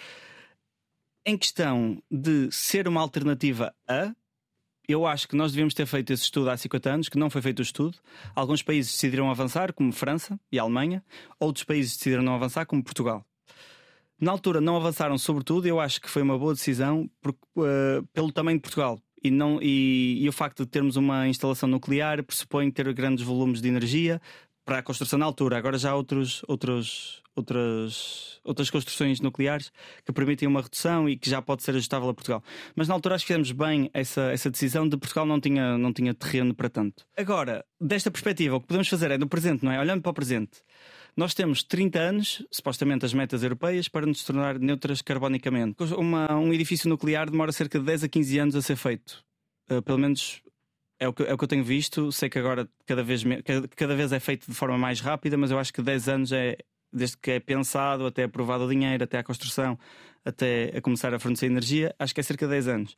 Em 1.27 1.37
questão 1.37 2.03
de 2.11 2.49
ser 2.51 2.89
uma 2.89 3.01
alternativa 3.01 3.75
a, 3.87 4.15
eu 4.91 5.07
acho 5.07 5.29
que 5.29 5.37
nós 5.37 5.53
devíamos 5.53 5.75
ter 5.75 5.87
feito 5.87 6.13
esse 6.13 6.25
estudo 6.25 6.51
há 6.51 6.57
50 6.57 6.91
anos, 6.91 7.09
que 7.09 7.19
não 7.19 7.31
foi 7.31 7.43
feito 7.43 7.59
o 7.59 7.63
estudo. 7.63 7.99
Alguns 8.35 8.63
países 8.63 8.93
decidiram 8.93 9.31
avançar, 9.31 9.73
como 9.73 9.93
França 9.93 10.39
e 10.51 10.59
Alemanha, 10.59 11.05
outros 11.39 11.65
países 11.65 11.97
decidiram 11.97 12.23
não 12.23 12.35
avançar, 12.35 12.67
como 12.67 12.83
Portugal. 12.83 13.25
Na 14.21 14.33
altura 14.33 14.61
não 14.61 14.77
avançaram, 14.77 15.17
sobretudo, 15.17 15.67
eu 15.67 15.81
acho 15.81 16.01
que 16.01 16.11
foi 16.11 16.23
uma 16.23 16.39
boa 16.39 16.53
decisão 16.53 17.09
por, 17.23 17.31
uh, 17.31 18.07
pelo 18.13 18.31
tamanho 18.31 18.59
de 18.59 18.63
Portugal. 18.63 19.01
E, 19.23 19.31
não, 19.31 19.59
e, 19.63 20.19
e, 20.23 20.29
o 20.29 20.33
facto 20.33 20.65
de 20.65 20.71
termos 20.71 20.97
uma 20.97 21.29
instalação 21.29 21.69
nuclear 21.69 22.23
pressupõe 22.23 22.71
ter 22.71 22.91
grandes 22.95 23.25
volumes 23.25 23.61
de 23.61 23.69
energia 23.69 24.21
para 24.65 24.79
a 24.79 24.83
construção 24.83 25.19
na 25.19 25.27
altura. 25.27 25.59
Agora 25.59 25.79
já 25.79 25.91
há 25.91 25.95
outros, 25.95 26.43
outros, 26.47 27.23
outras, 27.35 28.41
outras 28.45 28.71
construções 28.71 29.21
nucleares 29.21 29.73
que 30.05 30.13
permitem 30.13 30.49
uma 30.49 30.63
redução 30.63 31.09
e 31.09 31.17
que 31.17 31.29
já 31.29 31.43
pode 31.43 31.63
ser 31.63 31.73
ajustável 31.73 32.09
a 32.09 32.15
Portugal. 32.15 32.43
Mas 32.75 32.89
na 32.89 32.95
altura 32.95 33.15
acho 33.15 33.25
que 33.25 33.33
fizemos 33.33 33.53
bem 33.53 33.91
essa, 33.93 34.23
essa 34.33 34.51
decisão 34.51 34.89
de 34.89 34.97
Portugal 34.97 35.27
não 35.27 35.41
tinha, 35.41 35.77
não 35.77 35.93
tinha 35.93 36.15
terreno 36.15 36.55
para 36.55 36.69
tanto. 36.69 37.05
Agora, 37.17 37.65
desta 37.81 38.11
perspectiva, 38.11 38.57
o 38.57 38.61
que 38.61 38.67
podemos 38.67 38.89
fazer 38.89 39.11
é 39.11 39.19
no 39.19 39.29
presente, 39.29 39.65
não 39.65 39.73
é? 39.73 39.81
Olhando 39.81 40.03
para 40.03 40.11
o 40.11 40.15
presente. 40.15 40.63
Nós 41.17 41.35
temos 41.35 41.63
30 41.63 41.99
anos, 41.99 42.47
supostamente 42.51 43.05
as 43.05 43.13
metas 43.13 43.43
europeias, 43.43 43.89
para 43.89 44.07
nos 44.07 44.23
tornar 44.23 44.59
neutras 44.59 45.03
carbonicamente. 45.03 45.77
Uma, 45.97 46.33
um 46.37 46.53
edifício 46.53 46.89
nuclear 46.89 47.29
demora 47.29 47.53
cerca 47.53 47.79
de 47.79 47.85
10 47.85 48.05
a 48.05 48.09
15 48.09 48.39
anos 48.39 48.57
a 48.57 48.63
ser 48.63 48.77
feito. 48.77 49.25
Uh, 49.71 49.83
pelo 49.83 49.99
menos 49.99 50.41
é 51.01 51.09
o, 51.09 51.13
que, 51.15 51.23
é 51.23 51.33
o 51.33 51.39
que 51.39 51.45
eu 51.45 51.49
tenho 51.49 51.65
visto. 51.65 52.13
Sei 52.13 52.29
que 52.29 52.39
agora 52.39 52.69
cada 52.87 53.03
vez, 53.03 53.25
cada, 53.45 53.67
cada 53.69 53.97
vez 53.97 54.13
é 54.13 54.21
feito 54.21 54.47
de 54.47 54.55
forma 54.55 54.77
mais 54.77 55.01
rápida, 55.01 55.37
mas 55.37 55.51
eu 55.51 55.59
acho 55.59 55.73
que 55.73 55.81
10 55.81 56.09
anos 56.09 56.31
é, 56.31 56.59
desde 56.93 57.17
que 57.17 57.33
é 57.33 57.41
pensado, 57.41 58.07
até 58.07 58.25
aprovado 58.25 58.65
o 58.65 58.69
dinheiro, 58.69 59.03
até 59.03 59.19
a 59.19 59.25
construção, 59.25 59.79
até 60.25 60.77
a 60.77 60.81
começar 60.83 61.13
a 61.15 61.19
fornecer 61.19 61.47
energia, 61.47 61.95
acho 61.99 62.15
que 62.15 62.21
é 62.21 62.23
cerca 62.23 62.47
de 62.47 62.53
10 62.53 62.69
anos. 62.69 62.97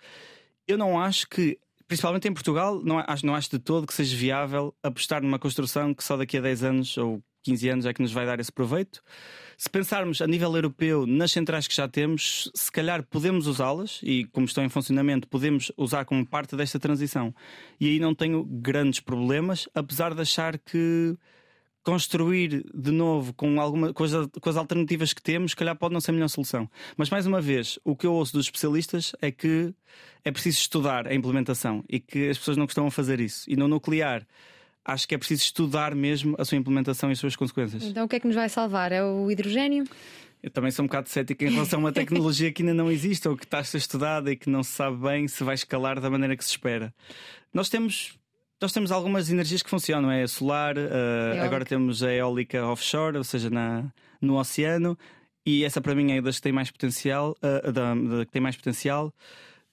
Eu 0.66 0.76
não 0.76 1.00
acho 1.00 1.28
que, 1.28 1.58
principalmente 1.86 2.26
em 2.26 2.34
Portugal, 2.34 2.82
não 2.82 2.98
acho, 2.98 3.24
não 3.24 3.34
acho 3.36 3.50
de 3.50 3.60
todo 3.60 3.86
que 3.86 3.94
seja 3.94 4.16
viável 4.16 4.74
apostar 4.82 5.22
numa 5.22 5.38
construção 5.38 5.94
que 5.94 6.02
só 6.02 6.16
daqui 6.16 6.36
a 6.36 6.40
10 6.40 6.64
anos 6.64 6.96
ou 6.98 7.22
15 7.42 7.68
anos 7.68 7.86
é 7.86 7.92
que 7.92 8.02
nos 8.02 8.12
vai 8.12 8.24
dar 8.26 8.40
esse 8.40 8.52
proveito. 8.52 9.02
Se 9.56 9.68
pensarmos 9.68 10.20
a 10.20 10.26
nível 10.26 10.54
europeu 10.54 11.06
nas 11.06 11.30
centrais 11.30 11.68
que 11.68 11.74
já 11.74 11.86
temos, 11.86 12.50
se 12.54 12.70
calhar 12.70 13.02
podemos 13.04 13.46
usá-las 13.46 14.00
e, 14.02 14.24
como 14.26 14.46
estão 14.46 14.64
em 14.64 14.68
funcionamento, 14.68 15.28
podemos 15.28 15.70
usar 15.76 16.04
como 16.04 16.26
parte 16.26 16.56
desta 16.56 16.78
transição. 16.78 17.34
E 17.80 17.86
aí 17.88 18.00
não 18.00 18.14
tenho 18.14 18.44
grandes 18.44 19.00
problemas, 19.00 19.68
apesar 19.74 20.14
de 20.14 20.22
achar 20.22 20.58
que 20.58 21.16
construir 21.84 22.64
de 22.72 22.90
novo 22.90 23.32
com 23.34 23.60
alguma 23.60 23.92
coisa 23.92 24.28
com 24.40 24.48
as 24.48 24.56
alternativas 24.56 25.12
que 25.12 25.22
temos, 25.22 25.50
se 25.50 25.56
calhar 25.56 25.76
pode 25.76 25.92
não 25.92 26.00
ser 26.00 26.12
a 26.12 26.14
melhor 26.14 26.28
solução. 26.28 26.70
Mas 26.96 27.10
mais 27.10 27.26
uma 27.26 27.40
vez, 27.40 27.78
o 27.84 27.96
que 27.96 28.06
eu 28.06 28.12
ouço 28.12 28.32
dos 28.32 28.46
especialistas 28.46 29.12
é 29.20 29.30
que 29.30 29.74
é 30.24 30.30
preciso 30.30 30.58
estudar 30.58 31.08
a 31.08 31.14
implementação 31.14 31.84
e 31.88 31.98
que 31.98 32.28
as 32.28 32.38
pessoas 32.38 32.56
não 32.56 32.66
costumam 32.66 32.90
fazer 32.90 33.20
isso. 33.20 33.44
E 33.48 33.56
no 33.56 33.66
nuclear, 33.66 34.26
acho 34.84 35.06
que 35.06 35.14
é 35.14 35.18
preciso 35.18 35.42
estudar 35.42 35.94
mesmo 35.94 36.34
a 36.38 36.44
sua 36.44 36.58
implementação 36.58 37.08
e 37.10 37.12
as 37.12 37.18
suas 37.18 37.36
consequências. 37.36 37.82
Então 37.84 38.04
o 38.04 38.08
que 38.08 38.16
é 38.16 38.20
que 38.20 38.26
nos 38.26 38.36
vai 38.36 38.48
salvar? 38.48 38.92
É 38.92 39.02
o 39.02 39.30
hidrogênio? 39.30 39.84
Eu 40.42 40.50
também 40.50 40.72
sou 40.72 40.84
um 40.84 40.88
bocado 40.88 41.08
cético 41.08 41.44
em 41.44 41.50
relação 41.50 41.78
a 41.78 41.82
uma 41.84 41.92
tecnologia 41.92 42.52
que 42.52 42.62
ainda 42.62 42.74
não 42.74 42.90
existe 42.90 43.28
ou 43.28 43.36
que 43.36 43.44
está 43.44 43.58
a 43.58 43.64
ser 43.64 43.76
estudada 43.76 44.32
e 44.32 44.36
que 44.36 44.50
não 44.50 44.64
se 44.64 44.72
sabe 44.72 44.96
bem 44.96 45.28
se 45.28 45.44
vai 45.44 45.54
escalar 45.54 46.00
da 46.00 46.10
maneira 46.10 46.36
que 46.36 46.44
se 46.44 46.50
espera. 46.50 46.92
Nós 47.54 47.68
temos 47.68 48.18
nós 48.60 48.72
temos 48.72 48.92
algumas 48.92 49.28
energias 49.28 49.60
que 49.60 49.68
funcionam, 49.68 50.08
é 50.08 50.24
solar, 50.28 50.78
uh, 50.78 51.42
agora 51.42 51.64
temos 51.64 52.00
a 52.00 52.12
eólica 52.12 52.64
offshore, 52.64 53.18
ou 53.18 53.24
seja, 53.24 53.50
na, 53.50 53.92
no 54.20 54.38
oceano, 54.38 54.96
e 55.44 55.64
essa 55.64 55.80
para 55.80 55.96
mim 55.96 56.12
é 56.12 56.22
das 56.22 56.36
que 56.36 56.42
tem 56.42 56.52
mais 56.52 56.70
potencial, 56.70 57.36
uh, 57.42 57.72
da, 57.72 57.92
da, 57.92 58.24
que 58.24 58.30
tem 58.30 58.40
mais 58.40 58.56
potencial. 58.56 59.12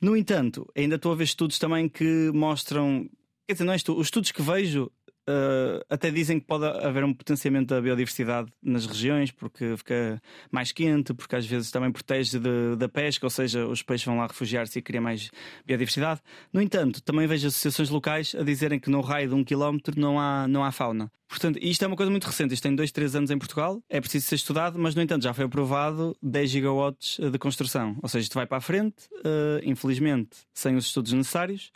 No 0.02 0.18
entanto, 0.18 0.68
ainda 0.76 0.96
estou 0.96 1.12
a 1.12 1.16
ver 1.16 1.26
estudos 1.26 1.60
também 1.60 1.88
que 1.88 2.32
mostram, 2.34 3.08
quer 3.46 3.54
dizer, 3.54 3.64
não 3.64 3.74
é 3.74 3.76
estudo, 3.76 4.00
os 4.00 4.08
estudos 4.08 4.32
que 4.32 4.42
vejo 4.42 4.92
Uh, 5.30 5.86
até 5.88 6.10
dizem 6.10 6.40
que 6.40 6.48
pode 6.48 6.66
haver 6.66 7.04
um 7.04 7.14
potenciamento 7.14 7.76
da 7.76 7.80
biodiversidade 7.80 8.52
nas 8.64 8.88
regiões, 8.88 9.30
porque 9.30 9.78
fica 9.78 10.20
mais 10.50 10.72
quente, 10.72 11.14
porque 11.14 11.36
às 11.36 11.46
vezes 11.46 11.70
também 11.70 11.92
protege 11.92 12.40
de, 12.40 12.76
da 12.76 12.90
pesca, 12.90 13.28
ou 13.28 13.30
seja, 13.30 13.68
os 13.68 13.84
peixes 13.84 14.08
vão 14.08 14.18
lá 14.18 14.26
refugiar-se 14.26 14.80
e 14.80 14.82
criar 14.82 15.02
mais 15.02 15.30
biodiversidade. 15.68 16.20
No 16.52 16.60
entanto, 16.60 17.00
também 17.04 17.28
vejo 17.28 17.48
associações 17.48 17.92
locais 17.92 18.34
a 18.34 18.42
dizerem 18.42 18.80
que 18.80 18.90
no 18.90 19.02
raio 19.02 19.30
de 19.30 19.36
um 19.36 19.44
quilómetro 19.44 20.00
não 20.00 20.20
há, 20.20 20.48
não 20.48 20.64
há 20.64 20.72
fauna. 20.72 21.12
Portanto, 21.28 21.60
isto 21.62 21.84
é 21.84 21.88
uma 21.88 21.96
coisa 21.96 22.10
muito 22.10 22.26
recente, 22.26 22.56
isto 22.56 22.64
tem 22.64 22.76
2, 22.76 22.92
3 22.92 23.16
anos 23.18 23.30
em 23.30 23.38
Portugal, 23.38 23.84
é 23.88 24.02
preciso 24.02 24.26
ser 24.26 24.36
estudado, 24.36 24.80
mas 24.80 24.96
no 24.96 25.02
entanto 25.04 25.22
já 25.22 25.34
foi 25.34 25.46
aprovado 25.46 26.18
10 26.24 26.50
gigawatts 26.50 27.20
de 27.20 27.38
construção. 27.38 27.96
Ou 28.02 28.10
seja, 28.10 28.24
isto 28.24 28.34
vai 28.34 28.48
para 28.48 28.58
a 28.58 28.62
frente, 28.62 29.06
uh, 29.20 29.62
infelizmente, 29.64 30.38
sem 30.56 30.76
os 30.76 30.88
estudos 30.88 31.14
necessários. 31.14 31.72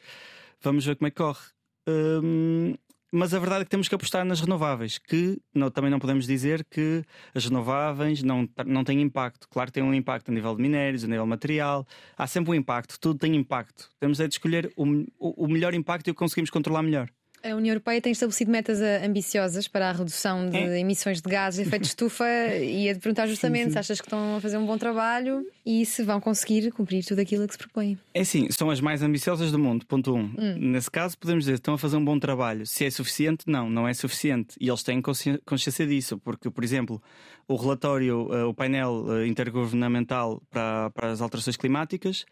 Vamos 0.59 0.83
ver 0.83 0.95
como 0.95 1.07
é 1.07 1.11
que 1.11 1.17
corre. 1.17 1.53
Um, 1.87 2.75
mas 3.15 3.31
a 3.31 3.37
verdade 3.37 3.61
é 3.61 3.63
que 3.65 3.69
temos 3.69 3.87
que 3.87 3.93
apostar 3.93 4.25
nas 4.25 4.41
renováveis, 4.41 4.97
que 4.97 5.39
não, 5.53 5.69
também 5.69 5.91
não 5.91 5.99
podemos 5.99 6.25
dizer 6.25 6.65
que 6.65 7.03
as 7.35 7.45
renováveis 7.45 8.23
não, 8.23 8.49
não 8.65 8.83
têm 8.83 8.99
impacto. 9.01 9.47
Claro 9.47 9.67
que 9.67 9.73
têm 9.73 9.83
um 9.83 9.93
impacto 9.93 10.29
a 10.29 10.33
nível 10.33 10.55
de 10.55 10.63
minérios, 10.63 11.03
a 11.03 11.07
nível 11.07 11.27
material, 11.27 11.85
há 12.17 12.25
sempre 12.25 12.49
um 12.49 12.55
impacto, 12.55 12.99
tudo 12.99 13.19
tem 13.19 13.35
impacto. 13.35 13.87
Temos 13.99 14.19
é 14.19 14.27
de 14.27 14.33
escolher 14.33 14.73
o, 14.75 14.83
o 15.19 15.47
melhor 15.47 15.75
impacto 15.75 16.07
e 16.07 16.11
o 16.11 16.13
que 16.15 16.17
conseguimos 16.17 16.49
controlar 16.49 16.81
melhor. 16.81 17.07
A 17.43 17.55
União 17.55 17.73
Europeia 17.73 18.01
tem 18.01 18.13
estabelecido 18.13 18.49
metas 18.49 18.81
eh, 18.81 19.05
ambiciosas 19.05 19.67
para 19.67 19.89
a 19.89 19.91
redução 19.91 20.49
de 20.49 20.57
é. 20.57 20.79
emissões 20.79 21.21
de 21.21 21.29
gases 21.29 21.61
de 21.61 21.67
efeito 21.67 21.81
de 21.81 21.89
estufa 21.89 22.25
e 22.55 22.85
ia 22.85 22.93
te 22.93 23.01
perguntar 23.01 23.27
justamente 23.27 23.65
sim, 23.65 23.69
sim. 23.69 23.73
se 23.73 23.79
achas 23.79 23.99
que 23.99 24.07
estão 24.07 24.37
a 24.37 24.39
fazer 24.39 24.57
um 24.57 24.65
bom 24.65 24.77
trabalho 24.77 25.45
e 25.65 25.85
se 25.85 26.03
vão 26.03 26.21
conseguir 26.21 26.71
cumprir 26.71 27.03
tudo 27.03 27.19
aquilo 27.19 27.45
que 27.45 27.53
se 27.53 27.57
propõe. 27.57 27.97
É 28.13 28.23
sim, 28.23 28.47
são 28.49 28.69
as 28.69 28.79
mais 28.79 29.01
ambiciosas 29.03 29.51
do 29.51 29.59
mundo, 29.59 29.85
ponto 29.85 30.15
um. 30.15 30.23
Hum. 30.23 30.55
Nesse 30.57 30.89
caso, 30.89 31.17
podemos 31.17 31.43
dizer 31.43 31.53
que 31.53 31.59
estão 31.59 31.73
a 31.73 31.77
fazer 31.77 31.97
um 31.97 32.05
bom 32.05 32.17
trabalho. 32.17 32.65
Se 32.65 32.85
é 32.85 32.89
suficiente, 32.89 33.43
não, 33.45 33.69
não 33.69 33.87
é 33.87 33.93
suficiente. 33.93 34.55
E 34.59 34.69
eles 34.69 34.81
têm 34.81 35.01
consciência 35.01 35.85
disso, 35.85 36.17
porque, 36.19 36.49
por 36.49 36.63
exemplo, 36.63 37.01
o 37.47 37.55
relatório, 37.55 38.27
eh, 38.33 38.43
o 38.43 38.53
painel 38.53 39.05
eh, 39.09 39.27
intergovernamental 39.27 40.41
para, 40.49 40.89
para 40.91 41.11
as 41.11 41.21
alterações 41.21 41.57
climáticas, 41.57 42.25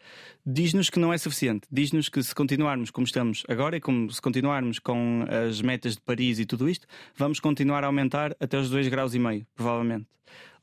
diz-nos 0.44 0.90
que 0.90 0.98
não 0.98 1.12
é 1.12 1.18
suficiente. 1.18 1.66
Diz-nos 1.70 2.08
que 2.08 2.22
se 2.22 2.34
continuarmos 2.34 2.90
como 2.90 3.06
estamos 3.06 3.44
agora 3.48 3.76
e 3.76 3.80
como 3.80 4.10
se 4.10 4.20
continuarmos 4.20 4.78
com 4.78 5.24
as 5.28 5.60
metas 5.60 5.94
de 5.94 6.00
Paris 6.00 6.38
e 6.38 6.46
tudo 6.46 6.68
isto, 6.68 6.86
vamos 7.16 7.40
continuar 7.40 7.84
a 7.84 7.86
aumentar 7.86 8.36
até 8.40 8.58
os 8.58 8.70
2 8.70 8.88
graus 8.88 9.14
e 9.14 9.18
meio, 9.18 9.46
provavelmente. 9.54 10.06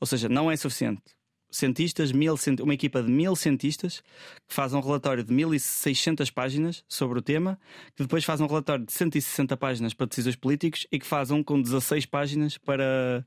Ou 0.00 0.06
seja, 0.06 0.28
não 0.28 0.50
é 0.50 0.56
suficiente. 0.56 1.02
Cientistas, 1.50 2.12
mil, 2.12 2.36
uma 2.62 2.74
equipa 2.74 3.02
de 3.02 3.10
mil 3.10 3.34
cientistas 3.34 4.02
que 4.46 4.54
faz 4.54 4.72
um 4.72 4.78
relatório 4.78 5.24
de 5.24 5.32
1600 5.34 6.30
páginas 6.30 6.84
sobre 6.88 7.18
o 7.18 7.22
tema, 7.22 7.58
que 7.96 8.04
depois 8.04 8.24
faz 8.24 8.40
um 8.40 8.46
relatório 8.46 8.86
de 8.86 8.92
160 8.92 9.56
páginas 9.56 9.92
para 9.92 10.06
decisões 10.06 10.36
políticos 10.36 10.86
e 10.92 10.98
que 10.98 11.06
faz 11.06 11.32
um 11.32 11.42
com 11.42 11.60
16 11.60 12.06
páginas 12.06 12.56
para, 12.56 13.26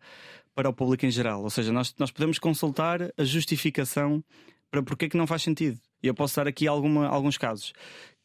para 0.55 0.69
o 0.69 0.73
público 0.73 1.05
em 1.05 1.11
geral. 1.11 1.43
Ou 1.43 1.49
seja, 1.49 1.71
nós, 1.71 1.93
nós 1.97 2.11
podemos 2.11 2.39
consultar 2.39 3.01
a 3.17 3.23
justificação 3.23 4.23
para 4.69 4.81
porque 4.81 5.05
é 5.05 5.09
que 5.09 5.17
não 5.17 5.27
faz 5.27 5.43
sentido. 5.43 5.79
E 6.01 6.07
eu 6.07 6.13
posso 6.13 6.35
dar 6.35 6.47
aqui 6.47 6.67
alguma, 6.67 7.07
alguns 7.07 7.37
casos, 7.37 7.73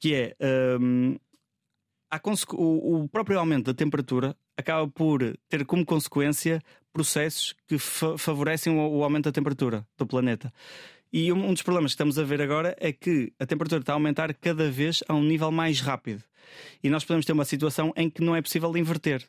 que 0.01 0.15
é 0.15 0.37
um, 0.81 1.17
o, 2.53 3.03
o, 3.03 3.09
próprio 3.09 3.39
aumento 3.39 3.67
da 3.67 3.75
temperatura 3.75 4.35
acaba 4.57 4.89
por 4.89 5.21
ter 5.49 5.65
como 5.67 5.85
consequência 5.85 6.63
processos 6.93 7.55
que 7.67 7.79
fa 7.79 8.17
favorecem 8.17 8.73
o, 8.73 8.99
o, 8.99 9.05
aumento 9.05 9.25
da 9.25 9.33
temperatura 9.33 9.87
do 9.97 10.07
planeta. 10.07 10.53
E 11.13 11.33
um, 11.33 11.49
um, 11.49 11.53
dos 11.53 11.63
problemas 11.63 11.93
que 11.93 11.95
estamos 11.95 12.19
a 12.19 12.25
ver 12.25 12.41
agora 12.43 12.75
é 12.81 12.93
que 12.93 13.33
a 13.39 13.47
temperatura 13.47 13.81
está 13.81 13.93
a 13.93 13.97
aumentar 13.97 14.35
cada 14.35 14.71
vez 14.71 15.03
a 15.07 15.15
um 15.15 15.23
nível 15.23 15.51
mais 15.51 15.81
rápido. 15.81 16.25
E 16.83 16.89
nós 16.91 17.05
podemos 17.05 17.27
ter 17.27 17.33
uma 17.33 17.45
situação 17.45 17.93
em 17.97 18.09
que 18.11 18.23
não 18.23 18.35
é 18.35 18.43
possível 18.43 18.75
inverter. 18.77 19.29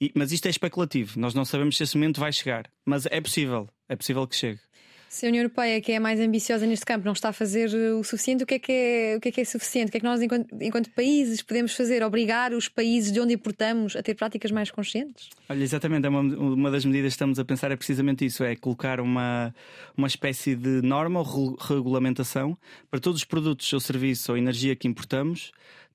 E, 0.00 0.10
mas 0.14 0.32
isto 0.32 0.46
é 0.46 0.50
especulativo, 0.50 1.18
nós 1.18 1.34
não 1.34 1.44
sabemos 1.44 1.76
se 1.76 1.82
esse 1.82 1.96
momento 1.96 2.20
vai 2.20 2.32
chegar. 2.32 2.70
Mas 2.84 3.06
é 3.06 3.20
possível, 3.20 3.68
é 3.88 3.96
possível 3.96 4.26
que 4.26 4.36
chegue. 4.36 4.60
Se 5.14 5.26
a 5.26 5.28
União 5.28 5.42
Europeia, 5.42 5.80
que 5.80 5.92
é 5.92 5.96
a 5.98 6.00
mais 6.00 6.18
ambiciosa 6.18 6.66
neste 6.66 6.84
campo, 6.84 7.04
não 7.04 7.12
está 7.12 7.28
a 7.28 7.32
fazer 7.32 7.72
o 7.72 8.02
suficiente, 8.02 8.42
o 8.42 8.46
que 8.48 8.54
é 8.54 8.58
que 8.58 8.72
é, 8.72 9.14
o 9.16 9.20
que 9.20 9.28
é, 9.28 9.30
que 9.30 9.40
é 9.42 9.44
suficiente? 9.44 9.88
O 9.88 9.92
que 9.92 9.98
é 9.98 10.00
que 10.00 10.06
nós, 10.06 10.20
enquanto, 10.20 10.48
enquanto 10.60 10.90
países, 10.90 11.40
podemos 11.40 11.72
fazer? 11.72 12.02
Obrigar 12.02 12.52
os 12.52 12.68
países 12.68 13.12
de 13.12 13.20
onde 13.20 13.32
importamos 13.32 13.94
a 13.94 14.02
ter 14.02 14.16
práticas 14.16 14.50
mais 14.50 14.72
conscientes? 14.72 15.30
Olha, 15.48 15.62
exatamente, 15.62 16.04
é 16.04 16.08
uma, 16.08 16.18
uma 16.18 16.68
das 16.68 16.84
medidas 16.84 17.12
que 17.12 17.14
estamos 17.14 17.38
a 17.38 17.44
pensar 17.44 17.70
é 17.70 17.76
precisamente 17.76 18.26
isso: 18.26 18.42
é 18.42 18.56
colocar 18.56 18.98
uma, 18.98 19.54
uma 19.96 20.08
espécie 20.08 20.56
de 20.56 20.82
norma 20.82 21.20
ou 21.20 21.54
regulamentação 21.60 22.58
para 22.90 22.98
todos 22.98 23.20
os 23.20 23.24
produtos 23.24 23.72
ou 23.72 23.78
serviços 23.78 24.28
ou 24.28 24.36
energia 24.36 24.74
que 24.74 24.88
importamos 24.88 25.52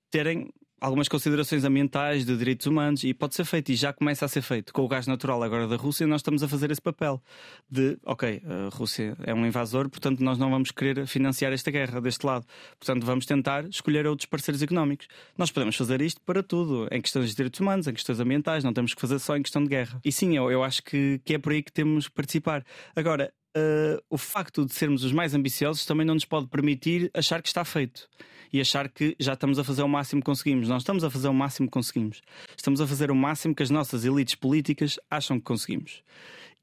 terem 0.09 0.49
algumas 0.79 1.07
considerações 1.07 1.63
ambientais, 1.63 2.25
de 2.25 2.35
direitos 2.37 2.65
humanos, 2.65 3.03
e 3.03 3.13
pode 3.13 3.35
ser 3.35 3.45
feito, 3.45 3.71
e 3.71 3.75
já 3.75 3.91
começa 3.93 4.25
a 4.25 4.27
ser 4.27 4.41
feito. 4.41 4.73
Com 4.73 4.83
o 4.83 4.87
gás 4.87 5.07
natural 5.07 5.41
agora 5.43 5.67
da 5.67 5.75
Rússia, 5.75 6.05
nós 6.07 6.21
estamos 6.21 6.43
a 6.43 6.47
fazer 6.47 6.71
esse 6.71 6.81
papel 6.81 7.21
de, 7.69 7.97
ok, 8.05 8.41
a 8.45 8.75
Rússia 8.75 9.15
é 9.23 9.33
um 9.33 9.45
invasor, 9.45 9.89
portanto 9.89 10.21
nós 10.21 10.37
não 10.37 10.49
vamos 10.49 10.71
querer 10.71 11.05
financiar 11.05 11.51
esta 11.51 11.71
guerra 11.71 11.99
deste 12.01 12.25
lado. 12.25 12.45
Portanto, 12.77 13.05
vamos 13.05 13.25
tentar 13.25 13.65
escolher 13.65 14.07
outros 14.07 14.25
parceiros 14.25 14.61
económicos. 14.61 15.07
Nós 15.37 15.51
podemos 15.51 15.75
fazer 15.75 16.01
isto 16.01 16.21
para 16.21 16.41
tudo, 16.41 16.87
em 16.91 17.01
questões 17.01 17.29
de 17.29 17.35
direitos 17.35 17.59
humanos, 17.59 17.87
em 17.87 17.93
questões 17.93 18.19
ambientais, 18.19 18.63
não 18.63 18.73
temos 18.73 18.93
que 18.93 19.01
fazer 19.01 19.19
só 19.19 19.35
em 19.35 19.41
questão 19.41 19.63
de 19.63 19.69
guerra. 19.69 19.99
E 20.03 20.11
sim, 20.11 20.35
eu, 20.35 20.51
eu 20.51 20.63
acho 20.63 20.83
que, 20.83 21.19
que 21.23 21.33
é 21.35 21.37
por 21.37 21.51
aí 21.51 21.61
que 21.61 21.71
temos 21.71 22.07
que 22.07 22.13
participar. 22.13 22.63
Agora, 22.95 23.33
uh, 23.55 24.01
o 24.09 24.17
facto 24.17 24.65
de 24.65 24.73
sermos 24.73 25.03
os 25.03 25.11
mais 25.11 25.33
ambiciosos 25.33 25.85
também 25.85 26.05
não 26.05 26.13
nos 26.13 26.25
pode 26.25 26.47
permitir 26.47 27.09
achar 27.13 27.41
que 27.41 27.47
está 27.47 27.63
feito 27.65 28.07
e 28.51 28.59
achar 28.61 28.89
que 28.89 29.15
já 29.19 29.33
estamos 29.33 29.59
a 29.59 29.63
fazer 29.63 29.83
o 29.83 29.87
máximo 29.87 30.21
que 30.21 30.25
conseguimos. 30.25 30.67
Não 30.67 30.77
estamos 30.77 31.03
a 31.03 31.09
fazer 31.09 31.27
o 31.27 31.33
máximo 31.33 31.67
que 31.67 31.73
conseguimos. 31.73 32.21
Estamos 32.55 32.81
a 32.81 32.87
fazer 32.87 33.11
o 33.11 33.15
máximo 33.15 33.55
que 33.55 33.63
as 33.63 33.69
nossas 33.69 34.05
elites 34.05 34.35
políticas 34.35 34.99
acham 35.09 35.37
que 35.37 35.45
conseguimos. 35.45 36.03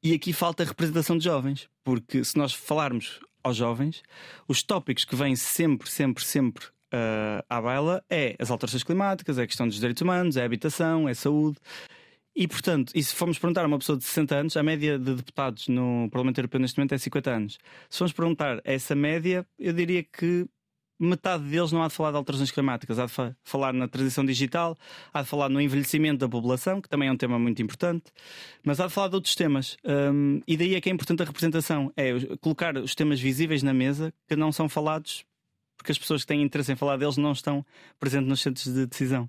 E 0.02 0.14
aqui 0.14 0.32
falta 0.32 0.62
a 0.62 0.66
representação 0.66 1.16
de 1.18 1.24
jovens, 1.24 1.68
porque 1.82 2.22
se 2.24 2.36
nós 2.36 2.52
falarmos 2.52 3.20
aos 3.42 3.56
jovens, 3.56 4.02
os 4.46 4.62
tópicos 4.62 5.04
que 5.04 5.16
vêm 5.16 5.36
sempre, 5.36 5.88
sempre, 5.88 6.24
sempre 6.24 6.66
uh, 6.92 7.44
à 7.48 7.60
baila 7.60 8.04
é 8.10 8.36
as 8.38 8.50
alterações 8.50 8.82
climáticas, 8.82 9.38
é 9.38 9.42
a 9.42 9.46
questão 9.46 9.66
dos 9.66 9.76
direitos 9.76 10.02
humanos, 10.02 10.36
é 10.36 10.42
a 10.42 10.44
habitação, 10.44 11.08
é 11.08 11.12
a 11.12 11.14
saúde. 11.14 11.58
E, 12.34 12.46
portanto, 12.46 12.92
e 12.94 13.02
se 13.02 13.14
formos 13.14 13.38
perguntar 13.38 13.64
a 13.64 13.66
uma 13.66 13.78
pessoa 13.78 13.96
de 13.96 14.04
60 14.04 14.34
anos, 14.34 14.56
a 14.58 14.62
média 14.62 14.98
de 14.98 15.14
deputados 15.14 15.68
no 15.68 16.06
Parlamento 16.10 16.38
Europeu 16.38 16.60
neste 16.60 16.76
momento 16.78 16.92
é 16.92 16.98
50 16.98 17.30
anos. 17.30 17.58
Se 17.88 17.96
formos 17.96 18.12
perguntar 18.12 18.60
essa 18.62 18.94
média, 18.94 19.46
eu 19.58 19.72
diria 19.72 20.02
que 20.02 20.46
metade 20.98 21.44
deles 21.44 21.72
não 21.72 21.82
há 21.82 21.88
de 21.88 21.94
falar 21.94 22.10
de 22.10 22.16
alterações 22.16 22.50
climáticas, 22.50 22.98
há 22.98 23.06
de 23.06 23.12
fa 23.12 23.36
falar 23.44 23.72
na 23.72 23.88
transição 23.88 24.24
digital, 24.24 24.76
há 25.12 25.22
de 25.22 25.28
falar 25.28 25.48
no 25.48 25.60
envelhecimento 25.60 26.18
da 26.18 26.28
população, 26.28 26.80
que 26.80 26.88
também 26.88 27.08
é 27.08 27.12
um 27.12 27.16
tema 27.16 27.38
muito 27.38 27.60
importante, 27.62 28.04
mas 28.64 28.80
há 28.80 28.86
de 28.86 28.92
falar 28.92 29.08
de 29.08 29.14
outros 29.14 29.34
temas. 29.34 29.76
Um, 29.84 30.40
e 30.46 30.56
daí 30.56 30.74
é 30.74 30.80
que 30.80 30.88
é 30.88 30.92
importante 30.92 31.22
a 31.22 31.26
representação 31.26 31.92
é 31.96 32.12
colocar 32.40 32.76
os 32.76 32.94
temas 32.94 33.20
visíveis 33.20 33.62
na 33.62 33.74
mesa 33.74 34.12
que 34.28 34.36
não 34.36 34.52
são 34.52 34.68
falados 34.68 35.24
porque 35.76 35.92
as 35.92 35.98
pessoas 35.98 36.22
que 36.22 36.28
têm 36.28 36.42
interesse 36.42 36.72
em 36.72 36.76
falar 36.76 36.96
deles 36.96 37.16
não 37.16 37.32
estão 37.32 37.64
presentes 38.00 38.28
nos 38.28 38.40
centros 38.40 38.72
de 38.72 38.86
decisão. 38.86 39.28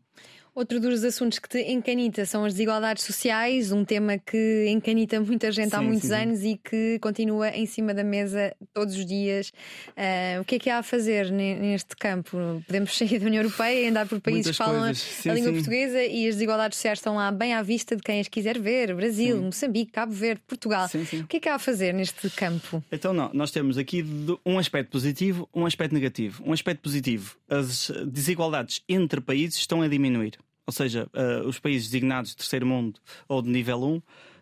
Outro 0.58 0.80
dos 0.80 1.04
assuntos 1.04 1.38
que 1.38 1.48
te 1.48 1.72
encanita 1.72 2.26
são 2.26 2.44
as 2.44 2.54
desigualdades 2.54 3.04
sociais, 3.04 3.72
um 3.72 3.86
tema 3.86 4.18
que 4.18 4.66
encanita 4.68 5.22
muita 5.22 5.52
gente 5.52 5.70
sim, 5.70 5.76
há 5.76 5.82
muitos 5.84 6.10
sim, 6.10 6.16
anos 6.16 6.40
sim. 6.40 6.54
e 6.54 6.58
que 6.58 6.98
continua 7.00 7.50
em 7.50 7.68
cima 7.68 7.94
da 7.94 8.04
mesa 8.04 8.56
todos 8.74 8.96
os 8.96 9.06
dias. 9.06 9.52
Uh, 9.90 10.42
o 10.42 10.46
que 10.46 10.56
é 10.56 10.60
que 10.60 10.68
há 10.68 10.80
a 10.80 10.82
fazer 10.82 11.32
neste 11.32 11.96
campo? 11.96 12.64
Podemos 12.66 12.90
sair 12.98 13.20
da 13.20 13.28
União 13.28 13.44
Europeia 13.44 13.86
e 13.86 13.88
andar 13.88 14.08
por 14.08 14.20
países 14.20 14.50
que 14.50 14.58
falam 14.58 14.86
a 14.86 15.32
língua 15.32 15.54
portuguesa 15.54 16.04
e 16.04 16.28
as 16.28 16.34
desigualdades 16.34 16.78
sociais 16.80 16.98
estão 16.98 17.18
lá 17.18 17.32
bem 17.32 17.54
à 17.54 17.62
vista 17.62 17.96
de 17.96 18.02
quem 18.02 18.20
as 18.20 18.28
quiser 18.28 18.58
ver: 18.58 18.96
Brasil, 18.96 19.40
Moçambique, 19.40 19.92
Cabo 19.92 20.12
Verde, 20.12 20.42
Portugal. 20.48 20.90
O 21.22 21.28
que 21.28 21.38
é 21.38 21.40
que 21.40 21.50
há 21.50 21.54
a 21.54 21.60
fazer 21.60 21.94
neste 21.94 22.32
campo? 22.32 22.84
Então, 22.92 23.14
não, 23.14 23.30
nós 23.32 23.52
temos 23.52 23.78
aqui 23.78 24.04
um 24.44 24.58
aspecto 24.58 24.90
positivo, 24.90 25.48
um 25.54 25.68
aspecto 25.68 25.94
negativo. 25.94 26.42
Um 26.44 26.52
aspecto 26.52 26.82
positivo: 26.82 27.38
as 27.48 27.92
desigualdades 28.08 28.82
entre 28.90 29.22
países 29.22 29.60
estão 29.60 29.84
a 29.84 29.88
diminuir 29.88 30.47
ou 30.68 30.74
seja, 30.74 31.10
uh, 31.14 31.48
os 31.48 31.60
países 31.60 31.88
designados 31.88 32.32
de 32.32 32.38
terceiro 32.38 32.68
mundo 32.68 33.00
ou 33.28 33.42
de 33.42 33.50
nível 33.50 33.82
1 33.82 34.02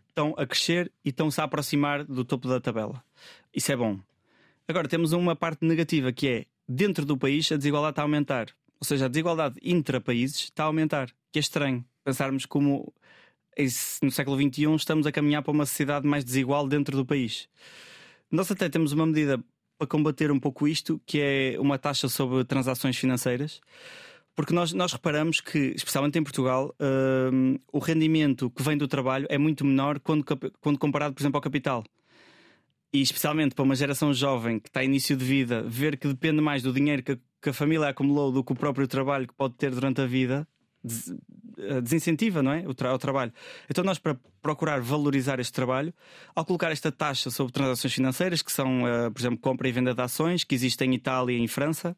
estão 0.09 0.33
a 0.37 0.45
crescer 0.45 0.91
e 1.03 1.09
estão-se 1.09 1.39
a 1.39 1.43
aproximar 1.43 2.03
do 2.03 2.25
topo 2.25 2.47
da 2.47 2.59
tabela. 2.59 3.03
Isso 3.53 3.71
é 3.71 3.75
bom. 3.75 3.99
Agora 4.67 4.87
temos 4.87 5.13
uma 5.13 5.35
parte 5.35 5.63
negativa 5.63 6.11
que 6.11 6.27
é 6.27 6.45
dentro 6.67 7.05
do 7.05 7.15
país 7.15 7.51
a 7.51 7.57
desigualdade 7.57 7.91
está 7.91 8.01
a 8.01 8.05
aumentar. 8.05 8.47
Ou 8.79 8.85
seja, 8.85 9.05
a 9.05 9.07
desigualdade 9.07 9.59
intra-países 9.61 10.45
está 10.45 10.63
a 10.63 10.67
aumentar, 10.67 11.09
que 11.31 11.37
é 11.37 11.41
estranho 11.41 11.85
pensarmos 12.03 12.45
como 12.45 12.91
no 14.01 14.11
século 14.11 14.37
XXI 14.37 14.75
estamos 14.75 15.07
a 15.07 15.11
caminhar 15.11 15.41
para 15.41 15.51
uma 15.51 15.65
sociedade 15.65 16.07
mais 16.07 16.25
desigual 16.25 16.67
dentro 16.67 16.97
do 16.97 17.05
país. 17.05 17.47
Nós 18.29 18.51
até 18.51 18.67
temos 18.67 18.91
uma 18.91 19.05
medida 19.05 19.41
para 19.77 19.87
combater 19.87 20.31
um 20.31 20.39
pouco 20.39 20.67
isto, 20.67 20.99
que 21.05 21.19
é 21.21 21.59
uma 21.59 21.77
taxa 21.77 22.09
sobre 22.09 22.43
transações 22.43 22.97
financeiras. 22.97 23.61
Porque 24.35 24.53
nós, 24.53 24.73
nós 24.73 24.91
reparamos 24.91 25.39
que, 25.39 25.73
especialmente 25.75 26.19
em 26.19 26.23
Portugal, 26.23 26.75
uh, 26.79 27.59
o 27.71 27.79
rendimento 27.79 28.49
que 28.49 28.61
vem 28.61 28.77
do 28.77 28.87
trabalho 28.87 29.25
é 29.29 29.37
muito 29.37 29.63
menor 29.63 29.99
quando, 29.99 30.25
quando 30.59 30.77
comparado, 30.77 31.15
por 31.15 31.21
exemplo, 31.21 31.37
ao 31.37 31.41
capital. 31.41 31.83
E 32.91 33.01
especialmente 33.01 33.55
para 33.55 33.63
uma 33.63 33.75
geração 33.75 34.13
jovem 34.13 34.59
que 34.59 34.67
está 34.67 34.83
em 34.83 34.87
início 34.87 35.15
de 35.15 35.23
vida, 35.23 35.63
ver 35.63 35.97
que 35.97 36.07
depende 36.07 36.41
mais 36.41 36.61
do 36.61 36.73
dinheiro 36.73 37.01
que 37.01 37.13
a, 37.13 37.17
que 37.41 37.49
a 37.49 37.53
família 37.53 37.87
acumulou 37.87 38.31
do 38.31 38.43
que 38.43 38.51
o 38.51 38.55
próprio 38.55 38.87
trabalho 38.87 39.27
que 39.27 39.33
pode 39.33 39.55
ter 39.55 39.71
durante 39.71 40.01
a 40.01 40.05
vida, 40.05 40.45
des, 40.83 41.13
eh, 41.57 41.81
desincentiva, 41.81 42.43
não 42.43 42.51
é? 42.51 42.67
O, 42.67 42.73
tra 42.73 42.93
o 42.93 42.97
trabalho. 42.97 43.33
Então, 43.69 43.83
nós, 43.83 43.97
para 43.97 44.17
procurar 44.41 44.81
valorizar 44.81 45.39
este 45.39 45.53
trabalho, 45.53 45.93
ao 46.35 46.45
colocar 46.45 46.71
esta 46.71 46.91
taxa 46.91 47.31
sobre 47.31 47.53
transações 47.53 47.93
financeiras, 47.93 48.41
que 48.41 48.51
são, 48.51 48.83
uh, 48.83 49.11
por 49.11 49.19
exemplo, 49.19 49.39
compra 49.39 49.67
e 49.67 49.71
venda 49.71 49.93
de 49.93 50.01
ações, 50.01 50.43
que 50.43 50.53
existem 50.53 50.91
em 50.91 50.95
Itália 50.95 51.37
e 51.37 51.41
em 51.41 51.47
França, 51.47 51.95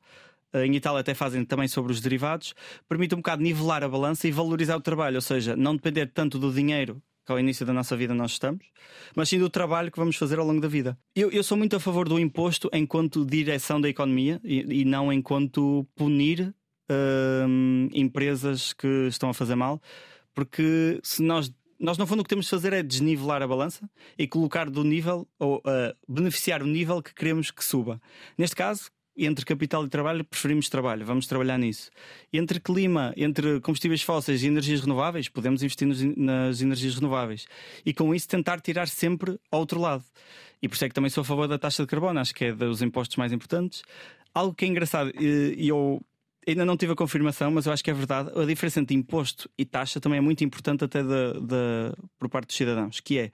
em 0.53 0.75
Itália 0.75 1.01
até 1.01 1.13
fazem 1.13 1.43
também 1.45 1.67
sobre 1.67 1.91
os 1.91 2.01
derivados, 2.01 2.53
permite 2.87 3.13
um 3.13 3.17
bocado 3.17 3.41
nivelar 3.41 3.83
a 3.83 3.89
balança 3.89 4.27
e 4.27 4.31
valorizar 4.31 4.75
o 4.75 4.81
trabalho, 4.81 5.15
ou 5.15 5.21
seja, 5.21 5.55
não 5.55 5.75
depender 5.75 6.07
tanto 6.07 6.39
do 6.39 6.51
dinheiro 6.51 7.01
que 7.25 7.31
ao 7.33 7.39
início 7.39 7.65
da 7.65 7.73
nossa 7.73 7.95
vida 7.97 8.13
nós 8.13 8.31
estamos, 8.31 8.65
mas 9.13 9.27
sim 9.27 9.37
do 9.37 9.49
trabalho 9.49 9.91
que 9.91 9.99
vamos 9.99 10.15
fazer 10.15 10.39
ao 10.39 10.45
longo 10.45 10.61
da 10.61 10.67
vida. 10.69 10.97
Eu, 11.13 11.29
eu 11.29 11.43
sou 11.43 11.57
muito 11.57 11.75
a 11.75 11.79
favor 11.79 12.07
do 12.07 12.17
imposto 12.17 12.69
enquanto 12.71 13.25
direção 13.25 13.81
da 13.81 13.89
economia 13.89 14.39
e, 14.45 14.81
e 14.81 14.85
não 14.85 15.11
enquanto 15.11 15.85
punir 15.93 16.55
uh, 16.89 17.89
empresas 17.93 18.71
que 18.71 19.07
estão 19.09 19.29
a 19.29 19.33
fazer 19.33 19.55
mal, 19.55 19.81
porque 20.33 20.99
se 21.03 21.21
nós 21.21 21.51
nós, 21.79 21.95
no 21.95 22.07
fundo, 22.07 22.21
o 22.21 22.23
que 22.23 22.29
temos 22.29 22.45
de 22.45 22.49
fazer 22.49 22.73
é 22.73 22.81
desnivelar 22.81 23.43
a 23.43 23.47
balança 23.47 23.87
e 24.17 24.27
colocar 24.27 24.67
do 24.67 24.83
nível, 24.83 25.27
ou 25.37 25.57
uh, 25.57 25.93
beneficiar 26.07 26.63
o 26.63 26.65
nível 26.65 27.03
que 27.03 27.13
queremos 27.13 27.51
que 27.51 27.63
suba. 27.63 28.01
Neste 28.35 28.55
caso, 28.55 28.89
entre 29.17 29.45
capital 29.45 29.85
e 29.85 29.89
trabalho, 29.89 30.23
preferimos 30.23 30.69
trabalho, 30.69 31.05
vamos 31.05 31.27
trabalhar 31.27 31.57
nisso. 31.57 31.89
Entre 32.31 32.59
clima, 32.59 33.13
entre 33.17 33.59
combustíveis 33.61 34.01
fósseis 34.01 34.43
e 34.43 34.47
energias 34.47 34.81
renováveis, 34.81 35.29
podemos 35.29 35.63
investir 35.63 35.87
nas 36.17 36.61
energias 36.61 36.95
renováveis. 36.95 37.47
E 37.85 37.93
com 37.93 38.13
isso 38.13 38.27
tentar 38.27 38.61
tirar 38.61 38.87
sempre 38.87 39.39
ao 39.51 39.59
outro 39.61 39.79
lado. 39.79 40.03
E 40.61 40.67
por 40.67 40.75
isso 40.75 40.85
é 40.85 40.89
que 40.89 40.95
também 40.95 41.09
sou 41.09 41.21
a 41.21 41.25
favor 41.25 41.47
da 41.47 41.57
taxa 41.57 41.83
de 41.83 41.87
carbono, 41.87 42.19
acho 42.19 42.33
que 42.33 42.45
é 42.45 42.53
dos 42.53 42.81
impostos 42.81 43.17
mais 43.17 43.31
importantes. 43.31 43.83
Algo 44.33 44.53
que 44.53 44.65
é 44.65 44.67
engraçado, 44.67 45.11
e 45.19 45.67
eu 45.67 46.01
ainda 46.47 46.65
não 46.65 46.77
tive 46.77 46.93
a 46.93 46.95
confirmação, 46.95 47.51
mas 47.51 47.65
eu 47.65 47.73
acho 47.73 47.83
que 47.83 47.91
é 47.91 47.93
verdade. 47.93 48.31
A 48.39 48.45
diferença 48.45 48.79
entre 48.79 48.95
imposto 48.95 49.49
e 49.57 49.65
taxa 49.65 49.99
também 49.99 50.17
é 50.17 50.21
muito 50.21 50.43
importante, 50.43 50.83
até 50.83 51.03
de, 51.03 51.33
de, 51.41 51.93
por 52.17 52.29
parte 52.29 52.47
dos 52.47 52.55
cidadãos, 52.55 52.99
que 52.99 53.19
é 53.19 53.31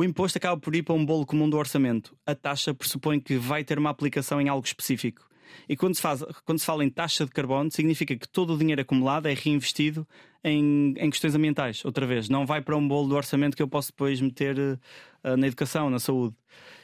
o 0.00 0.04
imposto 0.04 0.38
acaba 0.38 0.58
por 0.58 0.74
ir 0.74 0.82
para 0.82 0.94
um 0.94 1.04
bolo 1.04 1.26
comum 1.26 1.48
do 1.48 1.58
orçamento. 1.58 2.16
A 2.24 2.34
taxa 2.34 2.72
pressupõe 2.72 3.20
que 3.20 3.36
vai 3.36 3.62
ter 3.62 3.78
uma 3.78 3.90
aplicação 3.90 4.40
em 4.40 4.48
algo 4.48 4.66
específico. 4.66 5.28
E 5.68 5.76
quando 5.76 5.94
se, 5.94 6.00
faz, 6.00 6.24
quando 6.44 6.58
se 6.58 6.64
fala 6.64 6.82
em 6.82 6.88
taxa 6.88 7.26
de 7.26 7.30
carbono, 7.32 7.70
significa 7.70 8.16
que 8.16 8.26
todo 8.26 8.54
o 8.54 8.58
dinheiro 8.58 8.80
acumulado 8.80 9.26
é 9.26 9.34
reinvestido 9.34 10.06
em, 10.42 10.94
em 10.96 11.10
questões 11.10 11.34
ambientais. 11.34 11.84
Outra 11.84 12.06
vez, 12.06 12.28
não 12.30 12.46
vai 12.46 12.62
para 12.62 12.76
um 12.76 12.86
bolo 12.86 13.08
do 13.08 13.14
orçamento 13.14 13.56
que 13.56 13.62
eu 13.62 13.68
posso 13.68 13.88
depois 13.88 14.20
meter 14.20 14.56
uh, 14.58 15.36
na 15.36 15.46
educação, 15.46 15.90
na 15.90 15.98
saúde. 15.98 16.34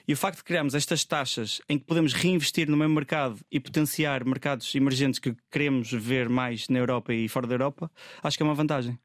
E 0.06 0.12
o 0.12 0.16
facto 0.16 0.38
de 0.38 0.44
criarmos 0.44 0.74
estas 0.74 1.02
taxas 1.04 1.60
em 1.70 1.78
que 1.78 1.86
podemos 1.86 2.12
reinvestir 2.12 2.68
no 2.68 2.76
mesmo 2.76 2.94
mercado 2.94 3.38
e 3.50 3.58
potenciar 3.58 4.24
mercados 4.26 4.74
emergentes 4.74 5.18
que 5.18 5.34
queremos 5.50 5.90
ver 5.90 6.28
mais 6.28 6.68
na 6.68 6.78
Europa 6.78 7.14
e 7.14 7.28
fora 7.28 7.46
da 7.46 7.54
Europa, 7.54 7.90
acho 8.22 8.36
que 8.36 8.42
é 8.42 8.46
uma 8.46 8.54
vantagem 8.54 8.98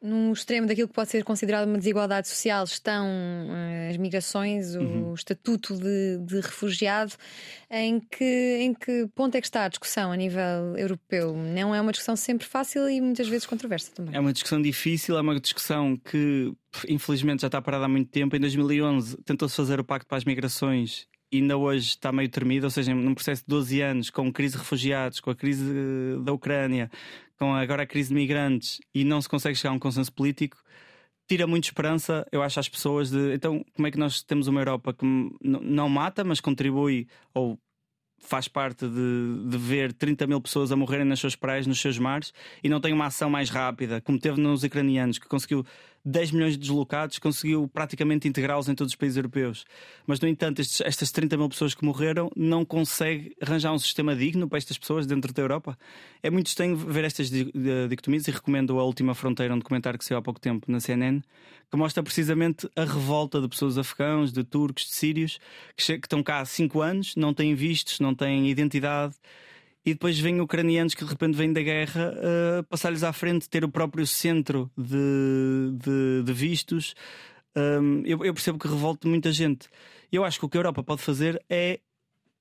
no 0.00 0.32
extremo 0.32 0.66
daquilo 0.66 0.88
que 0.88 0.94
pode 0.94 1.10
ser 1.10 1.24
considerado 1.24 1.66
uma 1.66 1.78
desigualdade 1.78 2.28
social 2.28 2.64
estão 2.64 3.06
uh, 3.06 3.90
as 3.90 3.96
migrações, 3.96 4.74
o 4.74 4.80
uhum. 4.80 5.14
estatuto 5.14 5.76
de, 5.76 6.18
de, 6.18 6.40
refugiado. 6.40 7.12
Em 7.70 8.00
que, 8.00 8.58
em 8.60 8.72
que 8.72 9.08
ponto 9.14 9.34
é 9.34 9.40
que 9.40 9.46
está 9.46 9.64
a 9.64 9.68
discussão 9.68 10.12
a 10.12 10.16
nível 10.16 10.76
europeu? 10.76 11.36
Não 11.36 11.74
é 11.74 11.80
uma 11.80 11.90
discussão 11.90 12.16
sempre 12.16 12.46
fácil 12.46 12.88
e 12.88 13.00
muitas 13.00 13.28
vezes 13.28 13.46
controversa 13.46 13.90
também. 13.92 14.14
É 14.14 14.20
uma 14.20 14.32
discussão 14.32 14.62
difícil, 14.62 15.18
é 15.18 15.20
uma 15.20 15.38
discussão 15.38 15.96
que 15.96 16.52
infelizmente 16.88 17.42
já 17.42 17.48
está 17.48 17.60
parada 17.60 17.84
há 17.84 17.88
muito 17.88 18.10
tempo. 18.10 18.36
Em 18.36 18.40
2011 18.40 19.18
tentou-se 19.24 19.56
fazer 19.56 19.80
o 19.80 19.84
Pacto 19.84 20.06
para 20.06 20.18
as 20.18 20.24
Migrações 20.24 21.06
ainda 21.32 21.56
hoje 21.56 21.88
está 21.88 22.10
meio 22.10 22.28
termido, 22.28 22.64
ou 22.64 22.70
seja, 22.70 22.94
num 22.94 23.14
processo 23.14 23.42
de 23.42 23.48
12 23.48 23.80
anos, 23.80 24.10
com 24.10 24.32
crise 24.32 24.54
de 24.54 24.60
refugiados, 24.60 25.20
com 25.20 25.30
a 25.30 25.34
crise 25.34 25.62
eh, 25.62 26.22
da 26.22 26.32
Ucrânia, 26.32 26.90
com 27.38 27.54
agora 27.54 27.84
a 27.84 27.86
crise 27.86 28.08
de 28.10 28.14
migrantes 28.14 28.80
e 28.94 29.04
não 29.04 29.20
se 29.20 29.28
consegue 29.28 29.56
chegar 29.56 29.70
a 29.70 29.74
um 29.74 29.78
consenso 29.78 30.12
político, 30.12 30.56
tira 31.28 31.46
muito 31.46 31.64
esperança, 31.64 32.26
eu 32.32 32.42
acho, 32.42 32.58
às 32.58 32.68
pessoas 32.68 33.10
de 33.10 33.34
então 33.34 33.64
como 33.74 33.86
é 33.86 33.90
que 33.90 33.98
nós 33.98 34.22
temos 34.22 34.48
uma 34.48 34.60
Europa 34.60 34.92
que 34.92 35.04
não 35.42 35.88
mata, 35.88 36.24
mas 36.24 36.40
contribui 36.40 37.06
ou 37.34 37.58
faz 38.20 38.48
parte 38.48 38.86
de, 38.88 39.48
de, 39.48 39.56
ver 39.56 39.92
30 39.92 40.26
mil 40.26 40.40
pessoas 40.40 40.72
a 40.72 40.76
morrerem 40.76 41.06
nas 41.06 41.20
suas 41.20 41.36
praias, 41.36 41.66
nos 41.66 41.80
seus 41.80 41.98
mares, 41.98 42.32
e 42.62 42.68
não 42.68 42.80
tem 42.80 42.92
uma 42.92 43.06
ação 43.06 43.30
mais 43.30 43.48
rápida, 43.48 44.00
como 44.00 44.18
teve 44.18 44.40
nos 44.40 44.64
ucranianos, 44.64 45.18
que 45.18 45.28
conseguiu 45.28 45.64
10 46.08 46.32
milhões 46.32 46.52
de 46.54 46.58
deslocados, 46.58 47.18
conseguiu 47.18 47.68
praticamente 47.68 48.26
integrá-los 48.26 48.68
em 48.68 48.74
todos 48.74 48.92
os 48.92 48.96
países 48.96 49.16
europeus. 49.16 49.66
Mas, 50.06 50.18
no 50.20 50.26
entanto, 50.26 50.60
estes, 50.60 50.80
estas 50.80 51.12
30 51.12 51.36
mil 51.36 51.48
pessoas 51.48 51.74
que 51.74 51.84
morreram 51.84 52.30
não 52.34 52.64
consegue 52.64 53.36
arranjar 53.40 53.72
um 53.72 53.78
sistema 53.78 54.16
digno 54.16 54.48
para 54.48 54.56
estas 54.56 54.78
pessoas 54.78 55.06
dentro 55.06 55.32
da 55.32 55.42
Europa. 55.42 55.78
É 56.22 56.30
muito 56.30 56.46
estranho 56.46 56.76
ver 56.76 57.04
estas 57.04 57.30
dicotomias 57.30 58.26
e 58.26 58.30
recomendo 58.30 58.78
A 58.78 58.84
Última 58.84 59.14
Fronteira, 59.14 59.54
um 59.54 59.58
documentário 59.58 59.98
que 59.98 60.04
saiu 60.04 60.18
há 60.18 60.22
pouco 60.22 60.40
tempo 60.40 60.70
na 60.70 60.80
CNN, 60.80 61.20
que 61.70 61.76
mostra 61.76 62.02
precisamente 62.02 62.68
a 62.74 62.84
revolta 62.84 63.40
de 63.40 63.48
pessoas 63.48 63.76
afegãos, 63.76 64.32
de 64.32 64.42
turcos, 64.42 64.84
de 64.84 64.92
sírios, 64.92 65.38
que, 65.76 65.98
que 65.98 66.06
estão 66.06 66.22
cá 66.22 66.40
há 66.40 66.44
5 66.46 66.80
anos, 66.80 67.16
não 67.16 67.34
têm 67.34 67.54
vistos, 67.54 68.00
não 68.00 68.14
têm 68.14 68.48
identidade 68.48 69.14
e 69.84 69.92
depois 69.92 70.18
vêm 70.18 70.40
ucranianos 70.40 70.94
que 70.94 71.04
de 71.04 71.10
repente 71.10 71.36
vêm 71.36 71.52
da 71.52 71.62
guerra 71.62 72.12
uh, 72.12 72.62
passar-lhes 72.64 73.02
à 73.02 73.12
frente, 73.12 73.48
ter 73.48 73.64
o 73.64 73.68
próprio 73.68 74.06
centro 74.06 74.70
de, 74.76 75.72
de, 75.72 76.22
de 76.24 76.32
vistos. 76.32 76.94
Um, 77.56 78.02
eu, 78.04 78.24
eu, 78.24 78.34
percebo 78.34 78.58
que 78.58 78.68
revolta 78.68 79.08
muita 79.08 79.32
gente. 79.32 79.68
Eu 80.12 80.24
acho 80.24 80.38
que 80.38 80.44
o 80.44 80.48
que 80.48 80.56
a 80.56 80.60
Europa 80.60 80.82
pode 80.82 81.02
fazer 81.02 81.42
é 81.48 81.80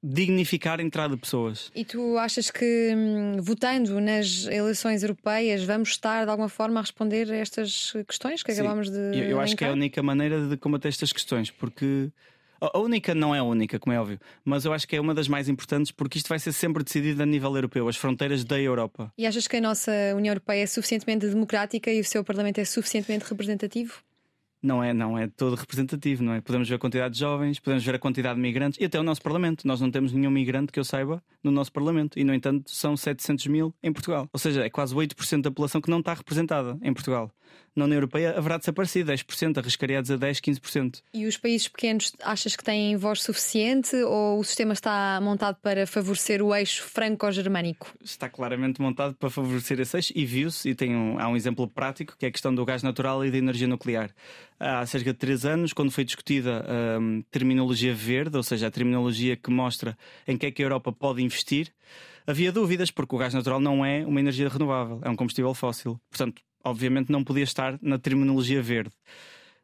dignificar 0.03 0.79
a 0.79 0.83
entrada 0.83 1.15
de 1.15 1.21
pessoas. 1.21 1.71
E 1.75 1.83
tu 1.83 2.17
achas 2.17 2.51
que 2.51 2.93
hum, 2.95 3.37
votando 3.41 3.99
nas 3.99 4.45
eleições 4.45 5.01
europeias 5.01 5.63
vamos 5.63 5.89
estar 5.89 6.23
de 6.23 6.29
alguma 6.29 6.49
forma 6.49 6.79
a 6.79 6.81
responder 6.81 7.31
a 7.31 7.35
estas 7.35 7.93
questões 8.07 8.43
que 8.43 8.53
Sim, 8.53 8.61
acabamos 8.61 8.89
de. 8.89 8.97
Eu, 8.97 9.23
eu 9.29 9.39
acho 9.39 9.55
que 9.55 9.63
é 9.63 9.69
a 9.69 9.73
única 9.73 10.03
maneira 10.03 10.47
de 10.47 10.57
combater 10.57 10.89
estas 10.89 11.11
questões, 11.11 11.49
porque 11.49 12.11
a 12.59 12.79
única 12.79 13.13
não 13.13 13.33
é 13.33 13.39
a 13.39 13.43
única, 13.43 13.79
como 13.79 13.93
é 13.93 13.99
óbvio, 13.99 14.19
mas 14.43 14.65
eu 14.65 14.73
acho 14.73 14.87
que 14.87 14.95
é 14.95 15.01
uma 15.01 15.13
das 15.13 15.27
mais 15.27 15.47
importantes 15.49 15.91
porque 15.91 16.17
isto 16.17 16.27
vai 16.27 16.39
ser 16.39 16.51
sempre 16.51 16.83
decidido 16.83 17.21
a 17.23 17.25
nível 17.25 17.55
europeu, 17.55 17.87
as 17.87 17.95
fronteiras 17.95 18.43
da 18.43 18.59
Europa. 18.59 19.11
E 19.17 19.25
achas 19.25 19.47
que 19.47 19.57
a 19.57 19.61
nossa 19.61 19.91
União 20.15 20.31
Europeia 20.31 20.63
é 20.63 20.67
suficientemente 20.67 21.27
democrática 21.27 21.91
e 21.91 21.99
o 21.99 22.03
seu 22.03 22.23
Parlamento 22.23 22.59
é 22.59 22.65
suficientemente 22.65 23.25
representativo? 23.29 24.01
Não 24.61 24.83
é, 24.83 24.91
não 24.91 25.17
é 25.17 25.27
todo 25.27 25.55
representativo, 25.55 26.23
não 26.23 26.33
é? 26.33 26.41
Podemos 26.41 26.67
ver 26.67 26.75
a 26.75 26.79
quantidade 26.79 27.13
de 27.13 27.19
jovens, 27.19 27.59
podemos 27.59 27.85
ver 27.85 27.93
a 27.93 27.99
quantidade 27.99 28.35
de 28.35 28.41
migrantes 28.41 28.79
e 28.81 28.85
até 28.85 28.99
o 28.99 29.03
nosso 29.03 29.21
Parlamento. 29.21 29.67
Nós 29.67 29.79
não 29.79 29.91
temos 29.91 30.11
nenhum 30.11 30.31
migrante 30.31 30.71
que 30.71 30.79
eu 30.79 30.83
saiba 30.83 31.23
no 31.43 31.51
nosso 31.51 31.71
Parlamento 31.71 32.17
e, 32.17 32.23
no 32.23 32.33
entanto, 32.33 32.71
são 32.71 32.97
700 32.97 33.47
mil 33.47 33.73
em 33.83 33.93
Portugal. 33.93 34.27
Ou 34.33 34.39
seja, 34.39 34.65
é 34.65 34.69
quase 34.69 34.95
8% 34.95 35.41
da 35.41 35.51
população 35.51 35.79
que 35.79 35.91
não 35.91 35.99
está 35.99 36.13
representada 36.13 36.77
em 36.81 36.91
Portugal 36.91 37.31
na 37.77 37.85
União 37.85 37.97
Europeia 37.97 38.37
haverá 38.37 38.57
desaparecido 38.57 39.11
10%, 39.11 39.57
arriscariados 39.57 40.11
a 40.11 40.17
10, 40.17 40.39
15%. 40.39 41.01
E 41.13 41.25
os 41.25 41.37
países 41.37 41.67
pequenos 41.67 42.11
achas 42.23 42.55
que 42.55 42.63
têm 42.63 42.95
voz 42.97 43.21
suficiente 43.21 43.95
ou 43.95 44.39
o 44.39 44.43
sistema 44.43 44.73
está 44.73 45.19
montado 45.21 45.57
para 45.61 45.85
favorecer 45.85 46.41
o 46.41 46.53
eixo 46.53 46.83
franco-germânico? 46.83 47.93
Está 48.03 48.29
claramente 48.29 48.81
montado 48.81 49.15
para 49.15 49.29
favorecer 49.29 49.79
esse 49.79 49.97
eixo 49.97 50.13
e 50.15 50.25
viu-se, 50.25 50.69
e 50.69 50.75
tem 50.75 50.95
um, 50.95 51.19
há 51.19 51.27
um 51.27 51.35
exemplo 51.35 51.67
prático 51.67 52.15
que 52.17 52.25
é 52.25 52.29
a 52.29 52.31
questão 52.31 52.53
do 52.53 52.65
gás 52.65 52.83
natural 52.83 53.23
e 53.23 53.31
da 53.31 53.37
energia 53.37 53.67
nuclear. 53.67 54.09
Há 54.59 54.85
cerca 54.87 55.13
de 55.13 55.19
3 55.19 55.45
anos, 55.45 55.73
quando 55.73 55.91
foi 55.91 56.03
discutida 56.03 56.65
a 56.67 56.99
um, 56.99 57.23
terminologia 57.29 57.93
verde, 57.93 58.37
ou 58.37 58.43
seja, 58.43 58.67
a 58.67 58.71
terminologia 58.71 59.35
que 59.35 59.51
mostra 59.51 59.95
em 60.27 60.35
que 60.35 60.47
é 60.47 60.51
que 60.51 60.63
a 60.63 60.65
Europa 60.65 60.91
pode 60.91 61.21
investir, 61.21 61.71
havia 62.25 62.51
dúvidas, 62.51 62.91
porque 62.91 63.15
o 63.15 63.17
gás 63.17 63.33
natural 63.33 63.59
não 63.59 63.85
é 63.85 64.05
uma 64.05 64.19
energia 64.19 64.49
renovável, 64.49 64.99
é 65.03 65.09
um 65.09 65.15
combustível 65.15 65.53
fóssil. 65.53 65.99
Portanto, 66.09 66.41
obviamente 66.63 67.11
não 67.11 67.23
podia 67.23 67.43
estar 67.43 67.77
na 67.81 67.97
terminologia 67.97 68.61
verde. 68.61 68.91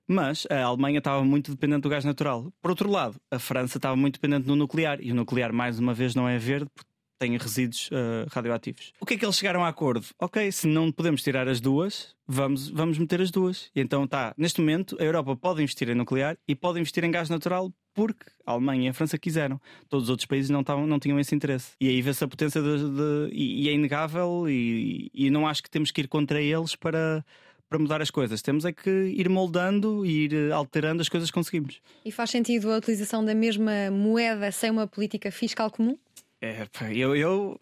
Mas 0.07 0.45
a 0.49 0.63
Alemanha 0.63 0.97
estava 0.97 1.23
muito 1.23 1.51
dependente 1.51 1.81
do 1.81 1.89
gás 1.89 2.03
natural. 2.03 2.51
Por 2.61 2.71
outro 2.71 2.89
lado, 2.89 3.15
a 3.31 3.39
França 3.39 3.77
estava 3.77 3.95
muito 3.95 4.15
dependente 4.15 4.45
do 4.45 4.55
nuclear. 4.55 4.99
E 5.01 5.11
o 5.11 5.15
nuclear, 5.15 5.53
mais 5.53 5.79
uma 5.79 5.93
vez, 5.93 6.13
não 6.13 6.27
é 6.27 6.37
verde 6.37 6.69
porque 6.75 6.91
tem 7.17 7.37
resíduos 7.37 7.87
uh, 7.87 8.27
radioativos. 8.29 8.91
O 8.99 9.05
que 9.05 9.13
é 9.13 9.17
que 9.17 9.25
eles 9.25 9.37
chegaram 9.37 9.63
a 9.63 9.69
acordo? 9.69 10.05
Ok, 10.19 10.51
se 10.51 10.67
não 10.67 10.91
podemos 10.91 11.23
tirar 11.23 11.47
as 11.47 11.61
duas, 11.61 12.13
vamos, 12.27 12.67
vamos 12.69 12.97
meter 12.97 13.21
as 13.21 13.31
duas. 13.31 13.71
E 13.73 13.79
então 13.79 14.03
está, 14.03 14.33
neste 14.37 14.59
momento, 14.59 14.97
a 14.99 15.03
Europa 15.03 15.33
pode 15.37 15.61
investir 15.61 15.87
em 15.89 15.95
nuclear 15.95 16.37
e 16.45 16.53
pode 16.53 16.79
investir 16.81 17.03
em 17.05 17.11
gás 17.11 17.29
natural 17.29 17.71
porque 17.93 18.25
a 18.45 18.51
Alemanha 18.51 18.85
e 18.85 18.89
a 18.89 18.93
França 18.93 19.17
quiseram. 19.17 19.59
Todos 19.89 20.05
os 20.05 20.09
outros 20.09 20.25
países 20.25 20.49
não, 20.49 20.63
tavam, 20.63 20.87
não 20.87 20.99
tinham 20.99 21.19
esse 21.19 21.33
interesse. 21.35 21.71
E 21.79 21.87
aí 21.87 22.01
vê-se 22.01 22.23
a 22.23 22.27
potência 22.27 22.61
de, 22.61 22.77
de, 22.77 23.29
e, 23.31 23.63
e, 23.63 23.69
é 23.69 23.73
inegável 23.73 24.49
e, 24.49 25.09
e 25.13 25.29
não 25.29 25.47
acho 25.47 25.63
que 25.63 25.69
temos 25.69 25.91
que 25.91 26.01
ir 26.01 26.07
contra 26.07 26.41
eles 26.41 26.75
para 26.75 27.23
para 27.69 27.79
mudar 27.79 28.03
as 28.03 28.11
coisas. 28.11 28.39
Temos 28.43 28.65
é 28.65 28.71
que 28.71 28.89
ir 28.89 29.27
moldando 29.27 30.05
e 30.05 30.25
ir 30.25 30.51
alterando 30.51 31.01
as 31.01 31.09
coisas 31.09 31.31
que 31.31 31.33
conseguimos. 31.33 31.81
E 32.05 32.11
faz 32.11 32.29
sentido 32.29 32.71
a 32.71 32.77
utilização 32.77 33.25
da 33.25 33.33
mesma 33.33 33.89
moeda 33.89 34.51
sem 34.51 34.69
uma 34.69 34.85
política 34.85 35.31
fiscal 35.31 35.71
comum? 35.71 35.97
É, 36.39 36.67
eu, 36.93 37.15
eu 37.15 37.59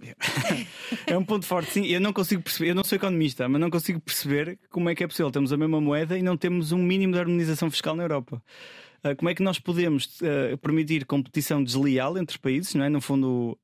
é 1.07 1.17
um 1.17 1.23
ponto 1.23 1.45
forte, 1.45 1.71
sim. 1.71 1.85
Eu 1.85 2.01
não 2.01 2.11
consigo 2.11 2.41
perceber, 2.41 2.71
eu 2.71 2.75
não 2.75 2.83
sou 2.83 2.97
economista, 2.97 3.47
mas 3.47 3.61
não 3.61 3.69
consigo 3.69 4.01
perceber 4.01 4.59
como 4.69 4.89
é 4.89 4.95
que 4.95 5.03
é 5.03 5.07
possível. 5.07 5.31
Temos 5.31 5.53
a 5.53 5.57
mesma 5.57 5.79
moeda 5.79 6.17
e 6.17 6.21
não 6.21 6.35
temos 6.35 6.71
um 6.71 6.79
mínimo 6.79 7.13
de 7.13 7.19
harmonização 7.19 7.71
fiscal 7.71 7.95
na 7.95 8.03
Europa. 8.03 8.43
Ah, 9.03 9.15
como 9.15 9.29
é 9.29 9.35
que 9.35 9.41
nós 9.41 9.59
podemos 9.59 10.19
uh, 10.21 10.57
permitir 10.59 11.05
competição 11.05 11.63
desleal 11.63 12.17
entre 12.17 12.37
países, 12.37 12.75
não 12.75 12.85
é? 12.85 12.89
No 12.89 13.01
fundo, 13.01 13.57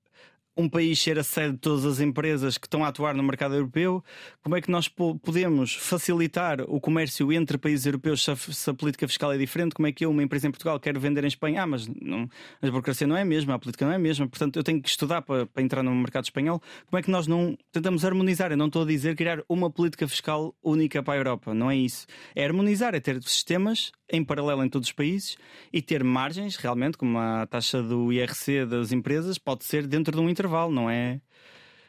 um 0.57 0.67
país 0.67 0.99
ser 0.99 1.19
a 1.19 1.23
sede 1.23 1.53
de 1.53 1.59
todas 1.59 1.85
as 1.85 1.99
empresas 1.99 2.57
que 2.57 2.65
estão 2.65 2.83
a 2.83 2.87
atuar 2.87 3.13
no 3.13 3.21
mercado 3.21 3.53
europeu? 3.53 4.03
Como 4.41 4.55
é 4.55 4.61
que 4.61 4.71
nós 4.71 4.87
podemos 4.87 5.75
facilitar 5.75 6.61
o 6.61 6.81
comércio 6.81 7.31
entre 7.31 7.57
países 7.57 7.85
europeus 7.85 8.23
se 8.23 8.31
a, 8.31 8.35
se 8.35 8.69
a, 8.69 8.73
política 8.73 9.07
fiscal 9.07 9.31
é 9.31 9.37
diferente? 9.37 9.75
Como 9.75 9.87
é 9.87 9.91
que 9.91 10.03
eu, 10.03 10.09
uma 10.09 10.23
empresa 10.23 10.47
em 10.47 10.51
Portugal, 10.51 10.79
quero 10.79 10.99
vender 10.99 11.23
em 11.23 11.27
Espanha? 11.27 11.63
Ah, 11.63 11.67
mas 11.67 11.87
não, 11.87 12.27
a 12.61 12.67
burocracia 12.67 13.05
não 13.05 13.15
é 13.15 13.21
a 13.21 13.25
mesma, 13.25 13.53
a 13.53 13.59
política 13.59 13.85
não 13.85 13.91
é 13.91 13.95
a 13.95 13.99
mesma, 13.99 14.27
portanto 14.27 14.57
eu 14.57 14.63
tenho 14.63 14.81
que 14.81 14.89
estudar 14.89 15.21
para, 15.21 15.45
para 15.45 15.61
entrar 15.61 15.83
no 15.83 15.93
mercado 15.93 16.23
espanhol. 16.23 16.61
Como 16.89 16.99
é 16.99 17.03
que 17.03 17.11
nós 17.11 17.27
não 17.27 17.57
tentamos 17.71 18.03
harmonizar? 18.03 18.51
Eu 18.51 18.57
não 18.57 18.67
estou 18.67 18.81
a 18.81 18.85
dizer 18.85 19.15
criar 19.15 19.43
uma 19.47 19.69
política 19.69 20.07
fiscal 20.07 20.55
única 20.63 21.03
para 21.03 21.13
a 21.13 21.17
Europa, 21.17 21.53
não 21.53 21.69
é 21.69 21.75
isso. 21.75 22.07
É 22.35 22.43
harmonizar, 22.43 22.95
é 22.95 22.99
ter 22.99 23.21
sistemas 23.23 23.91
em 24.09 24.23
paralelo 24.23 24.63
em 24.63 24.69
todos 24.69 24.87
os 24.87 24.93
países 24.93 25.37
e 25.71 25.81
ter 25.81 26.03
margens, 26.03 26.55
realmente, 26.55 26.97
como 26.97 27.17
a 27.17 27.45
taxa 27.45 27.83
do 27.83 28.11
IRC 28.11 28.65
das 28.65 28.91
empresas, 28.91 29.37
pode 29.37 29.65
ser 29.65 29.85
dentro 29.85 30.15
de 30.15 30.21
um 30.21 30.29
intervalo, 30.29 30.46
não 30.71 30.89
é? 30.89 31.21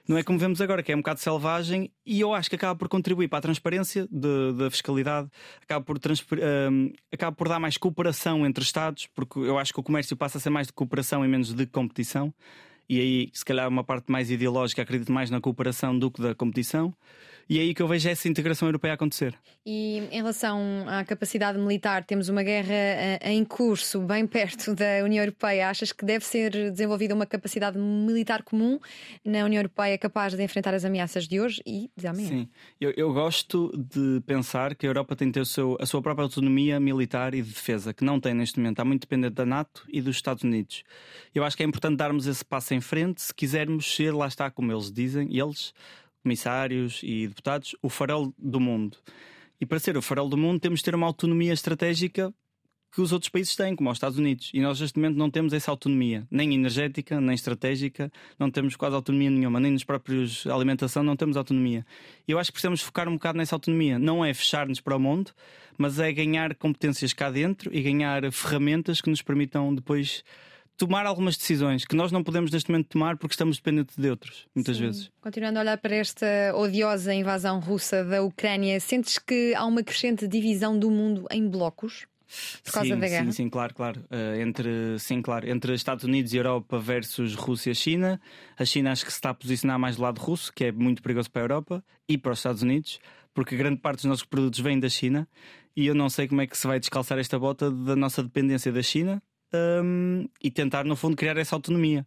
Não 0.08 0.16
é 0.16 0.22
como 0.22 0.38
vemos 0.38 0.58
agora, 0.62 0.82
que 0.82 0.90
é 0.90 0.94
um 0.94 1.00
bocado 1.00 1.20
selvagem, 1.20 1.92
e 2.06 2.18
eu 2.18 2.32
acho 2.32 2.48
que 2.48 2.56
acaba 2.56 2.74
por 2.74 2.88
contribuir 2.88 3.28
para 3.28 3.40
a 3.40 3.42
transparência 3.42 4.08
da 4.10 4.70
fiscalidade, 4.70 5.28
acaba 5.62 5.84
por, 5.84 5.98
um, 5.98 6.92
acaba 7.12 7.36
por 7.36 7.46
dar 7.46 7.60
mais 7.60 7.76
cooperação 7.76 8.46
entre 8.46 8.64
Estados, 8.64 9.06
porque 9.14 9.38
eu 9.38 9.58
acho 9.58 9.70
que 9.70 9.80
o 9.80 9.82
comércio 9.82 10.16
passa 10.16 10.38
a 10.38 10.40
ser 10.40 10.48
mais 10.48 10.68
de 10.68 10.72
cooperação 10.72 11.22
e 11.22 11.28
menos 11.28 11.52
de 11.52 11.66
competição. 11.66 12.32
E 12.88 12.98
aí, 12.98 13.30
se 13.34 13.44
calhar, 13.44 13.68
uma 13.68 13.84
parte 13.84 14.10
mais 14.10 14.30
ideológica, 14.30 14.80
acredito 14.80 15.12
mais 15.12 15.30
na 15.30 15.42
cooperação 15.42 15.98
do 15.98 16.10
que 16.10 16.22
da 16.22 16.34
competição. 16.34 16.94
E 17.48 17.58
é 17.58 17.62
aí 17.62 17.74
que 17.74 17.80
eu 17.80 17.88
vejo 17.88 18.08
essa 18.08 18.28
integração 18.28 18.68
europeia 18.68 18.94
acontecer. 18.94 19.34
E 19.64 20.02
em 20.10 20.16
relação 20.16 20.84
à 20.86 21.02
capacidade 21.04 21.58
militar, 21.58 22.04
temos 22.04 22.28
uma 22.28 22.42
guerra 22.42 22.74
eh, 22.74 23.18
em 23.32 23.42
curso, 23.44 24.00
bem 24.00 24.26
perto 24.26 24.74
da 24.74 25.02
União 25.02 25.24
Europeia. 25.24 25.70
Achas 25.70 25.90
que 25.90 26.04
deve 26.04 26.24
ser 26.24 26.50
desenvolvida 26.70 27.14
uma 27.14 27.24
capacidade 27.24 27.78
militar 27.78 28.42
comum 28.42 28.78
na 29.24 29.44
União 29.44 29.60
Europeia 29.60 29.96
capaz 29.96 30.34
de 30.34 30.42
enfrentar 30.42 30.74
as 30.74 30.84
ameaças 30.84 31.26
de 31.26 31.40
hoje 31.40 31.62
e 31.66 31.90
de 31.96 32.06
amanhã? 32.06 32.28
Sim, 32.28 32.48
eu, 32.78 32.92
eu 32.96 33.12
gosto 33.14 33.72
de 33.76 34.20
pensar 34.26 34.74
que 34.74 34.86
a 34.86 34.88
Europa 34.88 35.16
tem 35.16 35.28
que 35.28 35.38
ter 35.38 35.46
seu, 35.46 35.76
a 35.80 35.86
sua 35.86 36.02
própria 36.02 36.24
autonomia 36.24 36.78
militar 36.78 37.34
e 37.34 37.40
de 37.40 37.48
defesa, 37.48 37.94
que 37.94 38.04
não 38.04 38.20
tem 38.20 38.34
neste 38.34 38.58
momento. 38.58 38.74
Está 38.74 38.84
muito 38.84 39.02
dependente 39.02 39.34
da 39.34 39.46
NATO 39.46 39.86
e 39.88 40.02
dos 40.02 40.16
Estados 40.16 40.44
Unidos. 40.44 40.84
Eu 41.34 41.44
acho 41.44 41.56
que 41.56 41.62
é 41.62 41.66
importante 41.66 41.96
darmos 41.96 42.26
esse 42.26 42.44
passo 42.44 42.74
em 42.74 42.80
frente 42.80 43.22
se 43.22 43.34
quisermos 43.34 43.94
ser, 43.94 44.12
lá 44.12 44.26
está, 44.28 44.50
como 44.50 44.70
eles 44.70 44.92
dizem, 44.92 45.34
eles 45.34 45.72
comissários 46.28 47.00
e 47.02 47.26
deputados, 47.26 47.74
o 47.80 47.88
farol 47.88 48.34
do 48.36 48.60
mundo. 48.60 48.98
E 49.58 49.64
para 49.64 49.78
ser 49.78 49.96
o 49.96 50.02
farol 50.02 50.28
do 50.28 50.36
mundo, 50.36 50.60
temos 50.60 50.80
de 50.80 50.84
ter 50.84 50.94
uma 50.94 51.06
autonomia 51.06 51.54
estratégica 51.54 52.32
que 52.92 53.00
os 53.00 53.12
outros 53.12 53.30
países 53.30 53.56
têm, 53.56 53.74
como 53.74 53.90
os 53.90 53.96
Estados 53.96 54.18
Unidos. 54.18 54.50
E 54.52 54.60
nós, 54.60 54.80
neste 54.80 54.98
momento, 54.98 55.16
não 55.16 55.30
temos 55.30 55.52
essa 55.52 55.70
autonomia, 55.70 56.26
nem 56.30 56.54
energética, 56.54 57.20
nem 57.20 57.34
estratégica, 57.34 58.10
não 58.38 58.50
temos 58.50 58.76
quase 58.76 58.94
autonomia 58.94 59.30
nenhuma, 59.30 59.58
nem 59.58 59.72
nos 59.72 59.84
próprios 59.84 60.46
alimentação 60.46 61.02
não 61.02 61.16
temos 61.16 61.36
autonomia. 61.36 61.84
E 62.26 62.32
eu 62.32 62.38
acho 62.38 62.50
que 62.50 62.54
precisamos 62.54 62.82
focar 62.82 63.08
um 63.08 63.14
bocado 63.14 63.38
nessa 63.38 63.56
autonomia. 63.56 63.98
Não 63.98 64.24
é 64.24 64.32
fechar-nos 64.32 64.80
para 64.80 64.96
o 64.96 65.00
mundo, 65.00 65.32
mas 65.78 65.98
é 65.98 66.12
ganhar 66.12 66.54
competências 66.54 67.12
cá 67.12 67.30
dentro 67.30 67.74
e 67.74 67.82
ganhar 67.82 68.30
ferramentas 68.32 69.00
que 69.00 69.10
nos 69.10 69.22
permitam 69.22 69.74
depois 69.74 70.22
tomar 70.78 71.04
algumas 71.04 71.36
decisões 71.36 71.84
que 71.84 71.96
nós 71.96 72.12
não 72.12 72.22
podemos 72.22 72.50
neste 72.50 72.70
momento 72.70 72.86
tomar 72.86 73.16
porque 73.18 73.34
estamos 73.34 73.56
dependentes 73.56 73.96
de 73.96 74.08
outros, 74.08 74.46
muitas 74.54 74.76
Sim. 74.76 74.84
vezes. 74.84 75.10
Continuando 75.20 75.58
a 75.58 75.62
olhar 75.62 75.78
para 75.78 75.96
esta 75.96 76.26
odiosa 76.54 77.12
invasão 77.12 77.58
russa 77.58 78.04
da 78.04 78.22
Ucrânia, 78.22 78.78
sentes 78.78 79.18
que 79.18 79.52
há 79.54 79.66
uma 79.66 79.82
crescente 79.82 80.26
divisão 80.28 80.78
do 80.78 80.90
mundo 80.90 81.26
em 81.30 81.46
blocos? 81.46 82.06
Por 82.62 82.72
causa 82.72 82.90
sim, 82.90 83.00
da 83.00 83.08
guerra? 83.08 83.24
Sim, 83.24 83.32
sim, 83.32 83.48
claro, 83.48 83.74
claro. 83.74 84.04
Uh, 84.10 84.40
entre, 84.40 84.98
sim, 84.98 85.22
claro. 85.22 85.48
Entre 85.48 85.72
Estados 85.74 86.04
Unidos 86.04 86.32
e 86.32 86.36
Europa 86.36 86.78
versus 86.78 87.34
Rússia 87.34 87.70
e 87.70 87.74
China. 87.74 88.20
A 88.56 88.66
China 88.66 88.92
acho 88.92 89.04
que 89.04 89.10
se 89.10 89.16
está 89.16 89.30
a 89.30 89.34
posicionar 89.34 89.78
mais 89.78 89.96
do 89.96 90.02
lado 90.02 90.18
russo, 90.20 90.52
que 90.52 90.64
é 90.66 90.72
muito 90.72 91.02
perigoso 91.02 91.30
para 91.30 91.40
a 91.40 91.44
Europa 91.44 91.84
e 92.06 92.18
para 92.18 92.32
os 92.32 92.38
Estados 92.38 92.60
Unidos, 92.60 93.00
porque 93.32 93.56
grande 93.56 93.80
parte 93.80 94.00
dos 94.00 94.04
nossos 94.04 94.24
produtos 94.24 94.60
vem 94.60 94.78
da 94.78 94.90
China 94.90 95.26
e 95.74 95.86
eu 95.86 95.94
não 95.94 96.10
sei 96.10 96.28
como 96.28 96.42
é 96.42 96.46
que 96.46 96.56
se 96.56 96.66
vai 96.66 96.78
descalçar 96.78 97.18
esta 97.18 97.38
bota 97.38 97.70
da 97.70 97.96
nossa 97.96 98.22
dependência 98.22 98.70
da 98.70 98.82
China 98.82 99.22
um, 99.54 100.28
e 100.42 100.50
tentar, 100.50 100.84
no 100.84 100.96
fundo, 100.96 101.16
criar 101.16 101.36
essa 101.36 101.56
autonomia. 101.56 102.06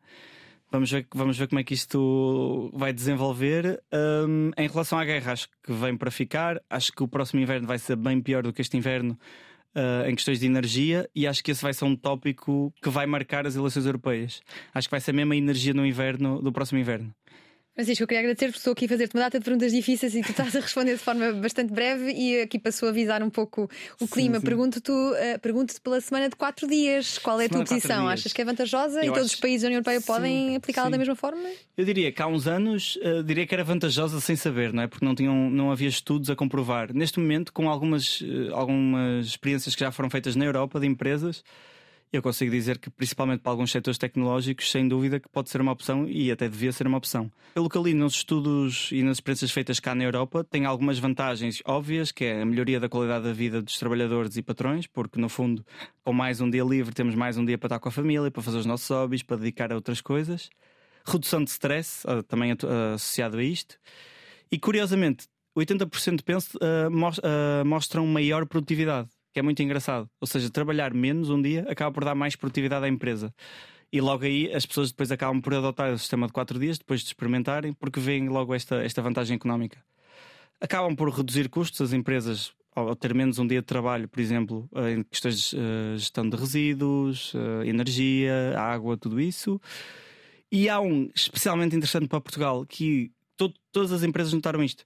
Vamos 0.71 0.89
ver, 0.89 1.05
vamos 1.13 1.37
ver 1.37 1.47
como 1.49 1.59
é 1.59 1.63
que 1.63 1.73
isto 1.73 2.71
vai 2.73 2.93
desenvolver. 2.93 3.83
Um, 3.93 4.51
em 4.57 4.67
relação 4.67 4.97
à 4.97 5.03
guerra, 5.03 5.33
acho 5.33 5.49
que 5.63 5.73
vem 5.73 5.97
para 5.97 6.09
ficar. 6.09 6.61
Acho 6.69 6.93
que 6.93 7.03
o 7.03 7.07
próximo 7.07 7.41
inverno 7.41 7.67
vai 7.67 7.77
ser 7.77 7.97
bem 7.97 8.21
pior 8.21 8.43
do 8.43 8.53
que 8.53 8.61
este 8.61 8.77
inverno 8.77 9.19
uh, 9.75 10.07
em 10.07 10.15
questões 10.15 10.39
de 10.39 10.45
energia. 10.45 11.09
E 11.13 11.27
acho 11.27 11.43
que 11.43 11.51
esse 11.51 11.61
vai 11.61 11.73
ser 11.73 11.83
um 11.83 11.95
tópico 11.95 12.73
que 12.81 12.89
vai 12.89 13.05
marcar 13.05 13.45
as 13.45 13.55
eleições 13.55 13.85
europeias. 13.85 14.41
Acho 14.73 14.87
que 14.87 14.91
vai 14.91 15.01
ser 15.01 15.11
mesmo 15.11 15.33
a 15.33 15.35
energia 15.35 15.73
no 15.73 15.85
inverno, 15.85 16.41
do 16.41 16.53
próximo 16.53 16.79
inverno. 16.79 17.13
Francisco, 17.81 18.03
eu 18.03 18.07
queria 18.07 18.21
agradecer 18.21 18.45
porque 18.45 18.59
estou 18.59 18.73
aqui 18.73 18.85
a 18.85 18.89
fazer-te 18.89 19.15
uma 19.15 19.23
data 19.23 19.39
de 19.39 19.43
perguntas 19.43 19.71
difíceis 19.71 20.13
e 20.13 20.21
tu 20.21 20.29
estás 20.29 20.55
a 20.55 20.59
responder 20.59 20.93
de 20.93 20.99
forma 20.99 21.33
bastante 21.33 21.73
breve 21.73 22.11
e 22.11 22.41
aqui 22.41 22.59
para 22.59 22.71
suavizar 22.71 23.23
um 23.23 23.29
pouco 23.29 23.67
o 23.99 24.07
clima. 24.07 24.39
Pergunto-te 24.39 24.91
uh, 24.91 25.39
pergunto 25.41 25.81
pela 25.81 25.99
semana 25.99 26.29
de 26.29 26.35
quatro 26.35 26.67
dias. 26.67 27.17
Qual 27.17 27.41
é 27.41 27.45
a 27.45 27.49
tua 27.49 27.63
posição? 27.63 28.07
Achas 28.07 28.31
que 28.31 28.39
é 28.39 28.45
vantajosa 28.45 28.99
eu 28.99 29.05
e 29.05 29.07
todos 29.07 29.25
acho... 29.25 29.33
os 29.33 29.39
países 29.39 29.63
da 29.63 29.67
União 29.67 29.79
Europeia 29.79 29.99
podem 30.01 30.55
aplicá-la 30.55 30.89
da 30.89 30.97
mesma 30.97 31.15
forma? 31.15 31.41
Eu 31.75 31.83
diria 31.83 32.11
que 32.11 32.21
há 32.21 32.27
uns 32.27 32.45
anos 32.45 32.97
uh, 32.97 33.23
diria 33.23 33.47
que 33.47 33.53
era 33.55 33.63
vantajosa 33.63 34.21
sem 34.21 34.35
saber, 34.35 34.71
não 34.71 34.83
é? 34.83 34.87
Porque 34.87 35.03
não, 35.03 35.15
tinham, 35.15 35.49
não 35.49 35.71
havia 35.71 35.89
estudos 35.89 36.29
a 36.29 36.35
comprovar. 36.35 36.93
Neste 36.93 37.19
momento, 37.19 37.51
com 37.51 37.67
algumas, 37.67 38.21
uh, 38.21 38.53
algumas 38.53 39.25
experiências 39.25 39.73
que 39.73 39.79
já 39.79 39.91
foram 39.91 40.09
feitas 40.09 40.35
na 40.35 40.45
Europa 40.45 40.79
de 40.79 40.85
empresas 40.85 41.43
eu 42.11 42.21
consigo 42.21 42.51
dizer 42.51 42.77
que, 42.77 42.89
principalmente 42.89 43.39
para 43.39 43.51
alguns 43.51 43.71
setores 43.71 43.97
tecnológicos, 43.97 44.69
sem 44.69 44.87
dúvida 44.87 45.19
que 45.19 45.29
pode 45.29 45.49
ser 45.49 45.61
uma 45.61 45.71
opção 45.71 46.07
e 46.07 46.29
até 46.29 46.49
devia 46.49 46.71
ser 46.73 46.85
uma 46.85 46.97
opção. 46.97 47.31
Pelo 47.53 47.69
que 47.69 47.77
ali 47.77 47.93
nos 47.93 48.15
estudos 48.15 48.89
e 48.91 49.01
nas 49.01 49.17
experiências 49.17 49.51
feitas 49.51 49.79
cá 49.79 49.95
na 49.95 50.03
Europa, 50.03 50.43
tem 50.43 50.65
algumas 50.65 50.99
vantagens 50.99 51.61
óbvias, 51.65 52.11
que 52.11 52.25
é 52.25 52.41
a 52.41 52.45
melhoria 52.45 52.79
da 52.79 52.89
qualidade 52.89 53.23
da 53.23 53.31
vida 53.31 53.61
dos 53.61 53.77
trabalhadores 53.79 54.35
e 54.35 54.41
patrões, 54.41 54.87
porque 54.87 55.19
no 55.19 55.29
fundo, 55.29 55.65
com 56.03 56.11
mais 56.11 56.41
um 56.41 56.49
dia 56.49 56.63
livre, 56.63 56.93
temos 56.93 57.15
mais 57.15 57.37
um 57.37 57.45
dia 57.45 57.57
para 57.57 57.67
estar 57.67 57.79
com 57.79 57.87
a 57.87 57.91
família, 57.91 58.29
para 58.29 58.43
fazer 58.43 58.57
os 58.57 58.65
nossos 58.65 58.89
hobbies, 58.89 59.23
para 59.23 59.37
dedicar 59.37 59.71
a 59.71 59.75
outras 59.75 60.01
coisas. 60.01 60.49
Redução 61.05 61.43
de 61.43 61.49
stress, 61.49 62.05
ah, 62.05 62.21
também 62.23 62.55
associado 62.93 63.37
a 63.37 63.43
isto. 63.43 63.77
E 64.51 64.59
curiosamente, 64.59 65.27
80% 65.57 66.23
penso, 66.23 66.57
uh, 66.57 67.65
mostram 67.65 68.05
maior 68.05 68.45
produtividade 68.45 69.09
que 69.33 69.39
é 69.39 69.43
muito 69.43 69.61
engraçado. 69.61 70.09
Ou 70.19 70.27
seja, 70.27 70.49
trabalhar 70.49 70.93
menos 70.93 71.29
um 71.29 71.41
dia 71.41 71.65
acaba 71.69 71.91
por 71.91 72.03
dar 72.03 72.15
mais 72.15 72.35
produtividade 72.35 72.85
à 72.85 72.87
empresa. 72.87 73.33
E 73.91 73.99
logo 73.99 74.23
aí 74.23 74.53
as 74.53 74.65
pessoas 74.65 74.91
depois 74.91 75.11
acabam 75.11 75.41
por 75.41 75.53
adotar 75.53 75.91
o 75.91 75.97
sistema 75.97 76.27
de 76.27 76.33
quatro 76.33 76.57
dias, 76.57 76.77
depois 76.77 77.01
de 77.01 77.07
experimentarem, 77.07 77.73
porque 77.73 77.99
veem 77.99 78.29
logo 78.29 78.53
esta, 78.53 78.83
esta 78.83 79.01
vantagem 79.01 79.35
económica. 79.35 79.83
Acabam 80.61 80.95
por 80.95 81.09
reduzir 81.09 81.49
custos, 81.49 81.81
as 81.81 81.91
empresas, 81.91 82.53
ao 82.73 82.95
ter 82.95 83.13
menos 83.13 83.37
um 83.37 83.45
dia 83.45 83.59
de 83.59 83.65
trabalho, 83.65 84.07
por 84.07 84.19
exemplo, 84.19 84.69
em 84.89 85.03
questões 85.03 85.49
de 85.49 85.57
uh, 85.57 85.97
gestão 85.97 86.29
de 86.29 86.37
resíduos, 86.37 87.33
uh, 87.33 87.63
energia, 87.65 88.57
água, 88.57 88.95
tudo 88.95 89.19
isso. 89.19 89.59
E 90.51 90.69
há 90.69 90.79
um 90.79 91.09
especialmente 91.13 91.75
interessante 91.75 92.07
para 92.07 92.21
Portugal 92.21 92.65
que 92.65 93.11
to 93.35 93.53
todas 93.71 93.91
as 93.91 94.03
empresas 94.03 94.31
notaram 94.33 94.63
isto. 94.63 94.85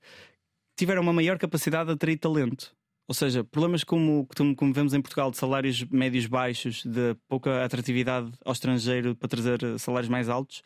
Tiveram 0.75 1.01
uma 1.01 1.13
maior 1.13 1.37
capacidade 1.37 1.87
de 1.87 1.93
atrair 1.93 2.17
talento. 2.17 2.75
Ou 3.07 3.13
seja, 3.13 3.43
problemas 3.43 3.83
como, 3.83 4.27
como 4.55 4.73
vemos 4.73 4.93
em 4.93 5.01
Portugal 5.01 5.29
de 5.29 5.37
salários 5.37 5.83
médios 5.85 6.25
baixos, 6.25 6.83
de 6.83 7.15
pouca 7.27 7.63
atratividade 7.63 8.31
ao 8.43 8.53
estrangeiro 8.53 9.15
para 9.15 9.29
trazer 9.29 9.59
salários 9.79 10.09
mais 10.09 10.27
altos. 10.27 10.63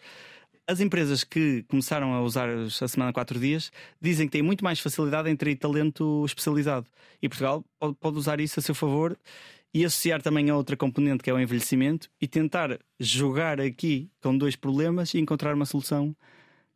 As 0.66 0.80
empresas 0.80 1.24
que 1.24 1.64
começaram 1.64 2.14
a 2.14 2.22
usar 2.22 2.48
a 2.48 2.88
semana 2.88 3.12
4 3.12 3.40
dias 3.40 3.72
dizem 4.00 4.28
que 4.28 4.34
têm 4.34 4.42
muito 4.42 4.64
mais 4.64 4.80
facilidade 4.80 5.30
em 5.30 5.36
ter 5.36 5.54
talento 5.58 6.24
especializado. 6.26 6.88
E 7.22 7.28
Portugal 7.28 7.66
pode, 7.78 7.96
pode 7.96 8.18
usar 8.18 8.40
isso 8.40 8.60
a 8.60 8.64
seu 8.64 8.76
favor 8.76 9.18
e 9.74 9.84
associar 9.84 10.22
também 10.22 10.50
a 10.50 10.56
outra 10.56 10.78
componente 10.78 11.24
que 11.24 11.30
é 11.30 11.34
o 11.34 11.40
envelhecimento 11.40 12.10
e 12.22 12.28
tentar 12.28 12.80
jogar 13.00 13.60
aqui 13.60 14.10
com 14.22 14.38
dois 14.38 14.56
problemas 14.56 15.14
e 15.14 15.20
encontrar 15.20 15.56
uma 15.56 15.66
solução 15.66 16.16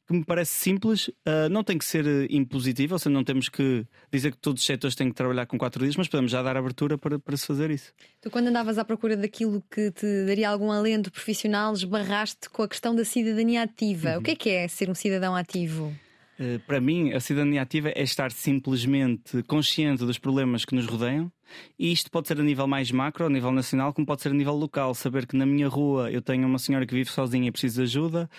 que 0.05 0.13
me 0.13 0.23
parece 0.23 0.51
simples, 0.51 1.07
uh, 1.07 1.49
não 1.49 1.63
tem 1.63 1.77
que 1.77 1.85
ser 1.85 2.05
uh, 2.05 2.27
impositivo, 2.29 2.93
ou 2.95 2.99
seja, 2.99 3.09
não 3.09 3.23
temos 3.23 3.47
que 3.47 3.85
dizer 4.11 4.31
que 4.31 4.37
todos 4.37 4.61
os 4.61 4.65
setores 4.65 4.95
têm 4.95 5.09
que 5.09 5.15
trabalhar 5.15 5.45
com 5.45 5.57
quatro 5.57 5.83
dias, 5.83 5.95
mas 5.95 6.07
podemos 6.07 6.31
já 6.31 6.41
dar 6.41 6.57
abertura 6.57 6.97
para, 6.97 7.17
para 7.17 7.37
se 7.37 7.47
fazer 7.47 7.71
isso. 7.71 7.93
Tu, 8.21 8.29
quando 8.29 8.47
andavas 8.47 8.77
à 8.77 8.83
procura 8.83 9.15
daquilo 9.15 9.63
que 9.71 9.91
te 9.91 10.25
daria 10.25 10.49
algum 10.49 10.71
alento 10.71 11.11
profissional, 11.11 11.73
esbarraste 11.73 12.49
com 12.49 12.63
a 12.63 12.67
questão 12.67 12.93
da 12.95 13.05
cidadania 13.05 13.63
ativa. 13.63 14.13
Uhum. 14.13 14.17
O 14.19 14.21
que 14.21 14.31
é 14.31 14.35
que 14.35 14.49
é 14.49 14.67
ser 14.67 14.89
um 14.89 14.95
cidadão 14.95 15.35
ativo? 15.35 15.93
Uh, 16.39 16.59
para 16.67 16.81
mim, 16.81 17.13
a 17.13 17.19
cidadania 17.19 17.61
ativa 17.61 17.89
é 17.89 18.01
estar 18.01 18.31
simplesmente 18.31 19.41
consciente 19.43 20.03
dos 20.03 20.17
problemas 20.17 20.65
que 20.65 20.75
nos 20.75 20.85
rodeiam. 20.85 21.31
E 21.77 21.91
isto 21.91 22.09
pode 22.09 22.27
ser 22.27 22.39
a 22.39 22.43
nível 22.43 22.67
mais 22.67 22.91
macro, 22.91 23.25
a 23.25 23.29
nível 23.29 23.51
nacional, 23.51 23.93
como 23.93 24.07
pode 24.07 24.21
ser 24.21 24.29
a 24.29 24.33
nível 24.33 24.55
local. 24.55 24.93
Saber 24.95 25.27
que 25.27 25.35
na 25.35 25.45
minha 25.45 25.67
rua 25.67 26.11
eu 26.11 26.21
tenho 26.21 26.47
uma 26.47 26.57
senhora 26.57 26.85
que 26.85 26.93
vive 26.93 27.09
sozinha 27.09 27.47
e 27.47 27.51
precisa 27.51 27.75
de 27.75 27.83
ajuda, 27.83 28.29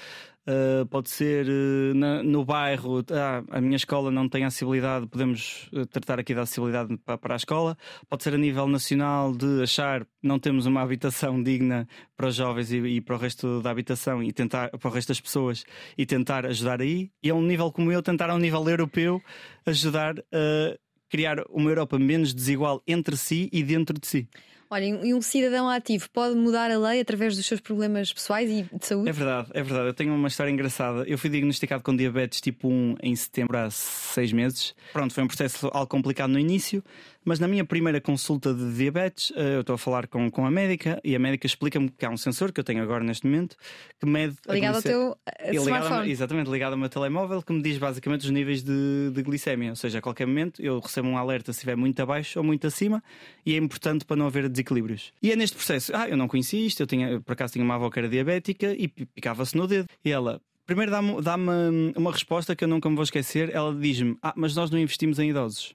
Uh, 0.47 0.84
pode 0.86 1.09
ser 1.09 1.47
uh, 1.47 1.95
na, 1.95 2.22
no 2.22 2.45
bairro, 2.45 3.03
ah, 3.12 3.42
a 3.51 3.62
minha 3.62 3.76
escola 3.76 4.11
não 4.11 4.28
tem 4.28 4.45
acessibilidade, 4.45 5.07
podemos 5.07 5.70
uh, 5.72 5.86
tratar 5.86 6.20
aqui 6.20 6.34
da 6.34 6.42
acessibilidade 6.42 6.99
para, 6.99 7.16
para, 7.16 7.34
a 7.34 7.36
escola. 7.36 7.78
Pode 8.11 8.24
ser 8.24 8.34
a 8.34 8.38
nível 8.38 8.68
nacional 8.68 9.32
de 9.32 9.62
achar 9.62 10.07
não 10.22 10.38
temos 10.38 10.66
uma 10.66 10.82
habitação 10.82 11.42
digna 11.42 11.88
para 12.14 12.26
os 12.26 12.34
jovens 12.34 12.70
e, 12.70 12.76
e, 12.76 13.01
para 13.01 13.16
o 13.16 13.18
resto 13.18 13.62
da 13.62 13.70
habitação 13.70 14.22
e 14.22 14.32
tentar 14.32 14.68
para 14.68 14.88
o 14.88 14.92
resto 14.92 15.09
das 15.09 15.20
pessoas 15.20 15.64
e 15.97 16.05
tentar 16.05 16.45
ajudar 16.45 16.82
aí. 16.82 17.11
E 17.22 17.30
a 17.30 17.34
um 17.34 17.42
nível 17.42 17.72
como 17.72 17.90
eu, 17.90 18.03
tentar 18.03 18.28
a 18.28 18.34
um 18.34 18.38
nível 18.38 18.68
europeu 18.68 19.22
ajudar 19.64 20.18
a 20.18 20.78
criar 21.09 21.38
uma 21.49 21.70
Europa 21.70 21.99
menos 21.99 22.34
desigual 22.34 22.82
entre 22.86 23.16
si 23.16 23.49
e 23.51 23.62
dentro 23.62 23.99
de 23.99 24.07
si. 24.07 24.28
Olha, 24.75 24.87
e 24.87 25.14
um 25.14 25.22
cidadão 25.22 25.70
ativo 25.70 26.11
pode 26.11 26.35
mudar 26.35 26.68
a 26.68 26.77
lei 26.77 27.01
através 27.01 27.37
dos 27.37 27.47
seus 27.47 27.61
problemas 27.61 28.12
pessoais 28.12 28.51
e 28.51 28.66
de 28.77 28.85
saúde? 28.85 29.09
É 29.09 29.12
verdade, 29.12 29.49
é 29.55 29.62
verdade. 29.62 29.87
Eu 29.87 29.95
tenho 29.95 30.12
uma 30.12 30.27
história 30.27 30.51
engraçada. 30.51 31.05
Eu 31.07 31.16
fui 31.16 31.31
diagnosticado 31.31 31.81
com 31.81 31.95
diabetes 31.95 32.41
tipo 32.41 32.66
1 32.66 32.97
em 33.01 33.14
setembro 33.14 33.57
há 33.57 33.70
seis 33.70 34.33
meses. 34.33 34.75
Pronto, 34.93 35.14
foi 35.14 35.22
um 35.22 35.29
processo 35.29 35.70
algo 35.72 35.87
complicado 35.87 36.31
no 36.31 36.41
início, 36.41 36.83
Mas 37.25 37.39
na 37.39 37.49
minha 37.49 37.64
primeira 37.64 38.01
consulta 38.01 38.53
de 38.53 38.75
diabetes, 38.75 39.33
eh, 39.35 39.57
eu 39.57 39.61
estou 39.62 39.75
a 39.75 39.79
falar 39.79 40.07
com, 40.07 40.31
com 40.31 40.45
a 40.45 40.51
médica 40.51 41.01
e 41.03 41.16
a 41.16 41.18
médica 41.18 41.47
explica-me 41.47 41.89
que 41.89 42.05
há 42.05 42.11
um 42.11 42.16
sensor 42.16 42.53
que 42.53 42.61
eu 42.61 42.64
tenho 42.64 42.83
agora 42.83 43.03
neste 43.03 43.27
momento 43.27 43.57
que 43.99 44.07
mede. 44.07 44.37
Ligado 44.49 44.77
ao 44.77 44.83
teu 44.83 45.16
eh, 45.27 45.51
ligado 45.51 45.64
smartphone. 45.64 46.11
exatamente, 46.11 46.51
ligado 46.51 46.72
ao 46.72 46.79
meu 46.79 46.89
telemóvel, 46.89 47.43
que 47.43 47.53
me 47.53 47.62
diz 47.62 47.79
basicamente 47.79 48.25
os 48.25 48.31
níveis 48.31 48.62
de, 48.62 49.11
de 49.12 49.22
glicémia. 49.22 49.70
Ou 49.70 49.77
seja, 49.77 49.99
a 49.99 50.03
qualquer 50.03 50.27
momento 50.27 50.61
eu 50.61 50.79
recebo 50.79 51.09
um 51.09 51.16
alerta 51.16 51.53
se 51.53 51.59
estiver 51.59 51.77
muito 51.77 51.99
abaixo 52.01 52.39
ou 52.39 52.45
muito 52.45 52.66
acima 52.66 53.03
e 53.47 53.55
é 53.55 53.57
importante 53.57 54.05
para 54.05 54.16
não 54.16 54.27
haver 54.27 54.49
desequilíbrios. 54.49 55.12
E 55.22 55.33
é 55.33 55.37
neste 55.37 55.57
processo, 55.57 55.93
ah, 55.95 56.09
eu 56.09 56.16
não 56.16 56.29
conhecia 56.29 56.61
isto, 56.66 56.81
eu 56.81 56.87
tinha, 56.87 57.20
por 57.20 57.33
acaso 57.33 57.55
tinha 57.55 57.64
uma 57.64 57.77
avó 57.77 57.89
que 57.91 57.99
era 57.99 58.09
diabética 58.09 58.75
e 58.75 58.89
picava-se 58.89 59.57
no 59.57 59.66
dedo. 59.66 59.89
E 60.05 60.11
ela, 60.11 60.41
primeiro 60.66 60.91
dá-me 60.91 61.22
dá 61.22 61.37
uma 61.37 62.12
resposta 62.12 62.55
que 62.55 62.64
eu 62.64 62.68
nunca 62.68 62.89
me 62.89 62.97
vou 62.97 63.05
esquecer. 63.05 63.51
Ela 63.55 63.75
diz-me: 63.75 64.16
Ah, 64.22 64.35
mas 64.37 64.55
nós 64.55 64.70
não 64.70 64.79
investimos 64.79 65.18
em 65.18 65.31
idosos. 65.31 65.75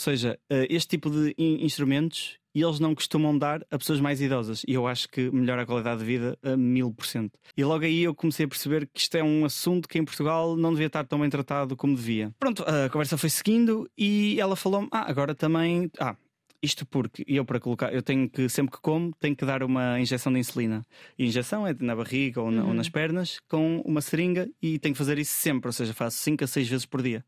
Ou 0.00 0.04
seja, 0.04 0.38
eh, 0.48 0.66
este 0.70 0.96
tipo 0.96 1.10
de 1.10 1.34
instrumentos 1.38 2.38
e 2.54 2.62
eles 2.62 2.80
não 2.80 2.94
costumam 2.94 3.36
dar 3.36 3.60
a 3.70 3.76
pessoas 3.76 4.00
mais 4.00 4.18
idosas. 4.18 4.62
E 4.66 4.72
eu 4.72 4.86
acho 4.86 5.06
que 5.06 5.30
melhora 5.30 5.60
a 5.60 5.66
qualidade 5.66 6.00
de 6.00 6.06
vida 6.06 6.38
a 6.42 6.56
mil 6.56 6.90
por 6.90 7.04
cento. 7.04 7.38
E 7.54 7.62
logo 7.62 7.84
aí 7.84 8.04
eu 8.04 8.14
comecei 8.14 8.46
a 8.46 8.48
perceber 8.48 8.88
que 8.90 8.98
isto 8.98 9.14
é 9.18 9.22
um 9.22 9.44
assunto 9.44 9.86
que 9.86 9.98
em 9.98 10.04
Portugal 10.04 10.56
não 10.56 10.70
devia 10.70 10.86
estar 10.86 11.04
tão 11.04 11.20
bem 11.20 11.28
tratado 11.28 11.76
como 11.76 11.94
devia. 11.94 12.34
Pronto, 12.38 12.64
a 12.64 12.88
conversa 12.88 13.18
foi 13.18 13.28
seguindo 13.28 13.90
e 13.96 14.40
ela 14.40 14.56
falou-me: 14.56 14.88
Ah, 14.90 15.04
agora 15.06 15.34
também. 15.34 15.90
Ah, 16.00 16.16
isto 16.62 16.86
porque 16.86 17.22
eu 17.28 17.44
para 17.44 17.60
colocar, 17.60 17.92
eu 17.92 18.02
tenho 18.02 18.28
que, 18.28 18.48
sempre 18.48 18.76
que 18.76 18.80
como, 18.80 19.12
tenho 19.20 19.36
que 19.36 19.44
dar 19.44 19.62
uma 19.62 20.00
injeção 20.00 20.32
de 20.32 20.38
insulina. 20.38 20.82
E 21.18 21.26
injeção 21.26 21.66
é 21.66 21.76
na 21.78 21.94
barriga 21.94 22.40
ou, 22.40 22.50
na, 22.50 22.62
uhum. 22.62 22.68
ou 22.68 22.74
nas 22.74 22.88
pernas, 22.88 23.38
com 23.48 23.82
uma 23.84 24.00
seringa, 24.00 24.48
e 24.62 24.78
tenho 24.78 24.94
que 24.94 24.98
fazer 24.98 25.18
isso 25.18 25.32
sempre, 25.32 25.68
ou 25.68 25.72
seja, 25.74 25.92
faço 25.92 26.16
5 26.18 26.44
a 26.44 26.46
6 26.46 26.68
vezes 26.68 26.86
por 26.86 27.02
dia. 27.02 27.22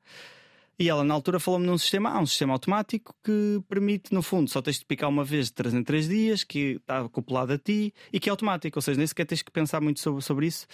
E 0.83 0.89
ela, 0.89 1.05
na 1.05 1.15
altura, 1.15 1.39
falou-me 1.39 1.65
num 1.65 1.79
sistema, 1.79 2.11
há 2.11 2.19
um 2.19 2.27
sistema 2.27 2.55
automático 2.55 3.15
que 3.23 3.63
permite, 3.69 4.13
no 4.13 4.21
fundo, 4.21 4.51
só 4.51 4.61
tens 4.61 4.81
de 4.81 4.85
picar 4.85 5.09
uma 5.09 5.23
vez 5.23 5.47
de 5.47 5.53
3 5.53 5.75
em 5.75 5.85
3 5.85 6.09
dias, 6.09 6.43
que 6.43 6.81
está 6.81 7.03
acoplado 7.03 7.53
a 7.53 7.59
ti 7.59 7.95
e 8.13 8.19
que 8.19 8.29
é 8.29 8.33
automático, 8.33 8.77
ou 8.77 8.83
seja, 8.83 8.99
nem 8.99 9.07
sequer 9.07 9.25
tens 9.25 9.43
que 9.43 9.53
pensar 9.53 9.81
muito 9.81 10.01
sobre, 10.01 10.21
sobre 10.23 10.47
isso 10.49 10.67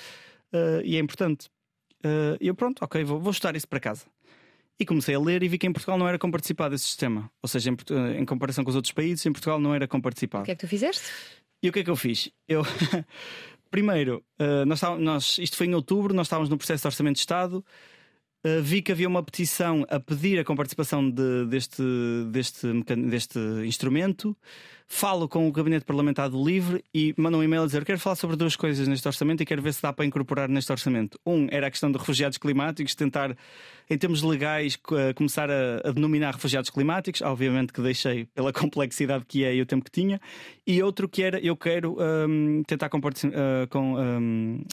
uh, 0.55 0.81
e 0.83 0.97
é 0.97 0.99
importante. 0.99 1.49
Uh, 1.99 2.41
eu, 2.41 2.55
pronto, 2.55 2.83
ok, 2.83 3.05
vou, 3.05 3.21
vou 3.21 3.33
estudar 3.33 3.55
isso 3.55 3.69
para 3.69 3.81
casa. 3.81 4.07
E 4.81 4.87
comecei 4.87 5.15
a 5.15 5.21
ler 5.21 5.43
e 5.43 5.49
vi 5.49 5.59
que 5.59 5.67
em 5.67 5.73
Portugal 5.75 5.99
não 5.99 6.09
era 6.09 6.19
comparticipado 6.19 6.75
esse 6.75 6.85
sistema. 6.85 7.31
Ou 7.43 7.49
seja, 7.49 7.71
em, 7.71 7.77
em 8.19 8.25
comparação 8.25 8.65
com 8.65 8.71
os 8.71 8.77
outros 8.77 8.93
países, 8.95 9.27
em 9.27 9.33
Portugal 9.33 9.61
não 9.61 9.75
era 9.75 9.87
comparticipado. 9.87 10.45
O 10.45 10.47
que 10.47 10.53
é 10.53 10.55
que 10.55 10.61
tu 10.63 10.69
fizeste? 10.69 11.05
E 11.63 11.69
o 11.69 11.73
que 11.73 11.81
é 11.81 11.85
que 11.85 11.91
eu 11.91 11.97
fiz? 11.97 12.31
Eu. 12.49 12.63
Primeiro, 13.71 14.25
uh, 14.41 14.65
nós, 14.65 14.81
nós, 14.99 15.37
isto 15.37 15.55
foi 15.55 15.67
em 15.67 15.75
outubro, 15.75 16.15
nós 16.15 16.29
estávamos 16.29 16.49
no 16.49 16.57
processo 16.57 16.81
de 16.81 16.87
orçamento 16.87 17.17
de 17.17 17.21
Estado 17.21 17.63
Uh, 18.45 18.63
vi 18.63 18.81
que 18.81 18.93
havia 18.93 19.09
uma 19.09 19.23
petição 19.23 19.85
a 19.89 19.99
pedir 19.99 20.39
a 20.39 20.45
comparticipação 20.45 21.11
de, 21.11 21.45
deste, 21.47 21.83
deste, 22.31 22.73
deste 23.11 23.39
instrumento. 23.67 24.37
Falo 24.87 25.29
com 25.29 25.47
o 25.47 25.53
Gabinete 25.53 25.85
Parlamentar 25.85 26.31
do 26.31 26.43
Livre 26.43 26.83
e 26.95 27.13
mando 27.19 27.37
um 27.37 27.43
e-mail 27.43 27.63
a 27.65 27.67
dizer: 27.67 27.85
Quero 27.85 27.99
falar 27.99 28.15
sobre 28.15 28.37
duas 28.37 28.57
coisas 28.57 28.87
neste 28.87 29.07
orçamento 29.07 29.43
e 29.43 29.47
quero 29.47 29.61
ver 29.61 29.75
se 29.75 29.83
dá 29.83 29.93
para 29.93 30.07
incorporar 30.07 30.49
neste 30.49 30.73
orçamento. 30.73 31.19
Um 31.27 31.47
era 31.51 31.67
a 31.67 31.71
questão 31.71 31.91
de 31.91 31.99
refugiados 31.99 32.39
climáticos, 32.39 32.95
tentar, 32.95 33.37
em 33.91 33.99
termos 33.99 34.23
legais, 34.23 34.77
uh, 34.77 35.13
começar 35.15 35.51
a, 35.51 35.81
a, 35.85 35.91
denominar 35.91 36.35
refugiados 36.35 36.71
climáticos. 36.71 37.21
Obviamente 37.21 37.73
que 37.73 37.83
deixei 37.83 38.25
pela 38.27 38.51
complexidade 38.55 39.27
que 39.27 39.45
é 39.45 39.55
e 39.55 39.61
o 39.61 39.67
tempo 39.67 39.85
que 39.85 39.91
tinha. 39.91 40.21
E 40.67 40.83
outro 40.83 41.09
que 41.09 41.23
era: 41.23 41.39
eu 41.41 41.57
quero 41.57 41.97
um, 42.01 42.63
tentar 42.67 42.87
uh, 42.87 43.69
com. 43.69 43.99
Um, 43.99 44.65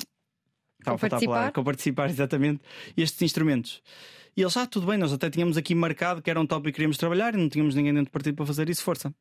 com 0.92 0.98
participar. 0.98 1.52
com 1.52 1.64
participar, 1.64 2.10
exatamente, 2.12 2.62
estes 2.96 3.22
instrumentos. 3.22 3.82
E 4.38 4.42
eles, 4.42 4.56
ah, 4.58 4.68
tudo 4.68 4.88
bem, 4.88 4.98
nós 4.98 5.14
até 5.14 5.30
tínhamos 5.30 5.56
aqui 5.56 5.74
marcado 5.74 6.22
que 6.22 6.30
era 6.30 6.40
um 6.40 6.46
tópico 6.46 6.68
que 6.68 6.74
queríamos 6.74 6.98
trabalhar 6.98 7.34
e 7.34 7.38
não 7.38 7.48
tínhamos 7.48 7.74
ninguém 7.74 7.94
dentro 7.94 8.10
do 8.10 8.12
partido 8.12 8.36
para 8.36 8.46
fazer 8.46 8.70
isso, 8.70 8.84
força. 8.84 9.14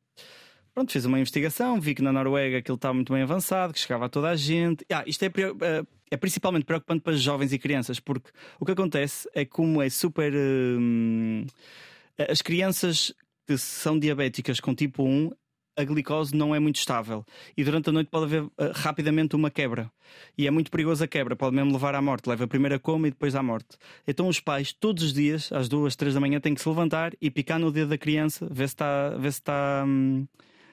Pronto, 0.73 0.91
fiz 0.91 1.05
uma 1.05 1.17
investigação, 1.17 1.79
vi 1.79 1.95
que 1.95 2.01
na 2.01 2.11
Noruega 2.11 2.57
aquilo 2.57 2.75
estava 2.75 2.93
muito 2.93 3.13
bem 3.13 3.21
avançado, 3.21 3.71
que 3.71 3.79
chegava 3.79 4.07
a 4.07 4.09
toda 4.09 4.29
a 4.29 4.35
gente. 4.35 4.85
Ah, 4.91 5.05
isto 5.07 5.23
é, 5.23 5.27
eh, 5.27 5.85
é 6.11 6.17
principalmente 6.17 6.65
preocupante 6.65 7.01
para 7.01 7.13
jovens 7.13 7.53
e 7.53 7.57
crianças, 7.57 7.97
porque 7.97 8.29
o 8.59 8.65
que 8.65 8.73
acontece 8.73 9.29
é 9.33 9.45
como 9.45 9.81
é 9.81 9.89
super. 9.89 10.33
Hum, 10.35 11.45
as 12.29 12.41
crianças 12.41 13.13
que 13.47 13.57
são 13.57 13.97
diabéticas 13.97 14.59
com 14.59 14.75
tipo 14.75 15.03
1 15.03 15.31
a 15.75 15.83
glicose 15.83 16.35
não 16.35 16.55
é 16.55 16.59
muito 16.59 16.77
estável 16.77 17.25
e 17.55 17.63
durante 17.63 17.89
a 17.89 17.91
noite 17.91 18.09
pode 18.09 18.25
haver 18.25 18.43
uh, 18.43 18.51
rapidamente 18.73 19.35
uma 19.35 19.51
quebra. 19.51 19.91
E 20.37 20.47
é 20.47 20.51
muito 20.51 20.71
perigoso 20.71 21.03
a 21.03 21.07
quebra, 21.07 21.35
pode 21.35 21.55
mesmo 21.55 21.71
levar 21.73 21.95
à 21.95 22.01
morte. 22.01 22.29
Leva 22.29 22.47
primeiro 22.47 22.75
a 22.75 22.79
coma 22.79 23.07
e 23.07 23.11
depois 23.11 23.35
à 23.35 23.43
morte. 23.43 23.77
Então 24.07 24.27
os 24.27 24.39
pais, 24.39 24.73
todos 24.73 25.03
os 25.03 25.13
dias, 25.13 25.51
às 25.51 25.67
duas, 25.67 25.95
três 25.95 26.13
da 26.13 26.19
manhã, 26.19 26.39
têm 26.39 26.53
que 26.53 26.61
se 26.61 26.69
levantar 26.69 27.13
e 27.21 27.29
picar 27.29 27.59
no 27.59 27.71
dedo 27.71 27.89
da 27.89 27.97
criança, 27.97 28.47
ver 28.49 28.67
se 28.67 28.73
está, 28.73 29.17
se 29.19 29.27
está, 29.27 29.83
hum, 29.85 30.27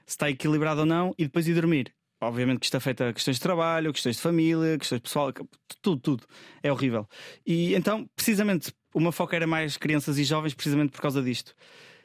está 0.06 0.30
equilibrado 0.30 0.80
ou 0.80 0.86
não 0.86 1.14
e 1.18 1.24
depois 1.24 1.48
ir 1.48 1.54
dormir. 1.54 1.92
Obviamente 2.20 2.60
que 2.60 2.66
isto 2.66 2.76
afeta 2.76 3.12
questões 3.12 3.36
de 3.36 3.42
trabalho, 3.42 3.92
questões 3.92 4.16
de 4.16 4.22
família, 4.22 4.78
questões 4.78 5.00
pessoal, 5.00 5.32
tudo, 5.80 6.00
tudo. 6.00 6.26
É 6.62 6.70
horrível. 6.70 7.08
E 7.44 7.74
então, 7.74 8.08
precisamente, 8.14 8.72
o 8.94 9.00
meu 9.00 9.10
foco 9.10 9.34
era 9.34 9.46
mais 9.46 9.76
crianças 9.76 10.18
e 10.18 10.24
jovens, 10.24 10.54
precisamente 10.54 10.92
por 10.92 11.00
causa 11.00 11.20
disto. 11.20 11.52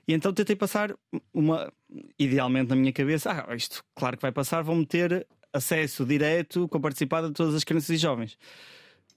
E 0.07 0.13
então 0.13 0.31
tentei 0.33 0.55
passar 0.55 0.95
uma, 1.33 1.71
idealmente 2.17 2.69
na 2.69 2.75
minha 2.75 2.93
cabeça, 2.93 3.45
ah, 3.47 3.55
isto 3.55 3.83
claro 3.93 4.15
que 4.15 4.21
vai 4.21 4.31
passar, 4.31 4.61
vão 4.61 4.83
ter 4.85 5.27
acesso 5.51 6.05
direto 6.05 6.67
com 6.67 6.77
a 6.77 6.81
participada 6.81 7.27
de 7.27 7.33
todas 7.33 7.53
as 7.55 7.63
crianças 7.63 7.89
e 7.89 7.97
jovens. 7.97 8.37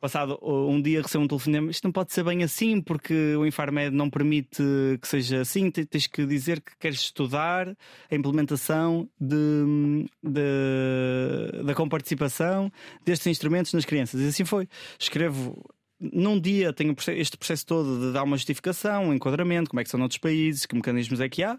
Passado 0.00 0.38
um 0.42 0.80
dia 0.80 1.02
recebo 1.02 1.24
um 1.24 1.28
telefonema, 1.28 1.70
isto 1.70 1.84
não 1.84 1.92
pode 1.92 2.12
ser 2.14 2.24
bem 2.24 2.42
assim, 2.42 2.80
porque 2.80 3.36
o 3.36 3.44
Infarmed 3.44 3.94
não 3.94 4.08
permite 4.08 4.62
que 5.00 5.06
seja 5.06 5.42
assim, 5.42 5.70
tens 5.70 6.06
que 6.06 6.24
dizer 6.24 6.62
que 6.62 6.72
queres 6.78 7.00
estudar 7.00 7.68
a 8.10 8.14
implementação 8.14 9.06
de, 9.20 10.08
de, 10.22 11.62
da 11.64 11.74
comparticipação 11.74 12.72
destes 13.04 13.26
instrumentos 13.26 13.74
nas 13.74 13.84
crianças. 13.84 14.22
E 14.22 14.28
assim 14.28 14.44
foi. 14.46 14.66
Escrevo 14.98 15.62
num 16.00 16.40
dia 16.40 16.72
tenho 16.72 16.96
este 17.08 17.36
processo 17.36 17.66
todo 17.66 18.00
de 18.00 18.12
dar 18.12 18.22
uma 18.22 18.36
justificação, 18.36 19.08
um 19.08 19.14
enquadramento, 19.14 19.70
como 19.70 19.80
é 19.80 19.84
que 19.84 19.90
são 19.90 20.00
noutros 20.00 20.18
países, 20.18 20.64
que 20.64 20.74
mecanismos 20.74 21.20
é 21.20 21.28
que 21.28 21.42
há, 21.42 21.58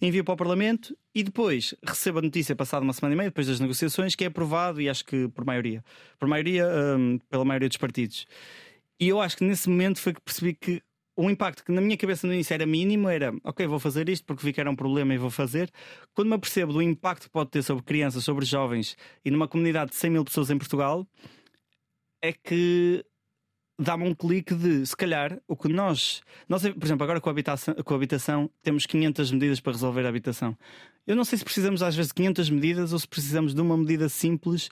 envio 0.00 0.24
para 0.24 0.34
o 0.34 0.36
Parlamento 0.36 0.96
e 1.14 1.22
depois 1.22 1.74
recebo 1.84 2.18
a 2.18 2.22
notícia 2.22 2.54
passada 2.56 2.82
uma 2.82 2.92
semana 2.92 3.14
e 3.14 3.16
meia, 3.16 3.30
depois 3.30 3.46
das 3.46 3.60
negociações, 3.60 4.14
que 4.14 4.24
é 4.24 4.26
aprovado 4.26 4.80
e 4.80 4.88
acho 4.88 5.04
que 5.04 5.28
por 5.28 5.44
maioria. 5.44 5.84
Por 6.18 6.28
maioria, 6.28 6.66
um, 6.98 7.18
pela 7.30 7.44
maioria 7.44 7.68
dos 7.68 7.78
partidos. 7.78 8.26
E 8.98 9.08
eu 9.08 9.20
acho 9.20 9.36
que 9.36 9.44
nesse 9.44 9.68
momento 9.68 10.00
foi 10.00 10.12
que 10.12 10.20
percebi 10.20 10.54
que 10.54 10.82
o 11.16 11.30
impacto 11.30 11.64
que 11.64 11.72
na 11.72 11.80
minha 11.80 11.96
cabeça 11.96 12.26
no 12.26 12.34
início 12.34 12.52
era 12.52 12.66
mínimo 12.66 13.08
era 13.08 13.32
ok, 13.42 13.66
vou 13.66 13.78
fazer 13.78 14.08
isto 14.08 14.24
porque 14.26 14.44
vi 14.44 14.52
que 14.52 14.60
era 14.60 14.70
um 14.70 14.76
problema 14.76 15.14
e 15.14 15.18
vou 15.18 15.30
fazer. 15.30 15.70
Quando 16.14 16.28
me 16.28 16.34
apercebo 16.34 16.72
do 16.72 16.82
impacto 16.82 17.24
que 17.24 17.30
pode 17.30 17.50
ter 17.50 17.62
sobre 17.62 17.82
crianças, 17.84 18.22
sobre 18.24 18.44
jovens 18.44 18.96
e 19.24 19.30
numa 19.30 19.48
comunidade 19.48 19.90
de 19.92 19.96
100 19.96 20.10
mil 20.10 20.24
pessoas 20.24 20.50
em 20.50 20.58
Portugal, 20.58 21.06
é 22.20 22.32
que 22.32 23.04
dá-me 23.78 24.08
um 24.08 24.14
clique 24.14 24.54
de, 24.54 24.84
se 24.86 24.96
calhar, 24.96 25.38
o 25.46 25.56
que 25.56 25.68
nós, 25.68 26.22
nós 26.48 26.62
por 26.62 26.84
exemplo, 26.84 27.04
agora 27.04 27.20
com 27.20 27.28
a, 27.28 27.32
habitação, 27.32 27.74
com 27.74 27.94
a 27.94 27.96
habitação, 27.96 28.50
temos 28.62 28.86
500 28.86 29.32
medidas 29.32 29.60
para 29.60 29.72
resolver 29.72 30.06
a 30.06 30.08
habitação. 30.08 30.56
Eu 31.06 31.14
não 31.14 31.24
sei 31.24 31.38
se 31.38 31.44
precisamos 31.44 31.82
às 31.82 31.94
vezes 31.94 32.08
de 32.08 32.14
500 32.14 32.50
medidas 32.50 32.92
ou 32.92 32.98
se 32.98 33.06
precisamos 33.06 33.54
de 33.54 33.60
uma 33.60 33.76
medida 33.76 34.08
simples 34.08 34.68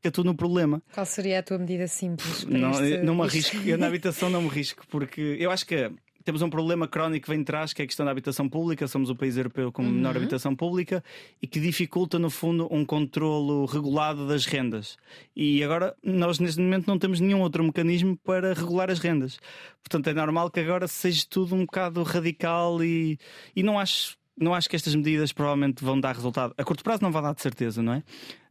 que 0.00 0.08
atua 0.08 0.24
no 0.24 0.34
problema. 0.34 0.82
Qual 0.92 1.06
seria 1.06 1.38
a 1.38 1.42
tua 1.42 1.58
medida 1.58 1.88
simples? 1.88 2.44
Não, 2.44 2.70
este... 2.70 3.02
não 3.02 3.14
me 3.14 3.22
arrisco, 3.22 3.56
eu 3.64 3.78
na 3.78 3.86
habitação 3.86 4.28
não 4.28 4.42
me 4.42 4.48
arrisco, 4.48 4.86
porque 4.88 5.36
eu 5.38 5.50
acho 5.50 5.66
que 5.66 5.90
temos 6.24 6.40
um 6.40 6.48
problema 6.48 6.88
crónico 6.88 7.24
que 7.24 7.30
vem 7.30 7.40
de 7.40 7.44
trás, 7.44 7.72
que 7.72 7.82
é 7.82 7.84
a 7.84 7.86
questão 7.86 8.06
da 8.06 8.10
habitação 8.12 8.48
pública. 8.48 8.88
Somos 8.88 9.10
o 9.10 9.14
país 9.14 9.36
europeu 9.36 9.70
com 9.70 9.82
uhum. 9.82 9.90
menor 9.90 10.16
habitação 10.16 10.56
pública 10.56 11.04
e 11.40 11.46
que 11.46 11.60
dificulta, 11.60 12.18
no 12.18 12.30
fundo, 12.30 12.66
um 12.70 12.84
controlo 12.84 13.66
regulado 13.66 14.26
das 14.26 14.46
rendas. 14.46 14.96
E 15.36 15.62
agora, 15.62 15.94
nós 16.02 16.38
neste 16.38 16.60
momento 16.60 16.86
não 16.86 16.98
temos 16.98 17.20
nenhum 17.20 17.42
outro 17.42 17.62
mecanismo 17.62 18.16
para 18.16 18.54
regular 18.54 18.90
as 18.90 18.98
rendas. 18.98 19.38
Portanto, 19.82 20.08
é 20.08 20.14
normal 20.14 20.50
que 20.50 20.60
agora 20.60 20.88
seja 20.88 21.26
tudo 21.28 21.54
um 21.54 21.66
bocado 21.66 22.02
radical 22.02 22.82
e, 22.82 23.18
e 23.54 23.62
não 23.62 23.78
acho 23.78 24.16
não 24.36 24.54
acho 24.54 24.68
que 24.68 24.76
estas 24.76 24.94
medidas 24.94 25.32
provavelmente 25.32 25.84
vão 25.84 25.98
dar 25.98 26.14
resultado. 26.14 26.54
A 26.56 26.64
curto 26.64 26.82
prazo 26.82 27.02
não 27.02 27.12
vai 27.12 27.22
dar 27.22 27.34
de 27.34 27.42
certeza, 27.42 27.82
não 27.82 27.94
é? 27.94 28.02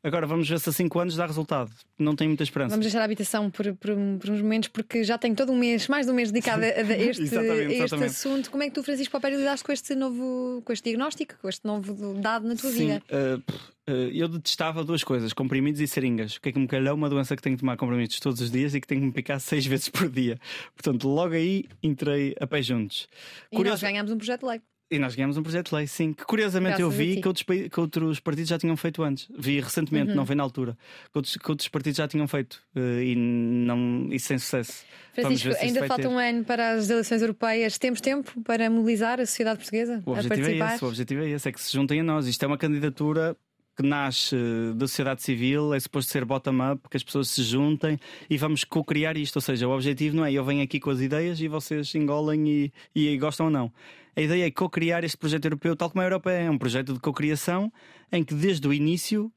Agora 0.03 0.27
vamos 0.27 0.49
ver 0.49 0.59
se 0.59 0.69
a 0.69 0.71
5 0.73 0.99
anos 0.99 1.15
dá 1.15 1.25
resultado. 1.25 1.71
Não 1.97 2.13
tenho 2.13 2.29
muita 2.29 2.43
esperança. 2.43 2.71
Vamos 2.71 2.86
deixar 2.86 2.99
a 2.99 3.05
habitação 3.05 3.49
por, 3.49 3.73
por, 3.75 3.95
por, 4.19 4.29
uns 4.29 4.41
momentos, 4.41 4.67
porque 4.67 5.01
já 5.03 5.17
tenho 5.17 5.34
todo 5.34 5.53
um 5.53 5.57
mês, 5.57 5.88
mais 5.88 6.05
de 6.05 6.11
um 6.11 6.15
mês 6.15 6.29
dedicado 6.29 6.61
a, 6.61 6.67
este, 6.97 7.23
exatamente, 7.23 7.81
a 7.81 7.86
este 7.86 8.03
assunto. 8.03 8.51
Como 8.51 8.63
é 8.63 8.67
que 8.67 8.73
tu, 8.73 8.84
Francisco 8.84 9.13
Papel, 9.13 9.38
lidaste 9.38 9.65
com 9.65 9.71
este 9.71 9.95
novo 9.95 10.61
com 10.65 10.73
este 10.73 10.84
diagnóstico, 10.84 11.36
com 11.41 11.47
este 11.47 11.65
novo 11.65 12.13
dado 12.15 12.45
na 12.47 12.55
tua 12.55 12.69
Sim, 12.71 12.77
vida? 12.77 13.03
Uh, 13.09 13.91
eu 14.13 14.27
detestava 14.27 14.84
duas 14.84 15.05
coisas: 15.05 15.31
comprimidos 15.31 15.79
e 15.79 15.88
seringas. 15.88 16.36
O 16.36 16.41
que 16.41 16.49
é 16.49 16.51
que 16.51 16.59
me 16.59 16.67
calhou? 16.67 16.95
Uma 16.95 17.09
doença 17.09 17.34
que 17.34 17.41
tenho 17.41 17.55
que 17.55 17.61
tomar 17.61 17.77
comprimidos 17.77 18.19
todos 18.19 18.41
os 18.41 18.51
dias 18.51 18.75
e 18.75 18.81
que 18.81 18.88
tenho 18.88 18.99
que 18.99 19.07
me 19.07 19.13
picar 19.13 19.39
seis 19.41 19.65
vezes 19.65 19.88
por 19.88 20.09
dia. 20.09 20.38
Portanto, 20.75 21.07
logo 21.07 21.34
aí 21.34 21.65
entrei 21.81 22.36
a 22.41 22.45
pé 22.45 22.61
juntos. 22.61 23.07
E 23.49 23.55
Curioso... 23.55 23.75
nós 23.75 23.89
ganhámos 23.89 24.11
um 24.11 24.17
projeto 24.17 24.41
de 24.41 24.47
lei. 24.47 24.61
E 24.95 24.99
nós 24.99 25.15
ganhamos 25.15 25.37
um 25.37 25.43
projeto 25.43 25.69
de 25.69 25.75
lei, 25.75 25.87
sim. 25.87 26.13
Que 26.13 26.23
curiosamente 26.23 26.77
Graças 26.77 26.81
eu 26.83 26.89
vi 26.89 27.19
que 27.21 27.27
outros, 27.27 27.43
que 27.45 27.79
outros 27.79 28.19
partidos 28.19 28.49
já 28.49 28.57
tinham 28.59 28.77
feito 28.77 29.01
antes. 29.03 29.27
Vi 29.37 29.59
recentemente, 29.59 30.09
Uhum. 30.11 30.15
não 30.17 30.25
foi 30.25 30.35
na 30.35 30.43
altura. 30.43 30.77
Que 31.11 31.17
outros, 31.17 31.37
que 31.37 31.49
outros 31.51 31.67
partidos 31.67 31.97
já 31.97 32.07
tinham 32.07 32.27
feito 32.27 32.61
eh, 32.75 33.03
e, 33.03 33.15
não, 33.15 34.07
e 34.11 34.19
sem 34.19 34.37
sucesso. 34.37 34.83
Francisco, 35.13 35.51
se 35.53 35.57
ainda 35.65 35.85
falta 35.87 36.03
ter. 36.03 36.07
um 36.09 36.17
ano 36.17 36.43
para 36.43 36.71
as 36.73 36.89
eleições 36.89 37.21
europeias. 37.21 37.77
Temos 37.77 38.01
tempo 38.01 38.39
para 38.41 38.69
mobilizar 38.69 39.19
a 39.19 39.25
sociedade 39.25 39.57
portuguesa 39.59 40.01
O 40.05 40.11
a 40.11 40.13
objetivo 40.13 40.33
é 40.33 40.37
participar? 40.41 40.75
esse, 40.75 40.85
o 40.85 40.87
objetivo 40.87 41.21
é 41.23 41.29
esse, 41.29 41.49
é 41.49 41.51
que 41.51 41.61
se 41.61 41.73
juntem 41.73 41.99
a 41.99 42.03
nós. 42.03 42.27
Isto 42.27 42.43
é 42.43 42.47
uma 42.47 42.57
candidatura 42.57 43.35
que 43.75 43.81
nasce 43.83 44.35
eh, 44.35 44.73
da 44.75 44.87
sociedade 44.87 45.23
civil, 45.23 45.73
é 45.73 45.79
suposto 45.79 46.11
ser 46.11 46.23
bottom-up, 46.25 46.87
que 46.89 46.97
as 46.97 47.03
pessoas 47.03 47.29
se 47.29 47.41
juntem 47.41 47.99
e 48.29 48.37
vamos 48.37 48.63
co-criar 48.63 49.17
isto. 49.17 49.35
Ou 49.37 49.41
seja, 49.41 49.67
o 49.67 49.71
objetivo 49.71 50.15
não 50.15 50.25
é 50.25 50.31
eu 50.31 50.43
venho 50.43 50.61
aqui 50.63 50.79
com 50.79 50.91
as 50.91 50.99
ideias 51.01 51.39
e 51.41 51.47
vocês 51.47 51.93
engolem 51.95 52.47
e, 52.47 52.71
e 52.95 53.17
gostam 53.17 53.47
ou 53.47 53.51
não. 53.51 53.71
A 54.16 54.22
ideia 54.22 54.45
é 54.45 54.51
co-criar 54.51 55.03
este 55.03 55.18
projeto 55.18 55.45
europeu, 55.45 55.76
tal 55.76 55.89
como 55.89 56.01
a 56.01 56.05
Europa 56.05 56.32
é, 56.32 56.49
um 56.49 56.57
projeto 56.57 56.93
de 56.93 56.99
co-criação 56.99 57.72
em 58.11 58.24
que 58.24 58.34
desde 58.34 58.68
o 58.68 58.74
início 58.74 59.32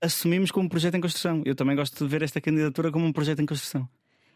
assumimos 0.00 0.50
como 0.50 0.66
um 0.66 0.68
projeto 0.68 0.94
em 0.94 1.00
construção. 1.00 1.42
Eu 1.44 1.54
também 1.54 1.76
gosto 1.76 2.04
de 2.04 2.10
ver 2.10 2.22
esta 2.22 2.40
candidatura 2.40 2.90
como 2.90 3.04
um 3.04 3.12
projeto 3.12 3.40
em 3.40 3.46
construção. 3.46 3.88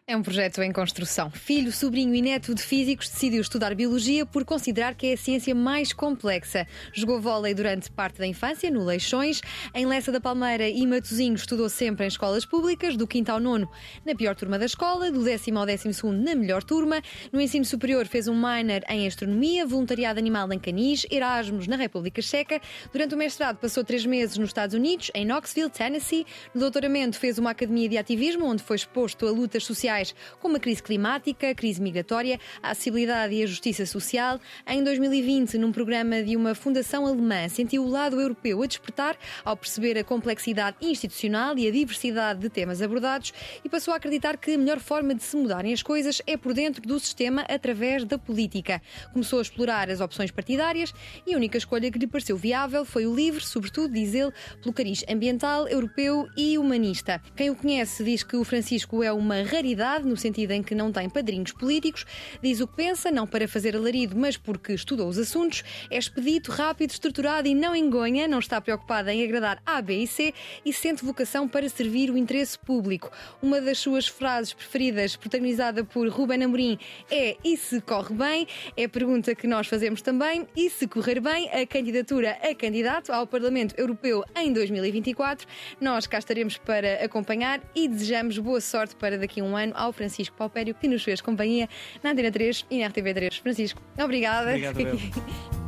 É 0.04 0.16
um 0.16 0.22
projeto 0.22 0.60
em 0.60 0.72
construção. 0.72 1.30
Filho, 1.30 1.70
sobrinho 1.70 2.12
e 2.12 2.20
neto 2.20 2.52
de 2.56 2.60
físicos 2.60 3.08
decidiu 3.08 3.40
estudar 3.40 3.72
biologia 3.72 4.26
por 4.26 4.44
considerar 4.44 4.96
que 4.96 5.06
é 5.06 5.12
a 5.12 5.16
ciência 5.16 5.54
mais 5.54 5.92
complexa. 5.92 6.66
Jogou 6.92 7.20
vôlei 7.20 7.54
durante 7.54 7.88
parte 7.88 8.18
da 8.18 8.26
infância, 8.26 8.68
no 8.68 8.84
Leixões. 8.84 9.40
Em 9.72 9.86
Lessa 9.86 10.10
da 10.10 10.20
Palmeira 10.20 10.68
e 10.68 10.84
Matosinhos 10.88 11.42
estudou 11.42 11.68
sempre 11.68 12.04
em 12.04 12.08
escolas 12.08 12.44
públicas, 12.44 12.96
do 12.96 13.06
quinto 13.06 13.30
ao 13.30 13.38
nono 13.38 13.70
na 14.04 14.12
pior 14.12 14.34
turma 14.34 14.58
da 14.58 14.66
escola, 14.66 15.08
do 15.08 15.22
décimo 15.22 15.60
ao 15.60 15.66
décimo 15.66 15.94
segundo 15.94 16.20
na 16.20 16.34
melhor 16.34 16.64
turma. 16.64 17.00
No 17.32 17.40
ensino 17.40 17.64
superior 17.64 18.04
fez 18.08 18.26
um 18.26 18.34
minor 18.34 18.82
em 18.88 19.06
astronomia, 19.06 19.64
voluntariado 19.64 20.18
animal 20.18 20.52
em 20.52 20.58
canis, 20.58 21.06
Erasmus 21.12 21.68
na 21.68 21.76
República 21.76 22.20
Checa. 22.20 22.60
Durante 22.92 23.14
o 23.14 23.16
mestrado 23.18 23.58
passou 23.58 23.84
três 23.84 24.04
meses 24.04 24.36
nos 24.36 24.48
Estados 24.48 24.74
Unidos, 24.74 25.12
em 25.14 25.24
Knoxville, 25.24 25.70
Tennessee. 25.70 26.26
No 26.52 26.60
doutoramento 26.60 27.20
fez 27.20 27.38
uma 27.38 27.52
academia 27.52 27.88
de 27.88 27.96
ativismo, 27.96 28.46
onde 28.46 28.64
foi 28.64 28.74
exposto 28.74 29.28
a 29.28 29.30
lutas 29.30 29.64
sociais 29.64 29.91
como 30.40 30.56
a 30.56 30.60
crise 30.60 30.82
climática, 30.82 31.50
a 31.50 31.54
crise 31.54 31.80
migratória, 31.80 32.40
a 32.62 32.70
acessibilidade 32.70 33.34
e 33.34 33.42
a 33.42 33.46
justiça 33.46 33.84
social. 33.84 34.40
Em 34.66 34.82
2020, 34.82 35.58
num 35.58 35.72
programa 35.72 36.22
de 36.22 36.36
uma 36.36 36.54
fundação 36.54 37.06
alemã, 37.06 37.48
sentiu 37.48 37.84
o 37.84 37.88
lado 37.88 38.20
europeu 38.20 38.62
a 38.62 38.66
despertar 38.66 39.16
ao 39.44 39.56
perceber 39.56 39.98
a 39.98 40.04
complexidade 40.04 40.76
institucional 40.80 41.58
e 41.58 41.68
a 41.68 41.70
diversidade 41.70 42.40
de 42.40 42.48
temas 42.48 42.80
abordados 42.80 43.32
e 43.64 43.68
passou 43.68 43.92
a 43.92 43.96
acreditar 43.96 44.36
que 44.36 44.54
a 44.54 44.58
melhor 44.58 44.80
forma 44.80 45.14
de 45.14 45.22
se 45.22 45.36
mudarem 45.36 45.72
as 45.72 45.82
coisas 45.82 46.22
é 46.26 46.36
por 46.36 46.54
dentro 46.54 46.82
do 46.82 46.98
sistema 46.98 47.42
através 47.42 48.04
da 48.04 48.18
política. 48.18 48.80
Começou 49.12 49.38
a 49.38 49.42
explorar 49.42 49.90
as 49.90 50.00
opções 50.00 50.30
partidárias 50.30 50.94
e 51.26 51.34
a 51.34 51.36
única 51.36 51.58
escolha 51.58 51.90
que 51.90 51.98
lhe 51.98 52.06
pareceu 52.06 52.36
viável 52.36 52.84
foi 52.84 53.06
o 53.06 53.14
livre, 53.14 53.44
sobretudo, 53.44 53.92
diz 53.92 54.14
ele, 54.14 54.32
pelo 54.62 54.72
cariz 54.72 55.04
ambiental, 55.08 55.68
europeu 55.68 56.26
e 56.36 56.56
humanista. 56.56 57.20
Quem 57.36 57.50
o 57.50 57.56
conhece 57.56 58.04
diz 58.04 58.22
que 58.22 58.36
o 58.36 58.44
Francisco 58.44 59.02
é 59.02 59.12
uma 59.12 59.42
raridade, 59.42 59.81
no 60.04 60.16
sentido 60.16 60.52
em 60.52 60.62
que 60.62 60.74
não 60.74 60.92
tem 60.92 61.08
padrinhos 61.08 61.52
políticos, 61.52 62.04
diz 62.42 62.60
o 62.60 62.66
que 62.66 62.76
pensa, 62.76 63.10
não 63.10 63.26
para 63.26 63.48
fazer 63.48 63.76
alarido, 63.76 64.16
mas 64.16 64.36
porque 64.36 64.72
estudou 64.72 65.08
os 65.08 65.18
assuntos, 65.18 65.62
é 65.90 65.98
expedito, 65.98 66.50
rápido, 66.50 66.90
estruturado 66.90 67.48
e 67.48 67.54
não 67.54 67.74
engonha, 67.74 68.28
não 68.28 68.38
está 68.38 68.60
preocupado 68.60 69.10
em 69.10 69.24
agradar 69.24 69.60
A, 69.66 69.82
B 69.82 70.02
e 70.02 70.06
C 70.06 70.32
e 70.64 70.72
sente 70.72 71.04
vocação 71.04 71.48
para 71.48 71.68
servir 71.68 72.10
o 72.10 72.16
interesse 72.16 72.58
público. 72.58 73.10
Uma 73.42 73.60
das 73.60 73.78
suas 73.78 74.06
frases 74.06 74.52
preferidas, 74.52 75.16
protagonizada 75.16 75.84
por 75.84 76.08
Ruben 76.08 76.44
Amorim, 76.44 76.78
é 77.10 77.36
E 77.44 77.56
se 77.56 77.80
corre 77.80 78.14
bem? 78.14 78.46
É 78.76 78.84
a 78.84 78.88
pergunta 78.88 79.34
que 79.34 79.46
nós 79.46 79.66
fazemos 79.66 80.00
também. 80.02 80.46
E 80.56 80.70
se 80.70 80.86
correr 80.86 81.20
bem, 81.20 81.50
a 81.50 81.66
candidatura 81.66 82.38
a 82.42 82.54
candidato 82.54 83.12
ao 83.12 83.26
Parlamento 83.26 83.74
Europeu 83.76 84.24
em 84.36 84.52
2024. 84.52 85.46
Nós 85.80 86.06
cá 86.06 86.18
estaremos 86.18 86.56
para 86.58 87.04
acompanhar 87.04 87.60
e 87.74 87.88
desejamos 87.88 88.38
boa 88.38 88.60
sorte 88.60 88.94
para 88.96 89.18
daqui 89.18 89.40
a 89.40 89.44
um 89.44 89.56
ano 89.56 89.71
ao 89.74 89.92
Francisco 89.92 90.36
Paupério, 90.36 90.74
que 90.74 90.88
nos 90.88 91.02
fez 91.02 91.20
companhia 91.20 91.68
na 92.02 92.10
Antena 92.10 92.30
3 92.30 92.66
e 92.70 92.80
na 92.80 92.90
RTV3. 92.90 93.40
Francisco, 93.40 93.82
obrigada. 93.98 94.50
Obrigado. 94.50 94.78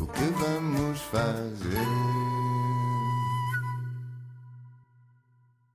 O 0.00 0.06
que 0.06 0.24
vamos 0.40 1.00
fazer? 1.00 2.47